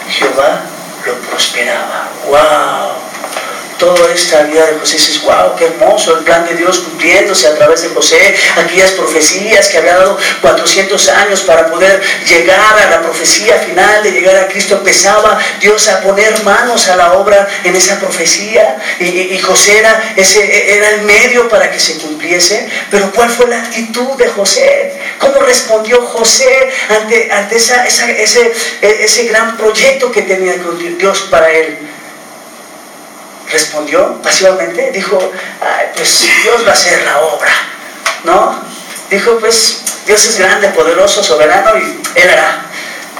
Jehová 0.10 0.62
lo 1.06 1.14
prosperaba. 1.30 2.10
¡Wow! 2.28 3.13
Toda 3.78 4.14
esta 4.14 4.44
vida 4.44 4.66
de 4.66 4.80
José, 4.80 4.98
dices, 4.98 5.22
wow, 5.24 5.56
qué 5.58 5.66
hermoso 5.66 6.18
el 6.18 6.24
plan 6.24 6.46
de 6.46 6.56
Dios 6.56 6.80
cumpliéndose 6.80 7.48
a 7.48 7.56
través 7.56 7.82
de 7.84 7.90
José, 7.90 8.36
aquellas 8.56 8.92
profecías 8.92 9.70
que 9.70 9.78
había 9.78 9.96
dado 9.96 10.18
400 10.42 11.10
años 11.10 11.42
para 11.42 11.70
poder 11.70 12.02
llegar 12.28 12.78
a 12.80 12.90
la 12.90 13.02
profecía 13.02 13.56
final 13.58 14.04
de 14.04 14.12
llegar 14.12 14.36
a 14.38 14.48
Cristo, 14.48 14.76
empezaba 14.76 15.40
Dios 15.60 15.88
a 15.88 16.02
poner 16.02 16.44
manos 16.44 16.88
a 16.90 16.96
la 16.96 17.14
obra 17.14 17.48
en 17.64 17.76
esa 17.76 18.00
profecía 18.00 18.78
y, 19.00 19.38
José 19.40 19.80
era, 19.80 20.14
ese, 20.16 20.76
era 20.76 20.90
el 20.92 21.02
medio 21.02 21.50
para 21.50 21.70
que 21.70 21.80
se 21.80 21.98
cumpliese, 21.98 22.68
pero 22.90 23.12
¿cuál 23.12 23.30
fue 23.30 23.48
la 23.48 23.60
actitud 23.60 24.16
de 24.18 24.28
José? 24.30 24.94
¿Cómo 25.20 25.42
respondió 25.42 26.02
José 26.06 26.70
ante, 26.90 27.32
ante 27.32 27.58
esa, 27.58 27.86
ese, 27.86 28.54
ese 28.82 29.26
gran 29.26 29.58
proyecto 29.58 30.12
que 30.12 30.22
tenía 30.22 30.54
Dios 30.98 31.28
para 31.30 31.50
él? 31.52 31.78
Respondió 33.54 34.22
pasivamente, 34.22 34.92
dijo, 34.92 35.18
pues 35.96 36.26
Dios 36.44 36.66
va 36.66 36.72
a 36.72 36.74
hacer 36.74 37.04
la 37.06 37.22
obra, 37.22 37.54
¿no? 38.26 38.62
Dijo, 39.10 39.38
pues 39.40 39.82
Dios 40.06 40.26
es 40.26 40.38
grande, 40.40 40.70
poderoso, 40.70 41.24
soberano 41.24 41.78
y 41.78 42.02
Él 42.16 42.30
hará, 42.30 42.66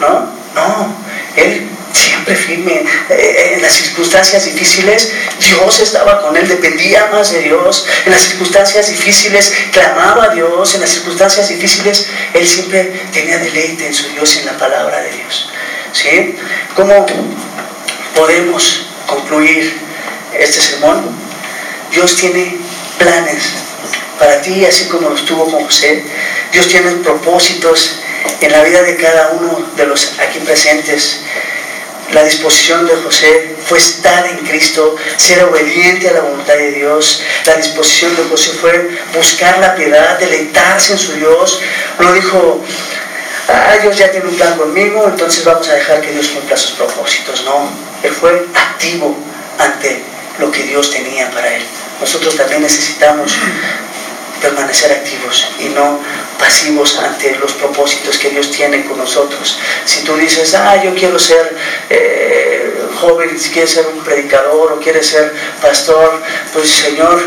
¿no? 0.02 0.34
No, 0.56 0.96
Él 1.38 1.70
siempre 1.94 2.36
firme. 2.36 2.74
Eh, 2.74 2.86
eh, 3.10 3.54
en 3.56 3.62
las 3.62 3.74
circunstancias 3.74 4.46
difíciles, 4.46 5.12
Dios 5.40 5.80
estaba 5.80 6.22
con 6.22 6.36
él, 6.36 6.48
dependía 6.48 7.08
más 7.08 7.32
de 7.32 7.42
Dios. 7.42 7.86
En 8.06 8.12
las 8.12 8.22
circunstancias 8.22 8.90
difíciles, 8.90 9.54
clamaba 9.72 10.26
a 10.26 10.30
Dios. 10.30 10.76
En 10.76 10.82
las 10.82 10.90
circunstancias 10.90 11.50
difíciles, 11.50 12.08
él 12.34 12.48
siempre 12.48 13.02
tenía 13.12 13.38
deleite 13.38 13.88
en 13.88 13.94
su 13.94 14.10
Dios, 14.10 14.38
en 14.38 14.48
la 14.48 14.58
palabra 14.58 15.02
de 15.02 15.12
Dios. 15.12 15.50
¿Sí? 15.92 16.36
¿Cómo 16.76 17.06
podemos 18.16 18.88
concluir 19.06 19.93
este 20.38 20.62
sermón, 20.62 21.04
Dios 21.92 22.16
tiene 22.16 22.58
planes 22.98 23.44
para 24.20 24.42
ti, 24.42 24.66
así 24.66 24.86
como 24.86 25.10
los 25.10 25.26
tuvo 25.26 25.46
con 25.50 25.66
José. 25.66 26.04
Dios 26.52 26.68
tiene 26.68 26.92
propósitos 26.98 28.00
en 28.42 28.52
la 28.52 28.64
vida 28.64 28.82
de 28.84 28.96
cada 28.98 29.30
uno 29.32 29.66
de 29.76 29.86
los 29.86 30.14
aquí 30.20 30.40
presentes. 30.40 31.22
La 32.12 32.24
disposición 32.24 32.86
de 32.86 32.96
José 32.98 33.56
fue 33.66 33.80
estar 33.80 34.28
en 34.28 34.38
Cristo, 34.46 34.96
ser 35.18 35.44
obediente 35.46 36.10
a 36.10 36.14
la 36.14 36.22
voluntad 36.22 36.54
de 36.54 36.72
Dios. 36.72 37.24
La 37.46 37.56
disposición 37.56 38.16
de 38.16 38.24
José 38.24 38.52
fue 38.52 38.98
buscar 39.16 39.58
la 39.60 39.76
piedad, 39.76 40.20
deleitarse 40.20 40.94
en 40.94 41.00
su 41.00 41.14
Dios. 41.14 41.60
No 42.00 42.14
dijo, 42.14 42.64
ah, 43.48 43.78
Dios 43.82 43.98
ya 43.98 44.12
tiene 44.12 44.28
un 44.28 44.36
plan 44.36 44.56
conmigo, 44.58 45.06
entonces 45.08 45.44
vamos 45.44 45.68
a 45.70 45.74
dejar 45.74 46.02
que 46.02 46.12
Dios 46.12 46.28
cumpla 46.28 46.56
sus 46.56 46.72
propósitos. 46.72 47.44
No, 47.46 47.68
él 48.04 48.12
fue 48.12 48.46
activo 48.54 49.18
ante 49.58 50.13
lo 50.40 50.52
que 50.52 50.64
Dios 50.64 50.92
tenía 50.92 51.30
para 51.32 51.56
él. 51.56 51.64
Nosotros 52.00 52.36
también 52.36 52.62
necesitamos 52.62 53.34
permanecer 54.42 54.92
activos 54.92 55.48
y 55.60 55.70
no 55.70 56.00
pasivos 56.38 57.00
ante 57.00 57.36
los 57.38 57.54
propósitos 57.54 58.18
que 58.18 58.30
Dios 58.30 58.52
tiene 58.52 58.86
con 58.86 58.98
nosotros. 58.98 59.58
Si 59.86 60.04
tú 60.04 60.16
dices, 60.18 60.54
ah, 60.56 60.84
yo 60.84 60.94
quiero 60.94 61.18
ser 61.18 61.56
eh, 61.90 62.74
joven, 63.00 63.40
si 63.40 63.52
quieres 63.52 63.72
ser 63.72 63.88
un 63.88 64.04
predicador 64.04 64.74
o 64.74 64.80
quieres 64.80 65.08
ser 65.08 65.34
pastor, 65.62 66.22
pues 66.52 66.70
Señor, 66.70 67.22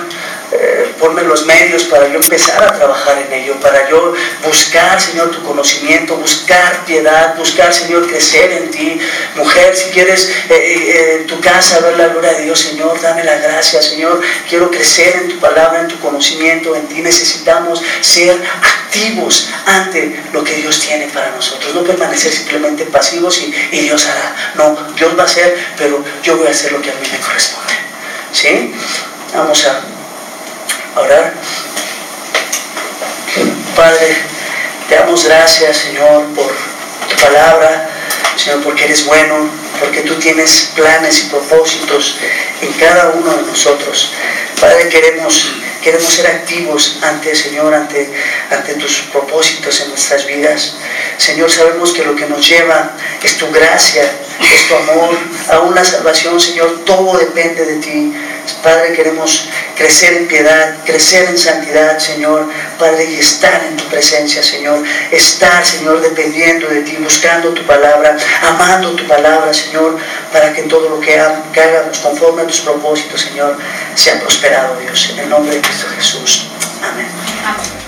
eh, 0.53 0.95
ponme 1.01 1.23
los 1.23 1.45
medios 1.45 1.85
para 1.85 2.07
yo 2.09 2.17
empezar 2.21 2.63
a 2.63 2.73
trabajar 2.73 3.19
en 3.19 3.33
ello, 3.33 3.55
para 3.61 3.89
yo 3.89 4.15
buscar, 4.45 5.01
Señor, 5.01 5.31
tu 5.31 5.43
conocimiento, 5.43 6.17
buscar 6.17 6.85
piedad, 6.85 7.35
buscar, 7.37 7.75
Señor, 7.75 8.07
crecer 8.07 8.53
en 8.53 8.71
ti. 8.71 9.01
Mujer, 9.35 9.77
si 9.77 9.91
quieres 9.91 10.31
eh, 10.49 10.55
eh, 10.55 11.17
en 11.21 11.27
tu 11.27 11.41
casa 11.41 11.81
ver 11.81 11.97
la 11.97 12.09
gloria 12.09 12.33
de 12.35 12.45
Dios, 12.45 12.61
Señor, 12.61 13.01
dame 13.01 13.25
la 13.25 13.37
gracia, 13.39 13.83
Señor. 13.83 14.21
Quiero 14.49 14.71
crecer 14.71 15.17
en 15.17 15.29
tu 15.31 15.41
palabra, 15.41 15.81
en 15.81 15.89
tu 15.89 15.99
conocimiento, 15.99 16.77
en 16.77 16.87
ti. 16.87 17.01
Necesitamos 17.01 17.83
ser 18.01 18.41
activos 18.63 19.49
ante 19.67 20.23
lo 20.33 20.45
que 20.45 20.55
Dios 20.55 20.79
tiene 20.79 21.09
para 21.09 21.31
nosotros. 21.31 21.75
No 21.75 21.83
permanecer 21.83 22.33
simplemente 22.33 22.85
pasivos 22.85 23.43
y 23.43 23.81
Dios 23.81 24.07
hará. 24.07 24.35
No, 24.55 24.93
Dios 24.97 25.19
va 25.19 25.23
a 25.23 25.27
hacer, 25.27 25.57
pero 25.77 26.05
yo 26.23 26.37
voy 26.37 26.47
a 26.47 26.51
hacer 26.51 26.71
lo 26.71 26.81
que 26.81 26.91
a 26.91 26.95
mí 26.95 27.09
me 27.11 27.19
corresponde. 27.19 27.75
¿Sí? 28.33 28.75
Vamos 29.35 29.67
a 29.67 29.96
orar. 31.01 31.35
Padre, 33.75 34.17
te 34.89 34.95
damos 34.97 35.25
gracias, 35.25 35.77
Señor, 35.77 36.25
por 36.35 36.47
tu 36.47 37.23
palabra, 37.23 37.91
Señor, 38.37 38.63
porque 38.63 38.85
eres 38.85 39.05
bueno, 39.05 39.51
porque 39.79 40.01
tú 40.01 40.15
tienes 40.15 40.73
planes 40.75 41.25
y 41.25 41.29
propósitos 41.29 42.19
en 42.63 42.73
cada 42.75 43.11
uno 43.11 43.37
de 43.37 43.43
nosotros. 43.43 44.13
Padre, 44.61 44.89
queremos, 44.89 45.53
queremos 45.83 46.09
ser 46.09 46.27
activos 46.29 46.99
ante 47.03 47.35
Señor, 47.35 47.75
ante, 47.75 48.11
ante 48.51 48.75
tus 48.75 49.01
propósitos 49.13 49.81
en 49.83 49.91
nuestras 49.91 50.25
vidas. 50.25 50.77
Señor, 51.19 51.51
sabemos 51.51 51.93
que 51.93 52.05
lo 52.05 52.17
que 52.17 52.27
nos 52.27 52.49
lleva 52.49 52.93
es 53.23 53.37
tu 53.37 53.51
gracia, 53.51 54.03
es 54.03 54.69
tu 54.69 54.77
amor, 54.77 55.15
a 55.51 55.61
una 55.61 55.85
salvación, 55.85 56.41
Señor, 56.41 56.85
todo 56.87 57.19
depende 57.19 57.67
de 57.67 57.77
ti. 57.77 58.15
Padre, 58.63 58.93
queremos 58.93 59.49
crecer 59.77 60.15
en 60.15 60.29
piedad, 60.29 60.77
crecer 60.85 61.29
en 61.29 61.39
santidad, 61.39 61.99
Señor, 61.99 62.49
Padre, 62.79 63.05
y 63.05 63.17
estar 63.19 63.65
en 63.65 63.77
tu 63.77 63.85
presencia, 63.85 64.43
Señor. 64.43 64.83
Estar, 65.11 65.65
Señor, 65.65 66.01
dependiendo 66.01 66.69
de 66.69 66.83
ti, 66.83 66.97
buscando 66.97 67.51
tu 67.51 67.65
palabra, 67.67 68.17
amando 68.43 68.93
tu 68.93 69.07
palabra, 69.07 69.53
Señor, 69.53 69.99
para 70.33 70.53
que 70.53 70.63
todo 70.63 70.89
lo 70.89 71.01
que 71.01 71.19
hagamos 71.19 71.99
conforme 71.99 72.43
a 72.43 72.47
tus 72.47 72.61
propósitos, 72.61 73.21
Señor, 73.21 73.57
sea 73.95 74.19
prosperado, 74.21 74.77
Dios. 74.81 75.11
En 75.13 75.21
el 75.21 75.29
nombre 75.29 75.55
de 75.55 75.61
Cristo 75.61 75.87
Jesús. 75.97 76.49
Amén. 76.83 77.09
Amén. 77.45 77.86